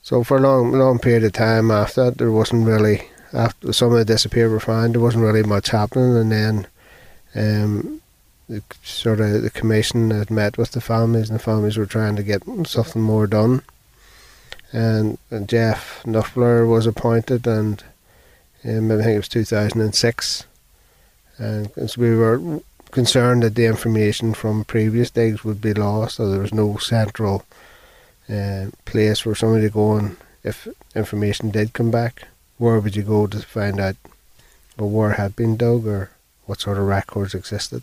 so, 0.00 0.24
for 0.24 0.36
a 0.36 0.40
long, 0.40 0.72
long 0.72 0.98
period 0.98 1.24
of 1.24 1.32
time 1.32 1.70
after 1.70 2.04
that, 2.04 2.18
there 2.18 2.30
wasn't 2.30 2.66
really 2.66 3.08
after 3.32 3.72
some 3.72 3.92
of 3.92 3.98
the 3.98 4.04
disappeared 4.04 4.50
were 4.50 4.60
found. 4.60 4.94
There 4.94 5.00
wasn't 5.00 5.24
really 5.24 5.42
much 5.42 5.70
happening, 5.70 6.16
and 6.16 6.32
then. 6.32 6.66
Um, 7.34 8.01
the 8.48 8.62
sort 8.82 9.20
of 9.20 9.42
the 9.42 9.50
commission 9.50 10.10
had 10.10 10.30
met 10.30 10.58
with 10.58 10.72
the 10.72 10.80
families, 10.80 11.30
and 11.30 11.38
the 11.38 11.42
families 11.42 11.76
were 11.76 11.86
trying 11.86 12.16
to 12.16 12.22
get 12.22 12.42
something 12.66 13.02
more 13.02 13.26
done. 13.26 13.62
And, 14.72 15.18
and 15.30 15.48
Geoff 15.48 16.02
Knupfer 16.04 16.68
was 16.68 16.86
appointed, 16.86 17.46
and 17.46 17.82
um, 18.64 18.90
I 18.90 18.96
think 18.96 19.14
it 19.14 19.16
was 19.16 19.28
2006. 19.28 20.44
And 21.38 21.70
so 21.90 22.00
we 22.00 22.14
were 22.14 22.60
concerned 22.90 23.42
that 23.42 23.54
the 23.54 23.66
information 23.66 24.34
from 24.34 24.64
previous 24.64 25.10
digs 25.10 25.44
would 25.44 25.60
be 25.60 25.74
lost, 25.74 26.20
or 26.20 26.28
there 26.28 26.40
was 26.40 26.54
no 26.54 26.76
central 26.76 27.44
uh, 28.28 28.66
place 28.84 29.20
for 29.20 29.34
somebody 29.34 29.66
to 29.66 29.70
go 29.70 29.96
and 29.96 30.16
if 30.44 30.66
information 30.94 31.50
did 31.50 31.72
come 31.72 31.90
back, 31.90 32.24
where 32.58 32.80
would 32.80 32.96
you 32.96 33.02
go 33.02 33.26
to 33.26 33.38
find 33.40 33.80
out 33.80 33.96
well, 34.76 34.88
where 34.88 35.12
had 35.12 35.36
been 35.36 35.56
dug 35.56 35.86
or 35.86 36.10
what 36.46 36.60
sort 36.60 36.78
of 36.78 36.84
records 36.84 37.34
existed? 37.34 37.82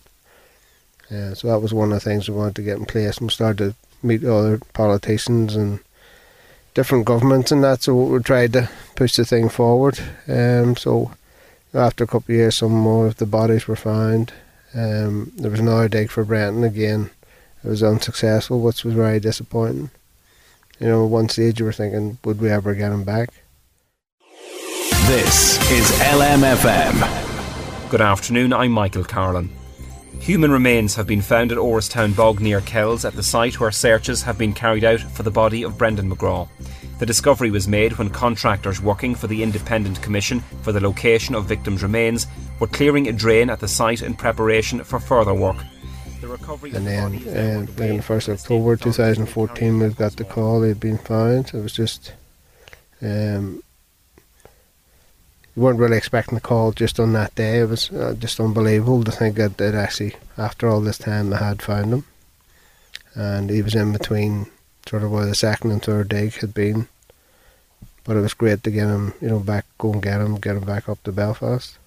Yeah, 1.10 1.34
so 1.34 1.48
that 1.48 1.62
was 1.62 1.74
one 1.74 1.92
of 1.92 1.96
the 1.96 2.10
things 2.10 2.30
we 2.30 2.36
wanted 2.36 2.56
to 2.58 2.64
get 2.64 2.78
in 2.78 2.86
place 2.86 3.18
and 3.18 3.28
we 3.28 3.34
started 3.34 3.58
to 3.58 3.76
meet 4.08 4.24
other 4.24 4.60
politicians 4.74 5.56
and 5.56 5.80
different 6.76 7.06
governments 7.06 7.52
and 7.52 7.64
that. 7.64 7.84
So 7.84 7.96
we 7.96 8.20
tried 8.20 8.54
to 8.54 8.70
push 8.96 9.16
the 9.16 9.26
thing 9.26 9.50
forward. 9.50 10.00
Um, 10.28 10.76
so 10.76 11.12
after 11.74 12.04
a 12.04 12.08
couple 12.08 12.34
of 12.34 12.38
years, 12.38 12.58
some 12.58 12.74
more 12.74 13.08
of 13.08 13.18
the 13.18 13.26
bodies 13.26 13.68
were 13.68 13.76
found. 13.76 14.34
Um, 14.76 15.32
there 15.36 15.50
was 15.52 15.60
another 15.60 15.90
dig 15.90 16.12
for 16.12 16.24
Brendan 16.24 16.64
again. 16.64 17.10
It 17.64 17.68
was 17.68 17.84
unsuccessful, 17.84 18.62
which 18.62 18.84
was 18.84 18.94
very 18.94 19.20
disappointing. 19.20 19.90
You 20.80 20.88
know, 20.88 21.06
at 21.06 21.12
one 21.12 21.28
stage 21.28 21.60
you 21.60 21.66
were 21.66 21.74
thinking, 21.74 22.20
would 22.24 22.40
we 22.40 22.50
ever 22.50 22.74
get 22.74 22.92
him 22.92 23.04
back? 23.04 23.30
This 25.08 25.60
is 25.72 25.90
LMFM. 26.02 27.90
Good 27.90 28.02
afternoon, 28.02 28.54
I'm 28.54 28.72
Michael 28.72 29.04
Carlin. 29.04 29.50
Human 30.30 30.52
remains 30.52 30.94
have 30.94 31.08
been 31.08 31.24
found 31.24 31.52
at 31.52 31.58
Oristown 31.58 32.16
Bog 32.16 32.40
near 32.40 32.62
Kells 32.62 33.04
at 33.04 33.14
the 33.14 33.24
site 33.24 33.60
where 33.60 33.72
searches 33.72 34.22
have 34.22 34.38
been 34.38 34.54
carried 34.54 34.84
out 34.84 35.00
for 35.00 35.24
the 35.24 35.32
body 35.32 35.64
of 35.64 35.76
Brendan 35.76 36.08
Megraw. 36.08 36.48
The 37.00 37.06
discovery 37.08 37.50
was 37.50 37.68
made 37.68 37.94
when 37.94 38.12
contractors 38.12 38.80
working 38.80 39.16
for 39.16 39.26
the 39.26 39.42
Independent 39.42 40.04
Commission 40.04 40.42
for 40.62 40.72
the 40.72 40.82
location 40.82 41.34
of 41.34 41.46
victims' 41.46 41.82
remains 41.82 42.28
were 42.60 42.68
clearing 42.68 43.08
a 43.08 43.12
drain 43.12 43.50
at 43.50 43.60
the 43.60 43.68
site 43.68 44.04
in 44.04 44.14
preparation 44.14 44.84
for 44.84 45.00
further 45.00 45.34
work. 45.34 45.58
The 46.22 46.28
recovery 46.28 46.74
and 46.76 46.86
then, 46.86 47.16
uh, 47.16 47.66
the 47.76 47.98
1st 47.98 48.28
of 48.28 48.40
October 48.40 48.76
2014, 48.76 49.80
we 49.80 49.90
got 49.96 50.16
the 50.16 50.26
call 50.26 50.62
they'd 50.62 50.80
been 50.80 51.00
found. 51.00 51.48
It 51.56 51.64
was 51.64 51.74
just 51.74 52.14
um, 53.02 53.64
you 55.60 55.66
weren't 55.66 55.80
really 55.80 55.98
expecting 55.98 56.36
the 56.36 56.42
call 56.42 56.72
just 56.72 57.02
on 57.02 57.12
that 57.12 57.36
day. 57.36 57.60
It 57.60 57.68
was 57.68 57.92
uh, 57.92 58.16
just 58.18 58.40
unbelievable 58.40 59.04
to 59.04 59.12
think 59.12 59.36
that 59.36 59.58
that 59.58 59.76
actually, 59.76 60.16
after 60.38 60.70
all 60.70 60.80
this 60.80 60.98
time, 60.98 61.30
they 61.30 61.36
had 61.36 61.62
found 61.62 61.94
him. 61.94 62.06
And 63.14 63.50
he 63.50 63.62
was 63.62 63.76
in 63.76 63.92
between 63.92 64.46
sort 64.88 65.04
of 65.04 65.12
where 65.12 65.26
the 65.26 65.36
second 65.36 65.72
and 65.72 65.84
third 65.84 66.08
dig 66.08 66.36
had 66.36 66.54
been. 66.54 66.88
But 68.06 68.16
it 68.16 68.22
was 68.22 68.34
great 68.34 68.64
to 68.64 68.72
get 68.72 68.88
him, 68.88 69.14
you 69.20 69.28
know, 69.28 69.40
back, 69.40 69.66
go 69.78 69.92
and 69.92 70.02
get 70.02 70.22
him, 70.22 70.38
get 70.38 70.56
him 70.56 70.64
back 70.64 70.88
up 70.88 71.04
to 71.04 71.12
Belfast. 71.12 71.78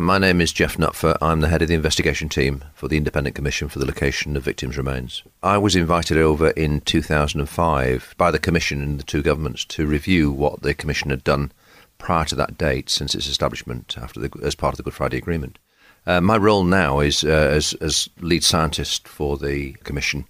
My 0.00 0.16
name 0.16 0.40
is 0.40 0.50
Geoff 0.50 0.78
Knupfer. 0.78 1.18
I'm 1.20 1.40
the 1.40 1.48
head 1.48 1.60
of 1.60 1.68
the 1.68 1.74
investigation 1.74 2.30
team 2.30 2.64
for 2.72 2.88
the 2.88 2.96
Independent 2.96 3.36
Commission 3.36 3.68
for 3.68 3.78
the 3.78 3.84
Location 3.84 4.38
of 4.38 4.44
Victims' 4.44 4.78
Remains. 4.78 5.22
I 5.42 5.58
was 5.58 5.76
invited 5.76 6.16
over 6.16 6.48
in 6.52 6.80
2005 6.80 8.14
by 8.16 8.30
the 8.30 8.38
Commission 8.38 8.80
and 8.80 8.98
the 8.98 9.04
two 9.04 9.20
governments 9.20 9.66
to 9.66 9.86
review 9.86 10.32
what 10.32 10.62
the 10.62 10.72
Commission 10.72 11.10
had 11.10 11.24
done 11.24 11.52
prior 11.98 12.24
to 12.24 12.34
that 12.36 12.56
date 12.56 12.88
since 12.88 13.14
its 13.14 13.26
establishment 13.26 13.96
after 14.00 14.20
the, 14.20 14.30
as 14.42 14.54
part 14.54 14.72
of 14.72 14.76
the 14.76 14.82
Good 14.82 14.94
Friday 14.94 15.18
Agreement. 15.18 15.58
Uh, 16.06 16.20
my 16.20 16.36
role 16.36 16.64
now 16.64 17.00
is 17.00 17.24
uh, 17.24 17.28
as, 17.28 17.74
as 17.74 18.08
lead 18.20 18.42
scientist 18.42 19.06
for 19.06 19.36
the 19.36 19.72
Commission, 19.84 20.24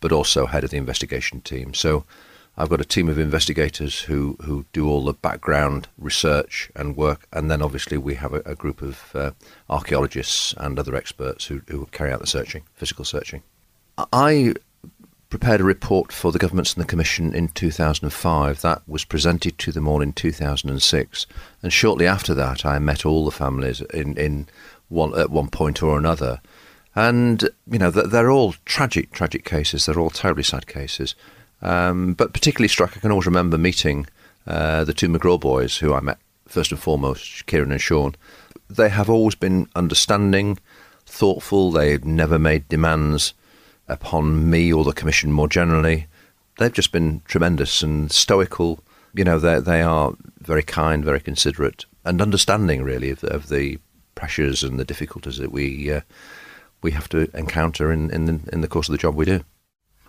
but 0.00 0.12
also 0.12 0.46
head 0.46 0.64
of 0.64 0.70
the 0.70 0.76
investigation 0.76 1.40
team. 1.40 1.74
So 1.74 2.04
I've 2.56 2.68
got 2.68 2.80
a 2.80 2.84
team 2.84 3.08
of 3.08 3.18
investigators 3.18 4.00
who, 4.00 4.36
who 4.42 4.66
do 4.72 4.88
all 4.88 5.04
the 5.04 5.14
background 5.14 5.88
research 5.98 6.70
and 6.76 6.96
work, 6.96 7.26
and 7.32 7.50
then 7.50 7.62
obviously 7.62 7.96
we 7.96 8.14
have 8.16 8.34
a, 8.34 8.42
a 8.44 8.54
group 8.54 8.82
of 8.82 9.10
uh, 9.14 9.30
archaeologists 9.70 10.54
and 10.58 10.78
other 10.78 10.94
experts 10.94 11.46
who, 11.46 11.62
who 11.68 11.86
carry 11.86 12.12
out 12.12 12.20
the 12.20 12.26
searching, 12.26 12.62
physical 12.74 13.04
searching. 13.04 13.42
I 14.12 14.54
prepared 15.32 15.62
a 15.62 15.64
report 15.64 16.12
for 16.12 16.30
the 16.30 16.38
governments 16.38 16.74
and 16.74 16.84
the 16.84 16.86
commission 16.86 17.34
in 17.34 17.48
2005 17.48 18.60
that 18.60 18.86
was 18.86 19.02
presented 19.02 19.56
to 19.56 19.72
them 19.72 19.88
all 19.88 20.02
in 20.02 20.12
2006 20.12 21.26
and 21.62 21.72
shortly 21.72 22.06
after 22.06 22.34
that 22.34 22.66
I 22.66 22.78
met 22.78 23.06
all 23.06 23.24
the 23.24 23.30
families 23.30 23.80
in, 23.94 24.14
in 24.18 24.46
one 24.90 25.18
at 25.18 25.30
one 25.30 25.48
point 25.48 25.82
or 25.82 25.96
another. 25.96 26.42
And 26.94 27.48
you 27.66 27.78
know 27.78 27.90
they're 27.90 28.30
all 28.30 28.56
tragic 28.66 29.10
tragic 29.12 29.46
cases. 29.46 29.86
They're 29.86 29.98
all 29.98 30.10
terribly 30.10 30.42
sad 30.42 30.66
cases. 30.66 31.14
Um, 31.62 32.12
but 32.12 32.34
particularly 32.34 32.68
struck, 32.68 32.94
I 32.94 33.00
can 33.00 33.10
always 33.10 33.24
remember 33.24 33.56
meeting 33.56 34.06
uh, 34.46 34.84
the 34.84 34.92
two 34.92 35.08
Megraw 35.08 35.40
boys 35.40 35.78
who 35.78 35.94
I 35.94 36.00
met 36.00 36.18
first 36.46 36.72
and 36.72 36.80
foremost, 36.80 37.46
Kieran 37.46 37.72
and 37.72 37.80
Sean. 37.80 38.16
They 38.68 38.90
have 38.90 39.08
always 39.08 39.34
been 39.34 39.70
understanding, 39.74 40.58
thoughtful. 41.06 41.70
They've 41.72 42.04
never 42.04 42.38
made 42.38 42.68
demands 42.68 43.32
upon 43.92 44.50
me 44.50 44.72
or 44.72 44.84
the 44.84 44.92
commission 44.92 45.32
more 45.32 45.48
generally. 45.48 46.06
They've 46.58 46.72
just 46.72 46.92
been 46.92 47.22
tremendous 47.24 47.82
and 47.82 48.10
stoical. 48.10 48.80
You 49.14 49.24
know, 49.24 49.38
they 49.38 49.60
they 49.60 49.82
are 49.82 50.14
very 50.40 50.62
kind, 50.62 51.04
very 51.04 51.20
considerate, 51.20 51.84
and 52.04 52.20
understanding 52.20 52.82
really 52.82 53.10
of, 53.10 53.22
of 53.24 53.48
the 53.48 53.78
pressures 54.14 54.62
and 54.62 54.78
the 54.78 54.84
difficulties 54.84 55.38
that 55.38 55.52
we 55.52 55.92
uh, 55.92 56.00
we 56.82 56.90
have 56.92 57.08
to 57.10 57.30
encounter 57.34 57.92
in 57.92 58.10
in 58.10 58.24
the, 58.26 58.40
in 58.52 58.60
the 58.60 58.68
course 58.68 58.88
of 58.88 58.92
the 58.92 58.98
job 58.98 59.14
we 59.14 59.24
do. 59.24 59.44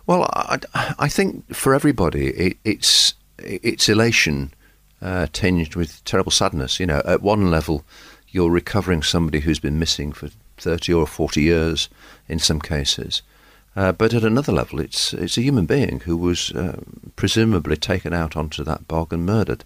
Well, 0.06 0.28
I, 0.34 0.58
I 0.98 1.08
think 1.08 1.54
for 1.54 1.74
everybody, 1.74 2.28
it, 2.28 2.56
it's 2.64 3.14
it's 3.38 3.88
elation 3.88 4.52
uh, 5.00 5.26
tinged 5.32 5.76
with 5.76 6.04
terrible 6.04 6.32
sadness. 6.32 6.78
You 6.78 6.86
know, 6.86 7.02
at 7.04 7.22
one 7.22 7.50
level, 7.50 7.84
you're 8.28 8.50
recovering 8.50 9.02
somebody 9.02 9.40
who's 9.40 9.60
been 9.60 9.78
missing 9.78 10.12
for 10.12 10.28
thirty 10.56 10.92
or 10.92 11.06
forty 11.06 11.42
years 11.42 11.88
in 12.28 12.38
some 12.38 12.60
cases, 12.60 13.22
uh, 13.76 13.92
but 13.92 14.14
at 14.14 14.24
another 14.24 14.52
level, 14.52 14.80
it's 14.80 15.12
it's 15.12 15.38
a 15.38 15.42
human 15.42 15.66
being 15.66 16.00
who 16.00 16.16
was 16.16 16.52
uh, 16.52 16.80
presumably 17.16 17.76
taken 17.76 18.12
out 18.12 18.36
onto 18.36 18.64
that 18.64 18.88
bog 18.88 19.12
and 19.12 19.26
murdered. 19.26 19.64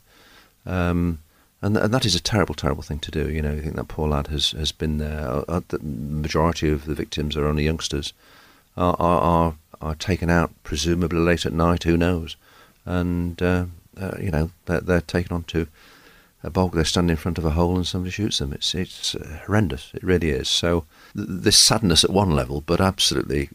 Um, 0.67 1.21
and, 1.61 1.75
th- 1.75 1.85
and, 1.85 1.95
that 1.95 2.05
is 2.05 2.15
a 2.15 2.21
terrible, 2.21 2.55
terrible 2.55 2.83
thing 2.83 3.01
to 3.01 3.11
do. 3.11 3.29
You 3.29 3.43
know, 3.43 3.53
I 3.53 3.61
think 3.61 3.75
that 3.77 3.89
poor 3.89 4.09
lad 4.09 4.29
has, 4.29 4.53
has 4.53 4.71
been 4.71 4.99
there. 4.99 5.27
Uh, 5.29 5.45
uh, 5.49 5.61
the 5.69 5.81
majority 5.81 6.71
of 6.71 6.85
the 6.85 6.95
victims 6.95 7.37
are 7.37 7.47
only 7.47 7.65
youngsters. 7.65 8.13
Are, 8.77 8.95
are, 9.01 9.21
are 9.21 9.55
are 9.81 9.95
taken 9.95 10.31
out, 10.31 10.51
presumably 10.63 11.19
late 11.19 11.47
at 11.47 11.53
night, 11.53 11.85
who 11.85 11.97
knows? 11.97 12.37
And, 12.85 13.41
uh, 13.41 13.67
uh, 14.01 14.17
you 14.21 14.31
know, 14.31 14.51
they're, 14.67 14.81
they're, 14.81 15.01
taken 15.01 15.35
onto 15.35 15.67
a 16.43 16.51
bog, 16.51 16.75
they 16.75 16.85
stand 16.85 17.11
in 17.11 17.17
front 17.17 17.39
of 17.39 17.45
a 17.45 17.51
hole 17.51 17.77
and 17.77 17.87
somebody 17.87 18.11
shoots 18.11 18.39
them. 18.39 18.53
It's, 18.53 18.75
it's 18.75 19.17
horrendous, 19.45 19.91
it 19.95 20.03
really 20.03 20.31
is. 20.31 20.49
So, 20.49 20.85
th- 21.15 21.29
this 21.29 21.59
sadness 21.59 22.05
at 22.05 22.11
one 22.11 22.31
level, 22.31 22.61
but 22.61 22.81
absolutely, 22.81 23.51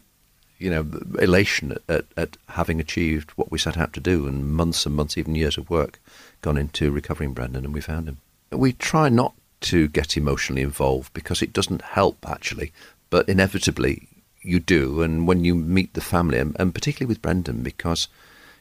you 0.64 0.70
know, 0.70 0.88
elation 1.20 1.78
at, 1.90 2.06
at, 2.16 2.38
having 2.50 2.80
achieved 2.80 3.32
what 3.32 3.52
we 3.52 3.58
set 3.58 3.78
out 3.78 3.92
to 3.94 4.00
do 4.00 4.28
and 4.28 4.54
months 4.54 4.86
and 4.86 4.96
months, 4.96 5.18
even 5.18 5.36
years 5.36 5.58
of 5.58 5.70
work 5.70 6.00
gone 6.42 6.58
into 6.58 6.90
recovering 6.90 7.34
Brendan 7.34 7.66
and 7.66 7.74
we 7.74 7.82
found 7.82 8.08
him. 8.08 8.18
We 8.50 8.72
try 8.72 9.10
not 9.10 9.34
to 9.62 9.90
get 9.90 10.16
emotionally 10.16 10.62
involved 10.62 11.14
because 11.14 11.42
it 11.42 11.52
doesn't 11.52 11.82
help 11.82 12.18
actually, 12.26 12.72
but 13.10 13.28
inevitably 13.28 14.08
you 14.42 14.60
do, 14.60 15.02
and 15.02 15.28
when 15.28 15.44
you 15.44 15.54
meet 15.56 15.94
the 15.94 16.02
family, 16.02 16.38
and, 16.38 16.56
and, 16.60 16.74
particularly 16.74 17.08
with 17.08 17.22
Brendan, 17.22 17.62
because 17.62 18.08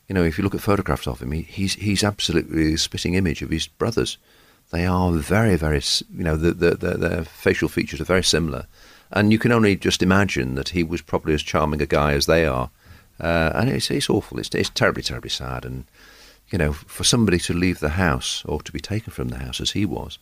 you 0.09 0.15
know 0.15 0.25
if 0.25 0.39
you 0.39 0.45
look 0.45 0.55
at 0.55 0.61
photographs 0.61 1.07
of 1.07 1.21
him, 1.21 1.33
he, 1.33 1.43
he's 1.43 1.75
he's 1.75 2.05
absolutely 2.05 2.75
a 2.75 2.79
spitting 2.79 3.15
image 3.15 3.43
of 3.43 3.51
his 3.51 3.67
brothers. 3.67 4.17
They 4.71 4.87
are 4.87 5.13
very, 5.13 5.57
very, 5.57 5.83
you 6.17 6.25
know, 6.25 6.37
the, 6.37 6.53
the, 6.53 6.71
the, 6.71 6.97
their 6.97 7.25
facial 7.25 7.69
features 7.69 8.01
are 8.01 8.05
very 8.05 8.25
similar, 8.25 8.67
and 9.13 9.33
you 9.33 9.39
can 9.39 9.53
only 9.53 9.77
just 9.77 10.03
imagine 10.03 10.55
that 10.55 10.71
he 10.71 10.83
was 10.83 11.03
probably 11.03 11.35
as 11.35 11.43
charming 11.43 11.83
a 11.83 11.87
guy 11.87 12.13
as 12.13 12.27
they 12.27 12.47
are, 12.47 12.71
uh, 13.21 13.53
and 13.55 13.69
it's 13.71 13.91
it's 13.91 14.11
awful. 14.11 14.39
It's 14.39 14.55
it's 14.55 14.71
terribly, 14.71 15.03
terribly 15.03 15.31
sad, 15.31 15.65
and 15.65 15.85
you 16.51 16.59
know, 16.59 16.73
for 16.73 17.05
somebody 17.05 17.39
to 17.39 17.55
leave 17.55 17.81
the 17.81 17.91
house 17.91 18.45
or 18.45 18.61
to 18.63 18.73
be 18.73 18.81
taken 18.81 19.13
from 19.13 19.29
the 19.29 19.39
house 19.39 19.61
as 19.61 19.73
he 19.73 19.85
was. 19.85 20.19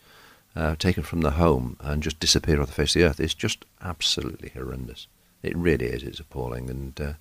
Uh, 0.53 0.75
taken 0.75 1.01
from 1.01 1.21
the 1.21 1.31
home 1.31 1.77
and 1.79 2.03
just 2.03 2.19
disappear 2.19 2.59
off 2.59 2.67
the 2.67 2.73
face 2.73 2.93
of 2.93 2.99
the 2.99 3.07
earth 3.07 3.21
is 3.21 3.33
just 3.33 3.63
absolutely 3.81 4.49
horrendous. 4.49 5.07
It 5.41 5.55
really 5.55 5.85
is. 5.85 6.03
It's 6.03 6.19
appalling, 6.19 6.69
and 6.69 6.99
uh, 6.99 7.13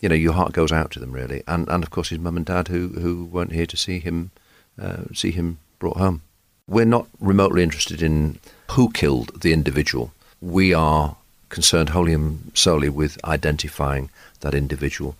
you 0.00 0.08
know 0.08 0.16
your 0.16 0.32
heart 0.32 0.52
goes 0.52 0.72
out 0.72 0.90
to 0.92 0.98
them 0.98 1.12
really, 1.12 1.44
and 1.46 1.68
and 1.68 1.84
of 1.84 1.90
course 1.90 2.08
his 2.08 2.18
mum 2.18 2.36
and 2.36 2.44
dad 2.44 2.66
who 2.66 2.88
who 2.88 3.26
weren't 3.26 3.52
here 3.52 3.66
to 3.66 3.76
see 3.76 4.00
him 4.00 4.32
uh, 4.80 5.04
see 5.14 5.30
him 5.30 5.58
brought 5.78 5.98
home. 5.98 6.22
We're 6.66 6.84
not 6.84 7.06
remotely 7.20 7.62
interested 7.62 8.02
in 8.02 8.40
who 8.72 8.90
killed 8.90 9.40
the 9.40 9.52
individual. 9.52 10.12
We 10.40 10.72
are 10.74 11.16
concerned 11.48 11.90
wholly 11.90 12.12
and 12.12 12.50
solely 12.54 12.88
with 12.88 13.18
identifying 13.24 14.10
that 14.40 14.54
individual. 14.54 15.16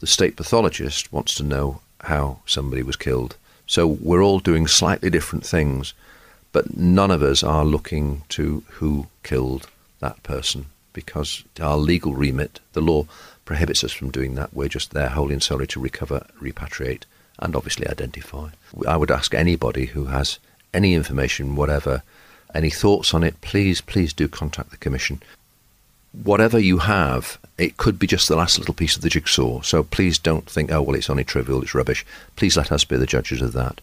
The 0.00 0.06
state 0.06 0.36
pathologist 0.36 1.12
wants 1.12 1.34
to 1.36 1.42
know 1.42 1.80
how 2.02 2.38
somebody 2.46 2.82
was 2.82 2.96
killed. 2.96 3.36
So 3.66 3.86
we're 3.86 4.22
all 4.22 4.40
doing 4.40 4.66
slightly 4.66 5.10
different 5.10 5.44
things, 5.46 5.94
but 6.52 6.76
none 6.76 7.10
of 7.10 7.22
us 7.22 7.42
are 7.42 7.64
looking 7.64 8.22
to 8.30 8.64
who 8.68 9.06
killed 9.22 9.68
that 10.00 10.22
person 10.22 10.66
because 10.92 11.44
our 11.60 11.76
legal 11.76 12.14
remit, 12.14 12.60
the 12.72 12.80
law 12.80 13.06
prohibits 13.44 13.84
us 13.84 13.92
from 13.92 14.10
doing 14.10 14.34
that. 14.34 14.52
We're 14.52 14.68
just 14.68 14.92
there 14.92 15.08
wholly 15.08 15.34
and 15.34 15.42
solely 15.42 15.66
to 15.68 15.80
recover, 15.80 16.26
repatriate, 16.40 17.02
and 17.38 17.54
obviously 17.54 17.86
identify. 17.86 18.48
I 18.86 18.96
would 18.96 19.10
ask 19.10 19.34
anybody 19.34 19.86
who 19.86 20.06
has 20.06 20.38
any 20.74 20.94
information, 20.94 21.56
whatever, 21.56 22.02
any 22.54 22.70
thoughts 22.70 23.14
on 23.14 23.22
it, 23.22 23.40
please, 23.40 23.80
please 23.80 24.12
do 24.12 24.28
contact 24.28 24.70
the 24.70 24.76
Commission. 24.76 25.22
Whatever 26.12 26.58
you 26.58 26.78
have, 26.78 27.38
it 27.56 27.76
could 27.76 27.98
be 27.98 28.06
just 28.06 28.28
the 28.28 28.36
last 28.36 28.58
little 28.58 28.74
piece 28.74 28.96
of 28.96 29.02
the 29.02 29.08
jigsaw. 29.08 29.60
So 29.62 29.82
please 29.82 30.18
don't 30.18 30.48
think, 30.48 30.72
oh, 30.72 30.82
well, 30.82 30.96
it's 30.96 31.10
only 31.10 31.24
trivial, 31.24 31.62
it's 31.62 31.74
rubbish. 31.74 32.04
Please 32.36 32.56
let 32.56 32.72
us 32.72 32.84
be 32.84 32.96
the 32.96 33.06
judges 33.06 33.40
of 33.40 33.52
that. 33.52 33.80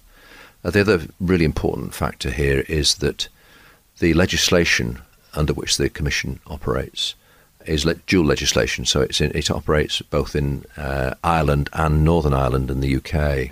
Uh, 0.63 0.71
the 0.71 0.81
other 0.81 1.01
really 1.21 1.45
important 1.45 1.93
factor 1.93 2.31
here 2.31 2.65
is 2.67 2.95
that 2.95 3.27
the 3.99 4.13
legislation 4.13 5.01
under 5.33 5.53
which 5.53 5.77
the 5.77 5.89
Commission 5.89 6.39
operates 6.47 7.15
is 7.65 7.85
le- 7.85 7.95
dual 7.95 8.25
legislation. 8.25 8.85
So 8.85 9.01
in, 9.01 9.31
it 9.35 9.51
operates 9.51 10.01
both 10.01 10.35
in 10.35 10.65
uh, 10.75 11.13
Ireland 11.23 11.69
and 11.73 12.03
Northern 12.03 12.33
Ireland 12.33 12.71
in 12.71 12.81
the 12.81 12.95
UK. 12.95 13.51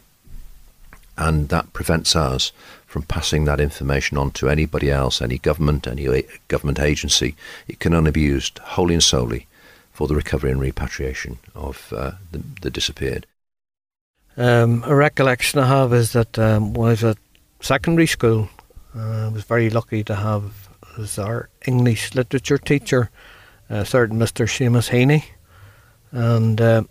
And 1.17 1.49
that 1.49 1.71
prevents 1.73 2.15
us 2.15 2.51
from 2.95 3.03
passing 3.03 3.43
that 3.43 3.59
information 3.59 4.17
on 4.17 4.31
to 4.31 4.47
anybody 4.47 4.89
else, 4.89 5.21
any 5.21 5.37
government, 5.37 5.85
any 5.85 6.23
government 6.47 6.79
agency. 6.79 7.35
It 7.67 7.81
can 7.81 7.93
only 7.93 8.11
be 8.11 8.21
used 8.21 8.57
wholly 8.59 8.93
and 8.93 9.03
solely 9.03 9.47
for 9.91 10.07
the 10.07 10.15
recovery 10.15 10.49
and 10.49 10.61
repatriation 10.61 11.37
of 11.53 11.91
uh, 11.93 12.11
the, 12.31 12.41
the, 12.61 12.71
disappeared. 12.71 13.25
Um, 14.37 14.81
a 14.85 14.95
recollection 14.95 15.59
I 15.59 15.67
have 15.67 15.91
is 15.91 16.13
that 16.13 16.39
um, 16.39 16.73
when 16.73 16.87
I 16.87 16.91
was 16.91 17.03
at 17.03 17.17
secondary 17.59 18.07
school, 18.07 18.47
uh, 18.95 19.25
I 19.25 19.27
was 19.27 19.43
very 19.43 19.69
lucky 19.69 20.01
to 20.05 20.15
have 20.15 20.69
was 20.97 21.19
our 21.19 21.49
English 21.67 22.15
literature 22.15 22.57
teacher, 22.57 23.09
a 23.69 23.83
certain 23.83 24.17
Mr. 24.17 24.45
Seamus 24.47 24.89
Heaney. 24.89 25.25
And 26.11 26.61
uh, 26.61 26.83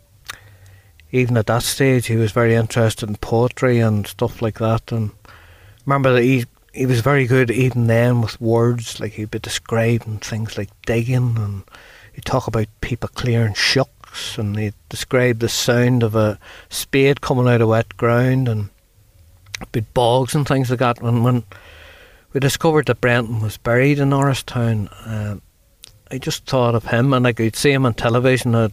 even 1.12 1.38
at 1.38 1.46
that 1.46 1.62
stage, 1.62 2.08
he 2.08 2.16
was 2.16 2.30
very 2.30 2.54
interested 2.54 3.08
in 3.08 3.16
poetry 3.16 3.78
and 3.78 4.06
stuff 4.06 4.42
like 4.42 4.58
that. 4.58 4.92
And 4.92 5.12
remember 5.86 6.12
that 6.12 6.22
he 6.22 6.46
he 6.72 6.86
was 6.86 7.00
very 7.00 7.26
good 7.26 7.50
even 7.50 7.86
then 7.86 8.20
with 8.20 8.40
words, 8.40 8.98
like 8.98 9.12
he'd 9.12 9.30
be 9.30 9.38
describing 9.38 10.18
things 10.18 10.58
like 10.58 10.70
digging, 10.86 11.36
and 11.36 11.62
he'd 12.12 12.24
talk 12.24 12.46
about 12.46 12.66
people 12.80 13.08
clearing 13.08 13.54
shucks, 13.54 14.36
and 14.38 14.58
he'd 14.58 14.74
describe 14.88 15.38
the 15.38 15.48
sound 15.48 16.02
of 16.02 16.14
a 16.16 16.38
spade 16.68 17.20
coming 17.20 17.48
out 17.48 17.60
of 17.60 17.68
wet 17.68 17.96
ground, 17.96 18.48
and 18.48 18.70
big 19.72 19.92
bogs 19.94 20.34
and 20.34 20.48
things 20.48 20.70
like 20.70 20.80
that. 20.80 21.00
And 21.00 21.24
when 21.24 21.44
we 22.34 22.40
discovered 22.40 22.86
that 22.86 23.00
Brendan 23.00 23.40
was 23.40 23.56
buried 23.56 24.00
in 24.00 24.10
Oristown. 24.10 24.88
Uh, 25.06 25.36
I 26.10 26.18
just 26.18 26.44
thought 26.46 26.74
of 26.74 26.86
him, 26.86 27.14
and 27.14 27.26
I 27.26 27.32
could 27.32 27.56
see 27.56 27.72
him 27.72 27.86
on 27.86 27.94
television. 27.94 28.54
I 28.56 28.70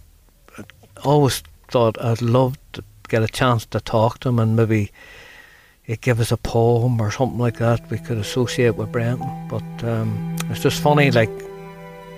always 1.04 1.44
thought 1.70 2.02
I'd 2.04 2.24
love 2.24 2.58
to 2.74 2.84
get 3.08 3.22
a 3.22 3.28
chance 3.28 3.68
to 3.68 3.80
talk 3.80 4.20
to 4.20 4.30
him 4.30 4.40
and 4.40 4.56
maybe 4.56 4.92
he'd 5.92 6.00
give 6.00 6.22
us 6.22 6.32
a 6.32 6.38
poem 6.38 7.02
or 7.02 7.12
something 7.12 7.38
like 7.38 7.58
that 7.58 7.82
we 7.92 7.98
could 7.98 8.18
associate 8.18 8.78
with 8.78 8.90
Brendan. 8.94 9.28
But 9.50 9.84
um, 9.84 10.38
it's 10.50 10.62
just 10.62 10.82
funny, 10.82 11.12
like 11.12 11.30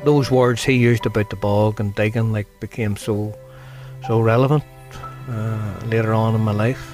those 0.03 0.30
words 0.30 0.63
he 0.63 0.74
used 0.74 1.07
about 1.07 1.32
the 1.32 1.36
bog 1.38 1.80
and 1.80 1.95
digging, 1.95 2.32
like 2.32 2.47
became 2.59 2.95
so 2.95 3.34
so 4.05 4.21
relevant 4.21 4.63
uh, 5.28 5.80
later 5.88 6.13
on 6.13 6.36
in 6.36 6.41
my 6.41 6.51
life. 6.51 6.92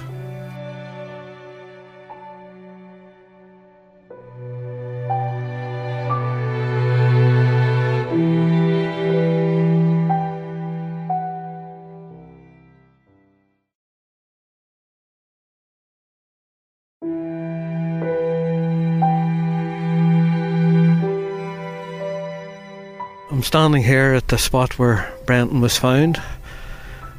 Standing 23.50 23.82
here 23.82 24.12
at 24.12 24.28
the 24.28 24.38
spot 24.38 24.78
where 24.78 25.12
Brendan 25.26 25.60
was 25.60 25.76
found. 25.76 26.22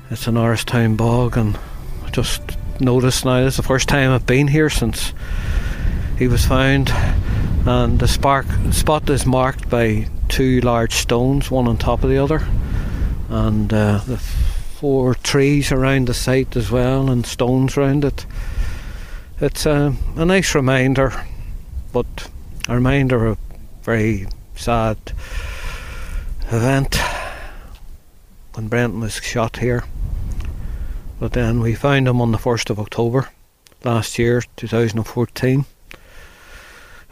It's 0.09 0.27
an 0.27 0.36
Oristown 0.36 0.95
bog, 0.95 1.36
and 1.36 1.59
I 2.05 2.09
just 2.09 2.41
noticed 2.79 3.25
now 3.25 3.45
it's 3.45 3.57
the 3.57 3.63
first 3.63 3.89
time 3.89 4.11
I've 4.11 4.25
been 4.25 4.47
here 4.47 4.69
since 4.69 5.11
he 6.17 6.29
was 6.29 6.45
found. 6.45 6.89
And 7.65 7.99
the 7.99 8.07
spark, 8.07 8.45
spot 8.71 9.09
is 9.09 9.25
marked 9.25 9.69
by 9.69 10.07
two 10.29 10.61
large 10.61 10.93
stones, 10.93 11.51
one 11.51 11.67
on 11.67 11.75
top 11.75 12.01
of 12.01 12.09
the 12.09 12.19
other, 12.19 12.47
and 13.27 13.73
uh, 13.73 13.97
the 13.97 14.17
four 14.17 15.15
trees 15.15 15.73
around 15.73 16.07
the 16.07 16.13
site 16.13 16.55
as 16.55 16.71
well, 16.71 17.09
and 17.09 17.25
stones 17.25 17.75
around 17.75 18.05
it. 18.05 18.25
It's 19.41 19.65
uh, 19.65 19.91
a 20.15 20.23
nice 20.23 20.55
reminder, 20.55 21.25
but 21.91 22.29
a 22.69 22.75
reminder 22.75 23.25
of 23.25 23.38
very 23.84 24.27
sad 24.55 24.97
event 26.54 26.99
when 28.54 28.68
Brendan 28.68 28.99
was 28.99 29.16
shot 29.16 29.58
here. 29.58 29.84
But 31.20 31.34
then 31.34 31.60
we 31.60 31.76
found 31.76 32.08
him 32.08 32.20
on 32.20 32.32
the 32.32 32.38
1st 32.38 32.70
of 32.70 32.80
October 32.80 33.30
last 33.84 34.18
year, 34.20 34.43
2014. 34.58 35.66
It 35.91 35.97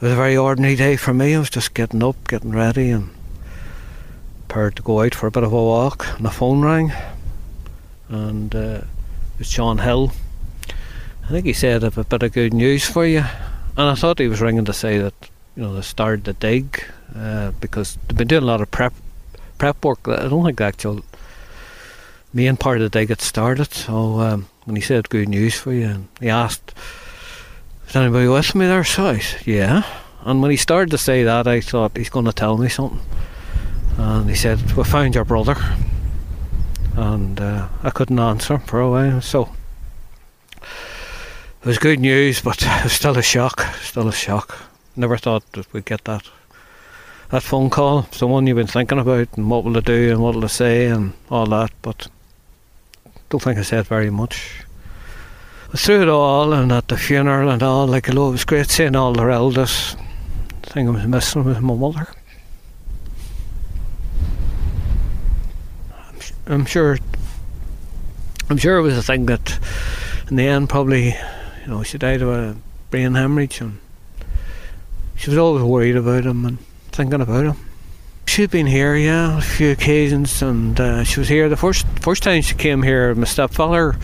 was 0.01 0.11
a 0.11 0.15
very 0.15 0.35
ordinary 0.35 0.75
day 0.75 0.95
for 0.95 1.13
me. 1.13 1.35
I 1.35 1.39
was 1.39 1.49
just 1.49 1.73
getting 1.73 2.03
up, 2.03 2.27
getting 2.27 2.51
ready, 2.51 2.89
and 2.89 3.09
prepared 4.47 4.75
to 4.77 4.81
go 4.81 5.01
out 5.01 5.13
for 5.13 5.27
a 5.27 5.31
bit 5.31 5.43
of 5.43 5.53
a 5.53 5.55
walk. 5.55 6.07
And 6.17 6.25
the 6.25 6.31
phone 6.31 6.61
rang, 6.61 6.91
and 8.07 8.53
uh, 8.55 8.81
was 9.37 9.49
John 9.49 9.77
Hill. 9.77 10.11
I 11.23 11.27
think 11.27 11.45
he 11.45 11.53
said, 11.53 11.83
I've 11.83 11.97
a 11.97 12.03
bit 12.03 12.23
of 12.23 12.33
good 12.33 12.53
news 12.53 12.85
for 12.85 13.05
you. 13.05 13.23
And 13.77 13.89
I 13.89 13.95
thought 13.95 14.19
he 14.19 14.27
was 14.27 14.41
ringing 14.41 14.65
to 14.65 14.73
say 14.73 14.97
that, 14.97 15.13
you 15.55 15.63
know, 15.63 15.75
they 15.75 15.81
started 15.81 16.23
the 16.23 16.33
dig 16.33 16.83
uh, 17.15 17.51
because 17.61 17.97
they've 18.07 18.17
been 18.17 18.27
doing 18.27 18.43
a 18.43 18.47
lot 18.47 18.61
of 18.61 18.71
prep 18.71 18.93
prep 19.59 19.85
work. 19.85 20.07
I 20.07 20.27
don't 20.27 20.43
think 20.43 20.57
the 20.57 20.63
actual 20.63 21.03
main 22.33 22.57
part 22.57 22.77
of 22.77 22.83
the 22.83 22.89
day 22.89 23.05
got 23.05 23.21
started. 23.21 23.71
So 23.71 24.19
um, 24.21 24.47
when 24.65 24.75
he 24.75 24.81
said 24.81 25.09
good 25.09 25.29
news 25.29 25.59
for 25.59 25.71
you, 25.73 25.85
and 25.85 26.07
he 26.19 26.29
asked, 26.29 26.73
"Is 27.87 27.95
anybody 27.95 28.27
with 28.27 28.55
me 28.55 28.65
there?" 28.65 28.83
So 28.83 29.05
I 29.05 29.19
said, 29.19 29.45
"Yeah." 29.45 29.83
And 30.25 30.41
when 30.41 30.51
he 30.51 30.57
started 30.57 30.91
to 30.91 30.97
say 30.97 31.23
that, 31.23 31.47
I 31.47 31.61
thought 31.61 31.95
he's 31.95 32.09
going 32.09 32.25
to 32.25 32.33
tell 32.33 32.57
me 32.57 32.69
something. 32.69 33.01
And 33.97 34.29
he 34.29 34.35
said, 34.35 34.59
"We 34.75 34.83
found 34.83 35.13
your 35.13 35.25
brother," 35.25 35.57
and 36.95 37.39
uh, 37.39 37.67
I 37.83 37.89
couldn't 37.91 38.19
answer 38.19 38.57
for 38.59 38.79
a 38.79 38.89
while. 38.89 39.21
So 39.21 39.49
it 41.61 41.65
was 41.65 41.77
good 41.77 41.99
news, 41.99 42.41
but 42.41 42.61
it 42.65 42.83
was 42.83 42.93
still 42.93 43.17
a 43.17 43.21
shock. 43.21 43.61
Still 43.81 44.07
a 44.07 44.13
shock. 44.13 44.57
Never 44.95 45.17
thought 45.17 45.43
that 45.51 45.71
we'd 45.73 45.85
get 45.85 46.03
that 46.05 46.23
that 47.29 47.43
phone 47.43 47.69
call, 47.69 48.03
someone 48.11 48.47
you've 48.47 48.57
been 48.57 48.67
thinking 48.67 48.99
about, 48.99 49.27
and 49.37 49.49
what 49.49 49.63
will 49.63 49.77
I 49.77 49.81
do, 49.81 50.11
and 50.11 50.19
what 50.19 50.35
will 50.35 50.45
I 50.45 50.47
say, 50.47 50.87
and 50.87 51.13
all 51.29 51.45
that. 51.47 51.71
But 51.81 52.07
don't 53.29 53.41
think 53.41 53.59
I 53.59 53.61
said 53.61 53.85
very 53.85 54.09
much. 54.09 54.65
But 55.69 55.79
through 55.79 56.01
it 56.01 56.09
all, 56.09 56.53
and 56.53 56.71
at 56.71 56.87
the 56.87 56.97
funeral 56.97 57.51
and 57.51 57.61
all, 57.61 57.85
like, 57.85 58.07
hello, 58.07 58.29
it 58.29 58.31
was 58.31 58.45
great 58.45 58.69
seeing 58.69 58.95
all 58.95 59.13
the 59.13 59.25
relatives. 59.25 59.95
The 60.63 60.69
thing 60.71 60.87
I 60.87 60.91
was 60.91 61.05
missing 61.05 61.43
was 61.43 61.59
my 61.59 61.75
mother. 61.75 62.07
I'm, 65.93 66.19
I'm 66.47 66.65
sure. 66.65 66.97
I'm 68.49 68.57
sure 68.57 68.79
it 68.79 68.81
was 68.81 68.97
a 68.97 69.03
thing 69.03 69.27
that, 69.27 69.59
in 70.29 70.35
the 70.35 70.47
end, 70.47 70.69
probably, 70.69 71.09
you 71.09 71.67
know, 71.67 71.83
she 71.83 71.99
died 71.99 72.23
of 72.23 72.29
a 72.29 72.57
brain 72.89 73.13
hemorrhage, 73.13 73.61
and 73.61 73.79
she 75.15 75.29
was 75.29 75.37
always 75.37 75.63
worried 75.63 75.95
about 75.95 76.25
him 76.25 76.45
and 76.45 76.57
thinking 76.91 77.21
about 77.21 77.45
him. 77.45 77.55
She'd 78.25 78.51
been 78.51 78.67
here, 78.67 78.95
yeah, 78.95 79.39
a 79.39 79.41
few 79.41 79.71
occasions, 79.71 80.43
and 80.43 80.79
uh, 80.79 81.03
she 81.03 81.19
was 81.19 81.29
here 81.29 81.49
the 81.49 81.57
first 81.57 81.87
first 81.99 82.21
time 82.21 82.43
she 82.43 82.53
came 82.53 82.83
here. 82.83 83.15
My 83.15 83.25
stepfather 83.25 83.97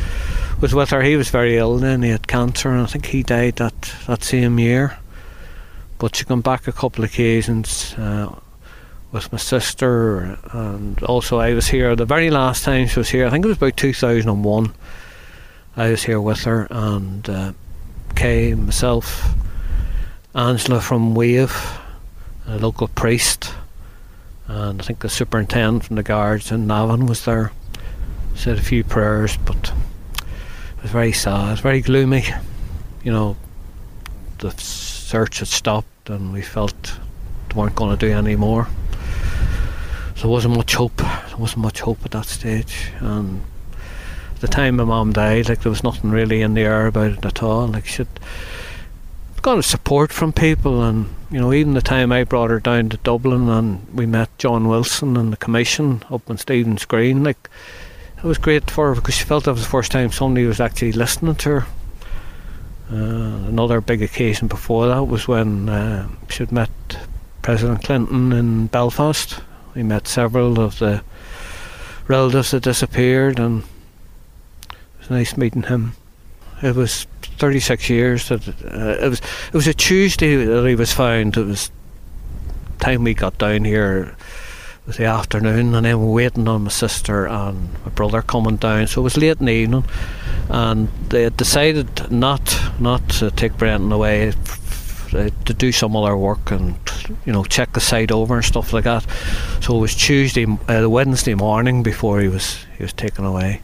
was 0.59 0.73
with 0.73 0.89
her. 0.89 1.03
He 1.03 1.15
was 1.15 1.29
very 1.29 1.57
ill 1.57 1.77
then. 1.77 2.01
He 2.01 2.09
had 2.09 2.27
cancer, 2.27 2.69
and 2.69 2.81
I 2.81 2.85
think 2.87 3.05
he 3.05 3.21
died 3.21 3.57
that 3.57 3.79
that 4.07 4.23
same 4.23 4.57
year. 4.57 4.97
But 5.99 6.15
she 6.15 6.25
came 6.25 6.41
back 6.41 6.67
a 6.67 6.71
couple 6.71 7.03
of 7.03 7.11
occasions 7.11 7.93
uh, 7.99 8.33
with 9.11 9.31
my 9.31 9.37
sister, 9.37 10.39
and 10.51 11.01
also 11.03 11.37
I 11.37 11.53
was 11.53 11.67
here 11.67 11.95
the 11.95 12.05
very 12.05 12.31
last 12.31 12.63
time 12.63 12.87
she 12.87 12.99
was 12.99 13.09
here. 13.09 13.27
I 13.27 13.29
think 13.29 13.45
it 13.45 13.49
was 13.49 13.57
about 13.57 13.77
2001. 13.77 14.73
I 15.77 15.91
was 15.91 16.03
here 16.03 16.19
with 16.19 16.41
her, 16.45 16.67
and 16.71 17.29
uh, 17.29 17.53
Kay, 18.15 18.55
myself, 18.55 19.35
Angela 20.33 20.81
from 20.81 21.13
Wave 21.13 21.79
a 22.47 22.57
local 22.57 22.87
priest, 22.87 23.53
and 24.47 24.81
I 24.81 24.83
think 24.83 24.99
the 24.99 25.09
superintendent 25.09 25.85
from 25.85 25.95
the 25.95 26.03
guards 26.03 26.51
in 26.51 26.67
Navan 26.67 27.05
was 27.05 27.25
there. 27.25 27.51
Said 28.35 28.57
a 28.57 28.61
few 28.61 28.83
prayers, 28.83 29.37
but 29.37 29.71
it 30.17 30.81
was 30.81 30.91
very 30.91 31.13
sad, 31.13 31.47
it 31.47 31.51
was 31.51 31.59
very 31.61 31.81
gloomy. 31.81 32.25
You 33.03 33.11
know, 33.11 33.37
the 34.39 34.51
search 34.51 35.39
had 35.39 35.47
stopped, 35.47 36.09
and 36.09 36.33
we 36.33 36.41
felt 36.41 36.99
they 37.49 37.55
weren't 37.55 37.75
going 37.75 37.97
to 37.97 38.05
do 38.05 38.11
any 38.13 38.35
more. 38.35 38.67
So 40.15 40.23
there 40.23 40.31
wasn't 40.31 40.57
much 40.57 40.75
hope. 40.75 40.97
There 40.97 41.37
wasn't 41.37 41.63
much 41.63 41.79
hope 41.79 42.03
at 42.03 42.11
that 42.11 42.25
stage, 42.25 42.91
and 42.99 43.41
the 44.41 44.47
time 44.47 44.75
my 44.75 44.83
mum 44.83 45.13
died, 45.13 45.49
like 45.49 45.61
there 45.61 45.69
was 45.69 45.83
nothing 45.83 46.11
really 46.11 46.41
in 46.41 46.53
the 46.53 46.61
air 46.61 46.87
about 46.87 47.11
it 47.11 47.25
at 47.25 47.41
all. 47.41 47.67
Like 47.67 47.85
she'd 47.85 48.07
got 49.45 49.59
a 49.59 49.63
support 49.63 50.11
from 50.11 50.33
people, 50.33 50.81
and 50.81 51.05
you 51.29 51.39
know, 51.39 51.53
even 51.53 51.75
the 51.75 51.81
time 51.81 52.11
I 52.11 52.23
brought 52.23 52.49
her 52.49 52.59
down 52.59 52.89
to 52.89 52.97
Dublin 52.97 53.47
and 53.47 53.87
we 53.93 54.07
met 54.07 54.35
John 54.39 54.67
Wilson 54.67 55.15
and 55.15 55.31
the 55.31 55.37
commission 55.37 56.01
up 56.09 56.27
on 56.31 56.39
Stephen's 56.39 56.83
Green, 56.83 57.23
like 57.23 57.47
it 58.17 58.23
was 58.23 58.39
great 58.39 58.71
for 58.71 58.87
her 58.87 58.95
because 58.95 59.13
she 59.13 59.23
felt 59.23 59.43
that 59.43 59.51
was 59.51 59.61
the 59.61 59.69
first 59.69 59.91
time 59.91 60.11
somebody 60.11 60.47
was 60.47 60.59
actually 60.59 60.93
listening 60.93 61.35
to 61.35 61.59
her. 61.59 61.67
Uh, 62.91 63.47
another 63.47 63.81
big 63.81 64.01
occasion 64.01 64.47
before 64.47 64.87
that 64.87 65.03
was 65.03 65.27
when 65.27 65.69
uh, 65.69 66.07
she 66.27 66.39
had 66.39 66.51
met 66.51 66.71
President 67.43 67.83
Clinton 67.83 68.33
in 68.33 68.65
Belfast. 68.65 69.41
We 69.75 69.83
met 69.83 70.07
several 70.07 70.59
of 70.59 70.79
the 70.79 71.03
relatives 72.07 72.49
that 72.49 72.63
disappeared, 72.63 73.37
and 73.37 73.61
it 74.71 74.75
was 74.97 75.11
nice 75.11 75.37
meeting 75.37 75.63
him. 75.63 75.93
It 76.63 76.75
was 76.75 77.05
36 77.37 77.89
years. 77.89 78.29
That 78.29 78.47
uh, 78.47 79.05
it 79.05 79.09
was 79.09 79.19
it 79.19 79.53
was 79.53 79.67
a 79.67 79.73
Tuesday 79.73 80.35
that 80.35 80.65
he 80.65 80.75
was 80.75 80.93
found. 80.93 81.37
It 81.37 81.45
was 81.45 81.71
time 82.79 83.03
we 83.03 83.13
got 83.13 83.37
down 83.37 83.65
here. 83.65 84.15
It 84.83 84.87
was 84.87 84.97
the 84.97 85.05
afternoon, 85.05 85.73
and 85.73 85.85
then 85.85 86.11
waiting 86.11 86.47
on 86.47 86.65
my 86.65 86.69
sister 86.69 87.25
and 87.25 87.73
my 87.83 87.91
brother 87.91 88.21
coming 88.21 88.57
down. 88.57 88.87
So 88.87 89.01
it 89.01 89.03
was 89.03 89.17
late 89.17 89.39
in 89.39 89.45
the 89.45 89.51
evening, 89.51 89.85
and 90.49 90.89
they 91.09 91.23
had 91.23 91.37
decided 91.37 92.11
not 92.11 92.59
not 92.79 93.07
to 93.09 93.31
take 93.31 93.57
Brendan 93.57 93.91
away 93.91 94.33
to 95.45 95.53
do 95.53 95.71
some 95.71 95.95
other 95.95 96.17
work 96.17 96.51
and 96.51 96.75
you 97.25 97.31
know 97.31 97.43
check 97.43 97.73
the 97.73 97.79
site 97.79 98.11
over 98.11 98.35
and 98.35 98.45
stuff 98.45 98.73
like 98.73 98.83
that. 98.83 99.05
So 99.61 99.77
it 99.77 99.79
was 99.79 99.95
Tuesday, 99.95 100.45
uh, 100.45 100.89
Wednesday 100.89 101.35
morning 101.35 101.83
before 101.83 102.19
he 102.19 102.27
was 102.27 102.57
he 102.77 102.83
was 102.83 102.93
taken 102.93 103.25
away, 103.25 103.61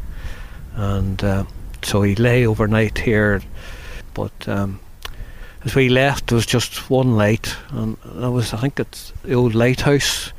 and 0.75 1.23
uh, 1.23 1.43
so 1.83 2.01
he 2.01 2.15
lay 2.15 2.45
overnight 2.45 2.99
here 2.99 3.41
but 4.13 4.47
um, 4.47 4.79
as 5.63 5.75
we 5.75 5.89
left, 5.89 6.27
there 6.27 6.35
was 6.35 6.45
just 6.45 6.89
one 6.89 7.15
light, 7.15 7.55
and 7.69 7.97
that 8.03 8.31
was, 8.31 8.53
I 8.53 8.57
think, 8.57 8.79
it's 8.79 9.13
the 9.23 9.33
old 9.33 9.55
lighthouse 9.55 10.33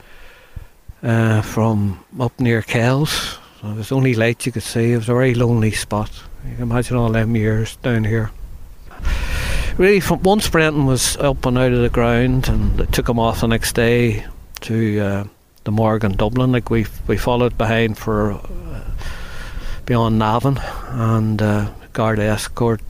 uh, 1.03 1.43
from 1.43 2.05
up 2.18 2.39
near 2.41 2.62
Kells. 2.62 3.39
So 3.61 3.68
it 3.68 3.77
was 3.77 3.89
the 3.91 3.95
only 3.95 4.14
light 4.14 4.47
you 4.47 4.53
could 4.53 4.62
see. 4.62 4.93
It 4.93 4.97
was 4.97 5.09
a 5.09 5.14
very 5.14 5.35
lonely 5.35 5.70
spot. 5.70 6.11
You 6.49 6.55
can 6.55 6.62
imagine 6.62 6.97
all 6.97 7.11
them 7.11 7.37
years 7.37 7.77
down 7.77 8.05
here. 8.05 8.31
Really, 9.79 10.01
from 10.01 10.23
once 10.23 10.49
Brendan 10.49 10.87
was 10.87 11.16
up 11.16 11.47
and 11.47 11.57
out 11.57 11.73
of 11.73 11.81
the 11.81 11.89
ground, 11.89 12.49
and 12.49 12.77
they 12.79 12.87
took 12.87 13.09
him 13.09 13.18
off 13.18 13.41
the 13.41 13.49
next 13.49 13.75
day 13.75 14.27
to 14.62 15.01
uh, 15.01 15.25
the 15.64 15.73
morgue 15.73 16.05
in 16.05 16.12
Dublin. 16.12 16.53
Like 16.53 16.68
we 16.68 16.87
we 17.07 17.16
followed 17.16 17.57
behind 17.57 17.99
for. 17.99 18.33
Uh, 18.33 18.49
beyond 19.87 20.18
Navan 20.18 20.59
and 20.89 21.43
uh, 21.43 21.70
guard 21.93 22.18
escort 22.18 22.81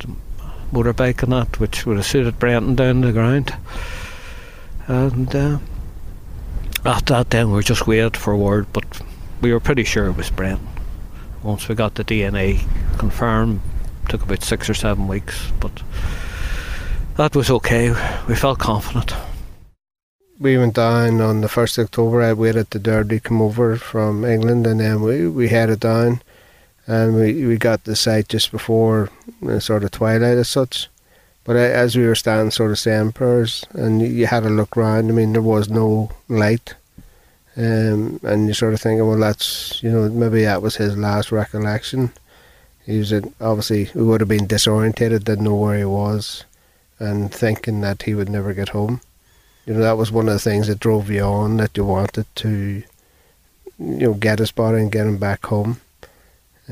motorbike 0.72 1.22
and 1.22 1.32
that, 1.32 1.60
which 1.60 1.86
would 1.86 1.98
have 1.98 2.06
suited 2.06 2.38
Brendan 2.38 2.74
down 2.74 3.02
the 3.02 3.12
ground. 3.12 3.54
And 4.88 5.34
uh, 5.34 5.58
after 6.84 7.14
that, 7.14 7.30
then 7.30 7.52
we 7.52 7.62
just 7.62 7.86
waited 7.86 8.16
for 8.16 8.36
word, 8.36 8.66
but 8.72 8.84
we 9.40 9.52
were 9.52 9.60
pretty 9.60 9.84
sure 9.84 10.06
it 10.06 10.16
was 10.16 10.30
Brendan. 10.30 10.66
Once 11.42 11.68
we 11.68 11.74
got 11.74 11.94
the 11.94 12.04
DNA 12.04 12.66
confirmed, 12.98 13.60
took 14.08 14.22
about 14.22 14.42
six 14.42 14.68
or 14.68 14.74
seven 14.74 15.08
weeks, 15.08 15.52
but 15.60 15.82
that 17.16 17.36
was 17.36 17.50
okay. 17.50 17.90
We 18.26 18.34
felt 18.34 18.58
confident. 18.58 19.14
We 20.38 20.58
went 20.58 20.74
down 20.74 21.20
on 21.20 21.40
the 21.40 21.46
1st 21.48 21.78
of 21.78 21.84
October. 21.86 22.22
I 22.22 22.32
waited 22.32 22.70
the 22.70 22.78
Derby 22.78 23.20
come 23.20 23.40
over 23.40 23.76
from 23.76 24.24
England 24.24 24.66
and 24.66 24.80
then 24.80 25.02
we, 25.02 25.28
we 25.28 25.48
headed 25.48 25.80
down 25.80 26.22
and 26.86 27.14
we, 27.14 27.46
we 27.46 27.56
got 27.56 27.84
the 27.84 27.96
site 27.96 28.28
just 28.28 28.50
before 28.50 29.10
the 29.40 29.60
sort 29.60 29.84
of 29.84 29.90
twilight 29.90 30.38
as 30.38 30.48
such. 30.48 30.88
But 31.44 31.56
as 31.56 31.96
we 31.96 32.06
were 32.06 32.14
standing 32.14 32.50
sort 32.50 32.70
of 32.70 32.78
saying 32.78 33.12
prayers 33.12 33.64
and 33.72 34.00
you 34.00 34.26
had 34.26 34.44
to 34.44 34.48
look 34.48 34.76
round, 34.76 35.10
I 35.10 35.12
mean, 35.12 35.32
there 35.32 35.42
was 35.42 35.68
no 35.68 36.10
light. 36.28 36.74
Um, 37.56 38.20
and 38.22 38.46
you're 38.46 38.54
sort 38.54 38.74
of 38.74 38.80
thinking, 38.80 39.06
well, 39.06 39.18
that's, 39.18 39.82
you 39.82 39.90
know, 39.90 40.08
maybe 40.08 40.44
that 40.44 40.62
was 40.62 40.76
his 40.76 40.96
last 40.96 41.32
recollection. 41.32 42.12
He 42.86 42.98
was 42.98 43.12
obviously, 43.40 43.84
he 43.84 43.98
would 43.98 44.20
have 44.20 44.28
been 44.28 44.48
disorientated, 44.48 45.24
didn't 45.24 45.44
know 45.44 45.56
where 45.56 45.76
he 45.76 45.84
was 45.84 46.44
and 46.98 47.32
thinking 47.34 47.80
that 47.80 48.02
he 48.02 48.14
would 48.14 48.28
never 48.28 48.54
get 48.54 48.70
home. 48.70 49.00
You 49.66 49.74
know, 49.74 49.80
that 49.80 49.98
was 49.98 50.10
one 50.10 50.28
of 50.28 50.34
the 50.34 50.38
things 50.38 50.68
that 50.68 50.80
drove 50.80 51.10
you 51.10 51.22
on, 51.22 51.56
that 51.58 51.76
you 51.76 51.84
wanted 51.84 52.26
to, 52.36 52.48
you 52.48 52.84
know, 53.78 54.14
get 54.14 54.38
his 54.38 54.52
body 54.52 54.78
and 54.78 54.90
get 54.90 55.06
him 55.06 55.18
back 55.18 55.46
home, 55.46 55.80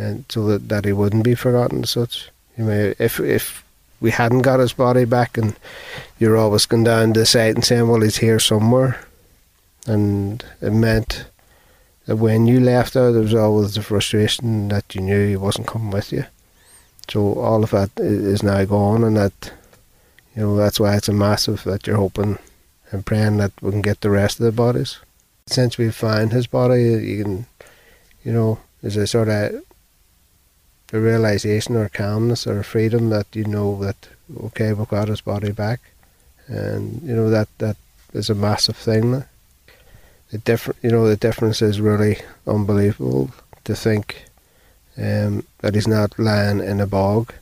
and 0.01 0.24
so 0.28 0.46
that, 0.46 0.68
that 0.68 0.84
he 0.84 0.92
wouldn't 0.92 1.24
be 1.24 1.34
forgotten. 1.34 1.84
Such, 1.84 2.30
you 2.57 2.64
know, 2.64 2.94
if 2.98 3.20
if 3.20 3.64
we 4.01 4.11
hadn't 4.11 4.42
got 4.42 4.61
his 4.61 4.72
body 4.72 5.05
back, 5.05 5.36
and 5.36 5.55
you're 6.18 6.36
always 6.36 6.66
going 6.66 6.84
down 6.84 7.12
the 7.12 7.26
site 7.26 7.55
and 7.55 7.64
saying, 7.64 7.88
well, 7.88 8.01
he's 8.01 8.18
here 8.18 8.40
somewhere, 8.40 8.98
and 9.86 10.44
it 10.61 10.72
meant 10.72 11.26
that 12.07 12.16
when 12.16 12.46
you 12.46 12.61
left 12.61 12.94
there, 12.94 13.12
there 13.12 13.22
was 13.22 13.34
always 13.34 13.74
the 13.74 13.82
frustration 13.82 14.68
that 14.68 14.94
you 14.94 15.03
knew 15.03 15.28
he 15.28 15.36
wasn't 15.36 15.66
coming 15.66 15.90
with 15.90 16.12
you. 16.12 16.24
So 17.09 17.34
all 17.34 17.62
of 17.62 17.70
that 17.70 17.90
is 17.98 18.42
now 18.42 18.64
gone, 18.64 19.05
and 19.05 19.16
that 19.16 19.53
you 20.34 20.42
know, 20.42 20.57
that's 20.57 20.80
why 20.80 20.96
it's 20.96 21.09
a 21.09 21.12
massive 21.12 21.64
that 21.64 21.86
you're 21.86 21.96
hoping 21.96 22.38
and 22.90 23.05
praying 23.05 23.36
that 23.38 23.53
we 23.61 23.70
can 23.70 23.82
get 23.82 24.01
the 24.01 24.11
rest 24.11 24.38
of 24.40 24.46
the 24.46 24.53
bodies. 24.53 24.98
Since 25.46 25.78
we 25.78 25.90
find 25.90 26.32
his 26.32 26.46
body, 26.46 26.82
you 26.82 27.24
can, 27.24 27.46
you 28.24 28.32
know, 28.32 28.61
there's 28.80 28.96
a 28.96 29.07
sort 29.07 29.28
of 29.28 29.62
a 30.93 31.01
realization 31.01 31.76
or 31.76 31.88
calmness 31.88 32.47
or 32.47 32.62
freedom 32.62 33.11
that 33.11 33.26
you 33.34 33.45
know 33.45 33.76
that 33.84 34.09
okay, 34.45 34.72
we've 34.72 34.88
got 34.88 35.09
his 35.09 35.20
body 35.20 35.53
back, 35.53 35.80
and 36.47 37.03
you 37.03 37.14
know 37.14 37.30
that 37.30 37.49
that 37.59 37.76
is 38.12 38.30
a 38.30 38.34
massive 38.34 38.76
thing. 38.76 39.24
The 40.30 40.38
different, 40.38 40.78
you 40.82 40.91
know, 40.91 41.09
the 41.09 41.16
difference 41.16 41.61
is 41.61 41.80
really 41.80 42.18
unbelievable 42.47 43.30
to 43.64 43.74
think 43.74 44.24
um, 44.97 45.45
that 45.59 45.74
he's 45.74 45.88
not 45.88 46.18
lying 46.18 46.61
in 46.61 46.80
a 46.80 46.86
bog. 46.86 47.34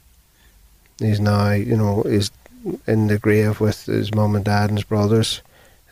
He's 0.98 1.20
now, 1.20 1.52
you 1.52 1.76
know, 1.76 2.02
he's 2.02 2.30
in 2.86 3.06
the 3.06 3.18
grave 3.18 3.60
with 3.60 3.86
his 3.86 4.14
mum 4.14 4.34
and 4.34 4.44
dad 4.44 4.70
and 4.70 4.78
his 4.78 4.84
brothers, 4.84 5.42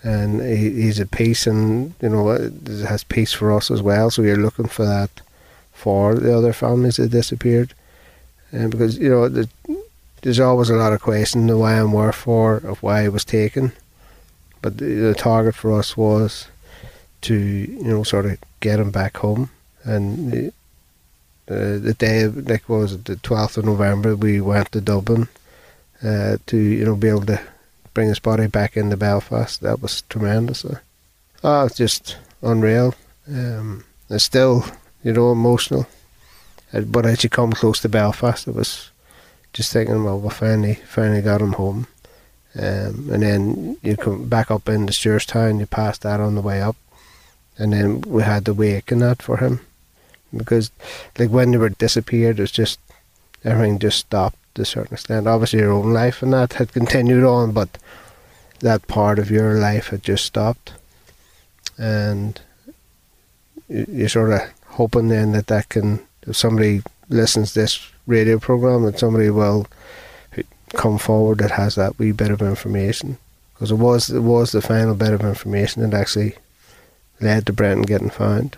and 0.02 0.40
he, 0.40 0.70
he's 0.82 1.00
at 1.00 1.11
peace, 1.11 1.46
and 1.46 1.94
you 2.00 2.09
know 2.09 2.28
has 2.88 3.04
peace 3.04 3.32
for 3.32 3.52
us 3.52 3.70
as 3.70 3.82
well. 3.82 4.11
So 4.11 4.22
you're 4.22 4.36
looking 4.36 4.68
for 4.68 4.84
that 4.84 5.11
for 5.77 6.14
the 6.14 6.37
other 6.37 6.53
families 6.53 6.97
that 6.97 7.11
disappeared, 7.11 7.74
and 8.51 8.70
because 8.70 8.97
you 8.99 9.11
know 9.11 9.29
the, 9.29 9.49
there's 10.22 10.41
always 10.41 10.70
a 10.70 10.77
lot 10.77 10.93
of 10.93 11.03
questions 11.03 11.49
the 11.49 11.59
why 11.59 11.74
and 11.74 11.93
wherefore 11.93 12.57
of 12.57 12.83
why 12.83 13.03
it 13.05 13.12
was 13.12 13.24
taken, 13.24 13.72
but 14.62 14.79
the, 14.79 14.87
the 14.87 15.14
target 15.14 15.55
for 15.55 15.79
us 15.79 15.97
was 15.97 16.49
to 17.20 17.35
you 17.35 17.85
know 17.85 18.03
sort 18.03 18.27
of 18.27 18.39
get 18.61 18.81
him 18.81 18.91
back 18.91 19.18
home, 19.18 19.51
and 19.85 20.33
the, 20.33 20.49
uh, 21.49 21.79
the 21.79 21.95
day 21.99 22.27
like 22.27 22.68
was 22.68 22.95
it, 22.95 23.05
the 23.05 23.16
twelfth 23.16 23.59
of 23.59 23.64
November 23.66 24.16
we 24.16 24.41
went 24.41 24.72
to 24.72 24.81
Dublin 24.81 25.29
uh, 26.03 26.39
to 26.47 26.57
you 26.57 26.85
know 26.85 26.97
be 26.97 27.09
able 27.09 27.27
to 27.27 27.41
bring 27.95 28.09
his 28.09 28.18
body 28.18 28.47
back 28.47 28.77
into 28.77 28.97
Belfast. 28.97 29.61
That 29.61 29.81
was 29.81 30.03
tremendous. 30.09 30.64
Uh, 30.64 30.81
oh, 31.45 31.66
it's 31.66 31.77
just 31.77 32.16
unreal. 32.43 32.95
Um, 33.29 33.85
it's 34.09 34.24
still 34.24 34.64
you 35.07 35.12
know 35.12 35.30
emotional. 35.30 35.86
But 36.72 37.07
as 37.07 37.22
you 37.22 37.30
come 37.30 37.52
close 37.52 37.78
to 37.80 37.88
Belfast, 37.88 38.48
it 38.48 38.54
was 38.57 38.90
just 39.52 39.72
thinking, 39.72 40.02
well, 40.02 40.18
we 40.18 40.30
finally 40.30 40.74
finally 40.74 41.22
got 41.22 41.40
him 41.40 41.52
home. 41.52 41.86
Um, 42.57 43.11
and 43.12 43.22
then 43.22 43.76
you 43.82 43.96
come 43.96 44.28
back 44.28 44.50
up 44.50 44.68
into 44.68 44.92
Stewartstown, 44.92 45.61
you 45.61 45.66
pass 45.66 45.98
that 45.98 46.18
on 46.20 46.34
the 46.34 46.40
way 46.40 46.61
up, 46.61 46.76
and 47.57 47.72
then 47.72 48.00
we 48.00 48.24
had 48.24 48.44
to 48.46 48.54
wake 48.54 48.90
and 48.90 49.00
that 49.02 49.22
for 49.22 49.36
him, 49.36 49.61
because 50.36 50.72
like 51.18 51.30
when 51.30 51.52
they 51.52 51.59
were 51.59 51.68
disappeared, 51.68 52.38
it 52.38 52.42
was 52.42 52.50
just 52.50 52.80
everything 53.44 53.78
just 53.78 53.98
stopped 54.00 54.38
to 54.54 54.62
a 54.62 54.64
certain 54.64 54.94
extent. 54.94 55.28
Obviously, 55.28 55.61
your 55.61 55.72
own 55.72 55.92
life 55.92 56.20
and 56.20 56.32
that 56.32 56.54
had 56.54 56.72
continued 56.72 57.24
on, 57.24 57.52
but 57.52 57.78
that 58.61 58.88
part 58.88 59.20
of 59.20 59.30
your 59.30 59.54
life 59.54 59.88
had 59.88 60.02
just 60.02 60.24
stopped. 60.24 60.72
And 61.78 62.40
you're 63.68 64.09
sort 64.09 64.32
of 64.32 64.40
hoping 64.77 65.09
then 65.09 65.33
that 65.33 65.47
that 65.49 65.68
can, 65.68 66.01
if 66.27 66.37
somebody 66.37 66.83
listens 67.09 67.53
to 67.53 67.61
this 67.61 67.91
radio 68.07 68.39
program, 68.39 68.85
that 68.85 68.99
somebody 68.99 69.31
will 69.31 69.66
come 70.74 70.99
forward 70.99 71.39
that 71.39 71.53
has 71.53 71.74
that 71.77 71.99
wee 71.99 72.12
bit 72.12 72.31
of 72.31 72.43
information. 72.43 73.18
Because 73.55 73.70
it 73.70 73.77
was 73.77 74.11
it 74.11 74.20
was 74.20 74.53
the 74.53 74.61
final 74.61 74.95
bit 74.95 75.12
of 75.12 75.22
information 75.22 75.83
that 75.83 75.99
actually 75.99 76.35
led 77.20 77.47
to 77.47 77.53
Brendan 77.53 77.87
getting 77.87 78.11
found. 78.11 78.57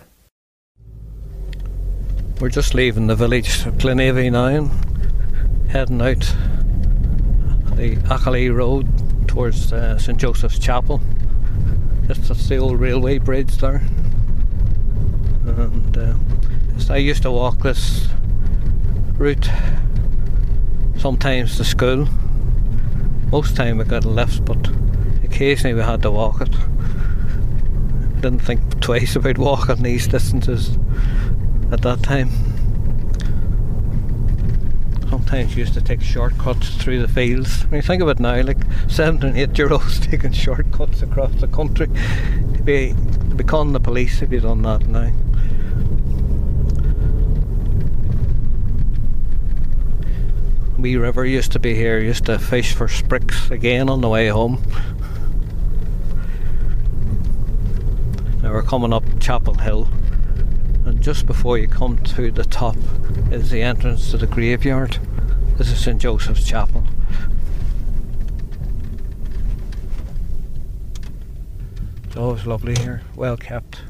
We're 2.41 2.49
just 2.49 2.73
leaving 2.73 3.07
the 3.07 3.15
village 3.15 3.65
of 3.65 3.75
Glenavy 3.75 4.31
now 4.31 4.69
heading 5.69 6.01
out 6.01 6.21
the 7.75 7.97
Achilles 8.09 8.49
Road 8.49 9.27
towards 9.27 9.71
uh, 9.71 9.97
St 9.97 10.17
Joseph's 10.17 10.57
Chapel. 10.57 10.99
That's, 12.03 12.27
that's 12.27 12.49
the 12.49 12.57
old 12.57 12.79
railway 12.79 13.19
bridge 13.19 13.55
there. 13.57 13.83
And 15.45 15.97
uh, 15.97 16.13
I 16.89 16.97
used 16.97 17.23
to 17.23 17.31
walk 17.31 17.59
this 17.59 18.07
route 19.17 19.49
sometimes 20.97 21.57
to 21.57 21.63
school. 21.63 22.07
Most 23.31 23.55
time 23.55 23.77
we 23.77 23.85
got 23.85 24.05
lifts 24.05 24.39
but 24.39 24.69
occasionally 25.23 25.73
we 25.75 25.81
had 25.81 26.01
to 26.03 26.11
walk 26.11 26.41
it. 26.41 26.51
Didn't 28.21 28.39
think 28.39 28.79
twice 28.81 29.15
about 29.15 29.37
walking 29.37 29.83
these 29.83 30.07
distances 30.07 30.77
at 31.71 31.81
that 31.81 32.01
time 32.03 32.29
sometimes 35.09 35.55
used 35.55 35.73
to 35.73 35.81
take 35.81 36.01
shortcuts 36.01 36.75
through 36.77 37.01
the 37.01 37.07
fields. 37.07 37.63
When 37.63 37.77
you 37.77 37.81
think 37.81 38.01
of 38.01 38.09
it 38.09 38.19
now, 38.19 38.41
like 38.41 38.63
seven 38.87 39.23
and 39.23 39.37
eight 39.37 39.57
year 39.57 39.71
olds 39.71 39.99
taking 40.07 40.31
shortcuts 40.31 41.01
across 41.01 41.33
the 41.35 41.47
country, 41.47 41.87
to 41.87 42.63
be 42.63 42.93
to 43.29 43.71
the 43.71 43.79
police 43.79 44.21
if 44.21 44.31
you 44.31 44.39
done 44.39 44.61
that 44.63 44.87
now. 44.87 45.11
Wee 50.81 50.95
River 50.95 51.25
used 51.25 51.51
to 51.51 51.59
be 51.59 51.75
here, 51.75 51.99
used 51.99 52.25
to 52.25 52.39
fish 52.39 52.73
for 52.73 52.87
spricks 52.87 53.51
again 53.51 53.89
on 53.89 54.01
the 54.01 54.07
way 54.07 54.29
home. 54.29 54.63
Now 58.41 58.53
we're 58.53 58.63
coming 58.63 58.93
up 58.93 59.03
Chapel 59.19 59.55
Hill, 59.55 59.89
and 60.85 61.01
just 61.01 61.25
before 61.25 61.57
you 61.57 61.67
come 61.67 61.97
to 61.97 62.31
the 62.31 62.45
top 62.45 62.77
is 63.29 63.49
the 63.49 63.61
entrance 63.61 64.11
to 64.11 64.17
the 64.17 64.27
graveyard. 64.27 64.97
This 65.57 65.69
is 65.69 65.83
St 65.83 65.99
Joseph's 65.99 66.47
Chapel. 66.47 66.83
It's 72.05 72.15
always 72.15 72.45
lovely 72.45 72.75
here, 72.77 73.01
well 73.15 73.35
kept. 73.35 73.81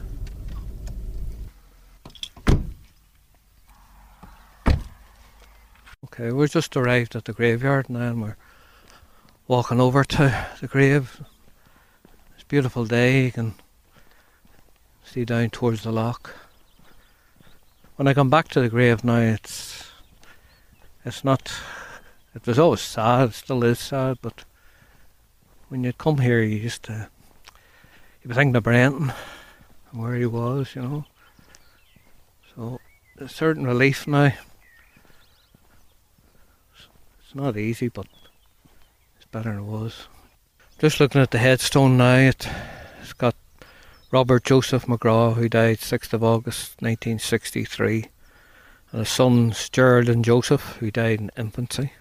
Uh, 6.19 6.23
okay, 6.23 6.31
we've 6.33 6.51
just 6.51 6.75
arrived 6.75 7.15
at 7.15 7.25
the 7.25 7.33
graveyard 7.33 7.89
now 7.89 8.09
and 8.09 8.21
we're 8.21 8.35
walking 9.47 9.79
over 9.79 10.03
to 10.03 10.47
the 10.59 10.67
grave. 10.67 11.21
It's 12.33 12.43
a 12.43 12.47
beautiful 12.47 12.85
day, 12.85 13.25
you 13.25 13.31
can 13.31 13.53
see 15.03 15.23
down 15.23 15.49
towards 15.49 15.83
the 15.83 15.91
loch 15.91 16.33
when 17.99 18.07
I 18.07 18.13
come 18.13 18.29
back 18.29 18.47
to 18.49 18.61
the 18.61 18.69
grave 18.69 19.03
now, 19.03 19.17
it's 19.17 19.91
it's 21.03 21.25
not. 21.25 21.51
It 22.33 22.47
was 22.47 22.57
always 22.57 22.79
sad, 22.79 23.33
still 23.33 23.61
is 23.65 23.77
sad, 23.77 24.19
but 24.21 24.45
when 25.67 25.83
you 25.83 25.91
come 25.91 26.19
here, 26.19 26.41
you 26.41 26.55
used 26.55 26.83
to 26.83 27.09
you 28.23 28.27
would 28.29 28.37
think 28.37 28.55
of 28.55 28.63
Brendan 28.63 29.11
and 29.91 30.01
where 30.01 30.15
he 30.15 30.25
was, 30.25 30.75
you 30.75 30.81
know. 30.81 31.05
So 32.55 32.79
a 33.17 33.27
certain 33.27 33.67
relief 33.67 34.07
now. 34.07 34.31
It's 37.29 37.35
not 37.35 37.57
easy, 37.57 37.89
but 37.89 38.07
it's 39.15 39.25
better 39.31 39.51
than 39.51 39.59
it 39.59 39.63
was. 39.63 40.07
Just 40.79 40.99
looking 40.99 41.21
at 41.21 41.29
the 41.29 41.37
headstone 41.37 41.95
now, 41.95 42.15
it, 42.15 42.49
it's 43.03 43.13
got 43.13 43.35
Robert 44.09 44.43
Joseph 44.45 44.87
Megraw, 44.87 45.35
who 45.35 45.47
died 45.47 45.77
6th 45.77 46.11
of 46.13 46.23
August 46.23 46.81
1963, 46.81 48.07
and 48.91 48.99
his 49.01 49.09
sons 49.09 49.69
Gerald 49.69 50.09
and 50.09 50.25
Joseph, 50.25 50.77
who 50.79 50.89
died 50.89 51.19
in 51.19 51.29
infancy, 51.37 51.93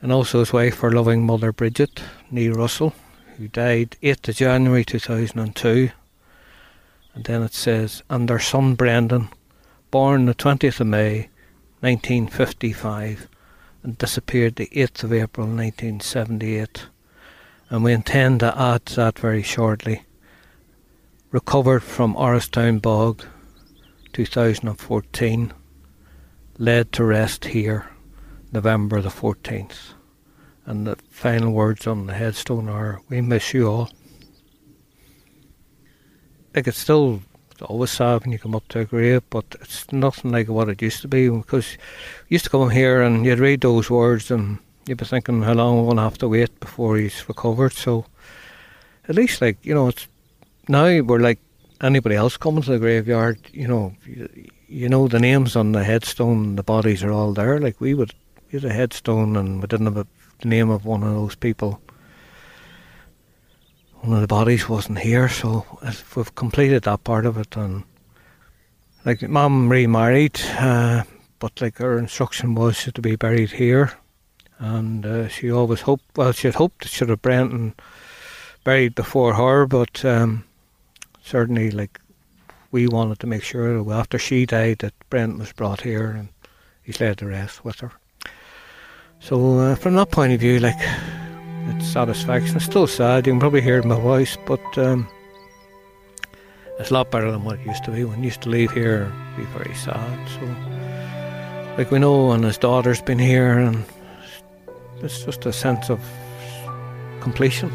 and 0.00 0.12
also 0.12 0.38
his 0.38 0.52
wife, 0.52 0.78
her 0.78 0.92
loving 0.92 1.26
mother 1.26 1.50
Bridget 1.50 2.00
Neil 2.30 2.52
Russell, 2.52 2.94
who 3.36 3.48
died 3.48 3.96
8th 4.00 4.28
of 4.28 4.36
January 4.36 4.84
2002. 4.84 5.90
And 7.16 7.24
then 7.24 7.42
it 7.42 7.52
says, 7.52 8.04
and 8.08 8.28
their 8.28 8.38
son 8.38 8.76
Brendan, 8.76 9.30
born 9.90 10.26
the 10.26 10.36
20th 10.36 10.78
of 10.78 10.86
May 10.86 11.30
1955 11.80 13.28
and 13.84 13.98
disappeared 13.98 14.56
the 14.56 14.66
8th 14.68 15.04
of 15.04 15.12
April 15.12 15.46
1978. 15.46 16.86
And 17.68 17.84
we 17.84 17.92
intend 17.92 18.40
to 18.40 18.58
add 18.58 18.86
that 18.86 19.18
very 19.18 19.42
shortly. 19.42 20.04
Recovered 21.30 21.82
from 21.82 22.14
Oristown 22.14 22.80
Bog 22.80 23.24
2014, 24.14 25.52
laid 26.56 26.92
to 26.92 27.04
rest 27.04 27.44
here 27.46 27.86
November 28.52 29.02
the 29.02 29.10
14th. 29.10 29.92
And 30.64 30.86
the 30.86 30.96
final 31.10 31.52
words 31.52 31.86
on 31.86 32.06
the 32.06 32.14
headstone 32.14 32.68
are, 32.68 33.02
We 33.10 33.20
miss 33.20 33.52
you 33.52 33.68
all. 33.68 33.90
I 36.54 36.62
could 36.62 36.74
still 36.74 37.20
always 37.62 37.90
sad 37.90 38.22
when 38.22 38.32
you 38.32 38.38
come 38.38 38.54
up 38.54 38.66
to 38.68 38.80
a 38.80 38.84
grave, 38.84 39.22
but 39.30 39.44
it's 39.60 39.90
nothing 39.92 40.30
like 40.30 40.48
what 40.48 40.68
it 40.68 40.82
used 40.82 41.02
to 41.02 41.08
be 41.08 41.28
because 41.28 41.72
you 42.28 42.34
used 42.34 42.44
to 42.44 42.50
come 42.50 42.70
here 42.70 43.02
and 43.02 43.24
you'd 43.24 43.38
read 43.38 43.60
those 43.60 43.90
words 43.90 44.30
and 44.30 44.58
you'd 44.86 44.98
be 44.98 45.04
thinking 45.04 45.42
how 45.42 45.54
long 45.54 45.78
we're 45.78 45.84
going 45.84 45.96
to 45.96 46.02
have 46.02 46.18
to 46.18 46.28
wait 46.28 46.58
before 46.60 46.96
he's 46.96 47.28
recovered. 47.28 47.72
So 47.72 48.06
at 49.08 49.14
least, 49.14 49.40
like, 49.40 49.58
you 49.64 49.74
know, 49.74 49.88
it's 49.88 50.06
now 50.68 51.00
we're 51.02 51.20
like 51.20 51.38
anybody 51.80 52.16
else 52.16 52.36
coming 52.36 52.62
to 52.62 52.70
the 52.72 52.78
graveyard, 52.78 53.38
you 53.52 53.68
know, 53.68 53.94
you, 54.06 54.28
you 54.68 54.88
know 54.88 55.08
the 55.08 55.20
names 55.20 55.56
on 55.56 55.72
the 55.72 55.84
headstone, 55.84 56.56
the 56.56 56.62
bodies 56.62 57.02
are 57.02 57.12
all 57.12 57.32
there. 57.32 57.60
Like 57.60 57.80
we 57.80 57.94
would, 57.94 58.14
we 58.50 58.60
had 58.60 58.70
a 58.70 58.74
headstone 58.74 59.36
and 59.36 59.60
we 59.60 59.66
didn't 59.66 59.86
have 59.86 59.96
a, 59.96 60.06
the 60.40 60.48
name 60.48 60.70
of 60.70 60.84
one 60.84 61.02
of 61.02 61.14
those 61.14 61.34
people 61.34 61.80
one 64.04 64.16
of 64.16 64.20
the 64.20 64.26
bodies 64.26 64.68
wasn't 64.68 64.98
here, 64.98 65.30
so 65.30 65.64
we've 66.14 66.34
completed 66.34 66.82
that 66.82 67.04
part 67.04 67.24
of 67.24 67.38
it. 67.38 67.56
And 67.56 67.84
like, 69.04 69.22
mum 69.22 69.70
remarried, 69.70 70.38
uh, 70.58 71.04
but 71.38 71.58
like 71.60 71.78
her 71.78 71.98
instruction 71.98 72.54
was 72.54 72.84
to 72.84 73.00
be 73.00 73.16
buried 73.16 73.52
here, 73.52 73.92
and 74.58 75.06
uh, 75.06 75.28
she 75.28 75.50
always 75.50 75.80
hoped. 75.80 76.04
Well, 76.16 76.32
she 76.32 76.48
had 76.48 76.56
hoped 76.56 76.82
that 76.82 76.90
should 76.90 77.08
have 77.08 77.22
Brendan 77.22 77.74
buried 78.62 78.94
before 78.94 79.34
her, 79.34 79.66
but 79.66 80.04
um, 80.04 80.44
certainly, 81.22 81.70
like, 81.70 81.98
we 82.72 82.86
wanted 82.86 83.20
to 83.20 83.26
make 83.26 83.42
sure 83.42 83.82
that 83.82 83.90
after 83.90 84.18
she 84.18 84.44
died, 84.44 84.80
that 84.80 84.92
Brendan 85.08 85.38
was 85.38 85.52
brought 85.52 85.80
here 85.80 86.10
and 86.10 86.28
he's 86.82 87.00
laid 87.00 87.18
to 87.18 87.26
rest 87.26 87.64
with 87.64 87.80
her. 87.80 87.92
So, 89.20 89.58
uh, 89.58 89.74
from 89.76 89.94
that 89.94 90.10
point 90.10 90.34
of 90.34 90.40
view, 90.40 90.58
like 90.60 90.76
it's 91.68 91.86
satisfaction. 91.86 92.56
It's 92.56 92.64
still 92.64 92.86
sad. 92.86 93.26
You 93.26 93.32
can 93.32 93.40
probably 93.40 93.60
hear 93.60 93.78
it 93.78 93.82
in 93.82 93.88
my 93.88 93.98
voice, 93.98 94.36
but 94.46 94.62
um, 94.78 95.08
it's 96.78 96.90
a 96.90 96.94
lot 96.94 97.10
better 97.10 97.30
than 97.30 97.44
what 97.44 97.58
it 97.58 97.66
used 97.66 97.84
to 97.84 97.90
be. 97.90 98.04
When 98.04 98.18
you 98.18 98.26
used 98.26 98.42
to 98.42 98.48
leave 98.48 98.70
here, 98.72 99.12
be 99.36 99.44
very 99.44 99.74
sad. 99.74 100.28
So, 100.28 101.76
like 101.78 101.90
we 101.90 101.98
know, 101.98 102.32
and 102.32 102.44
his 102.44 102.58
daughter's 102.58 103.00
been 103.02 103.18
here, 103.18 103.58
and 103.58 103.84
it's 105.02 105.24
just 105.24 105.46
a 105.46 105.52
sense 105.52 105.90
of 105.90 106.00
completion. 107.20 107.70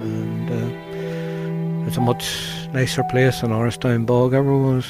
And 0.00 0.50
uh, 0.50 1.86
it's 1.86 1.96
a 1.96 2.00
much 2.00 2.24
nicer 2.72 3.04
place 3.04 3.40
than 3.40 3.50
Oristown 3.50 4.06
Bog 4.06 4.34
ever 4.34 4.56
was. 4.56 4.86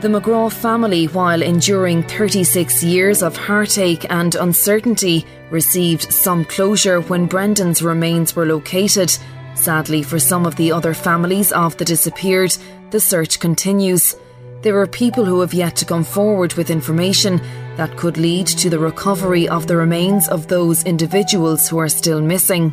The 0.00 0.08
Megraw 0.08 0.50
family, 0.50 1.08
while 1.08 1.42
enduring 1.42 2.04
36 2.04 2.82
years 2.82 3.22
of 3.22 3.36
heartache 3.36 4.06
and 4.08 4.34
uncertainty, 4.34 5.26
received 5.50 6.10
some 6.10 6.46
closure 6.46 7.02
when 7.02 7.26
Brendan's 7.26 7.82
remains 7.82 8.34
were 8.34 8.46
located. 8.46 9.14
Sadly, 9.54 10.02
for 10.02 10.18
some 10.18 10.46
of 10.46 10.56
the 10.56 10.72
other 10.72 10.94
families 10.94 11.52
of 11.52 11.76
the 11.76 11.84
disappeared, 11.84 12.56
the 12.90 12.98
search 12.98 13.40
continues. 13.40 14.16
There 14.62 14.78
are 14.78 14.86
people 14.86 15.26
who 15.26 15.42
have 15.42 15.52
yet 15.52 15.76
to 15.76 15.84
come 15.84 16.04
forward 16.04 16.54
with 16.54 16.70
information 16.70 17.38
that 17.76 17.98
could 17.98 18.16
lead 18.16 18.46
to 18.46 18.70
the 18.70 18.78
recovery 18.78 19.50
of 19.50 19.66
the 19.66 19.76
remains 19.76 20.30
of 20.30 20.48
those 20.48 20.82
individuals 20.84 21.68
who 21.68 21.76
are 21.76 21.90
still 21.90 22.22
missing. 22.22 22.72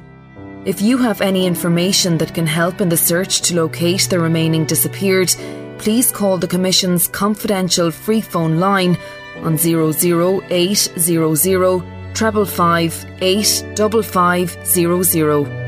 If 0.64 0.82
you 0.82 0.98
have 1.00 1.20
any 1.20 1.46
information 1.46 2.18
that 2.20 2.34
can 2.34 2.48
help 2.48 2.80
in 2.80 2.88
the 2.88 2.96
search 2.96 3.42
to 3.42 3.56
locate 3.56 4.08
the 4.10 4.18
remaining 4.18 4.64
disappeared, 4.64 5.36
please 5.80 6.12
call 6.12 6.38
the 6.38 6.48
Commission's 6.48 7.08
confidential 7.08 7.92
free 7.92 8.22
phone 8.22 8.60
line 8.60 8.98
on 9.44 9.58
00800 9.58 11.84
treble 12.14 12.46
five 12.46 13.06
eight 13.22 13.64
double 13.76 14.02
five 14.02 14.58
zero 14.66 15.04
zero. 15.04 15.67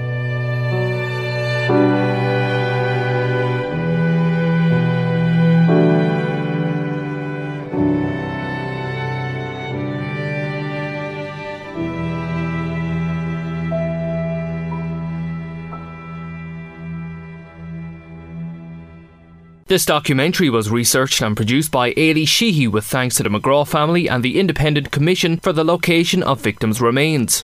This 19.69 19.85
documentary 19.85 20.49
was 20.49 20.71
researched 20.71 21.21
and 21.21 21.35
produced 21.35 21.71
by 21.71 21.93
Ailey 21.93 22.27
Sheehy 22.27 22.67
with 22.67 22.85
thanks 22.85 23.17
to 23.17 23.23
the 23.23 23.29
Megraw 23.29 23.67
family 23.67 24.09
and 24.09 24.23
the 24.23 24.39
Independent 24.39 24.89
Commission 24.89 25.37
for 25.37 25.53
the 25.53 25.63
location 25.63 26.23
of 26.23 26.41
victims' 26.41 26.81
remains. 26.81 27.43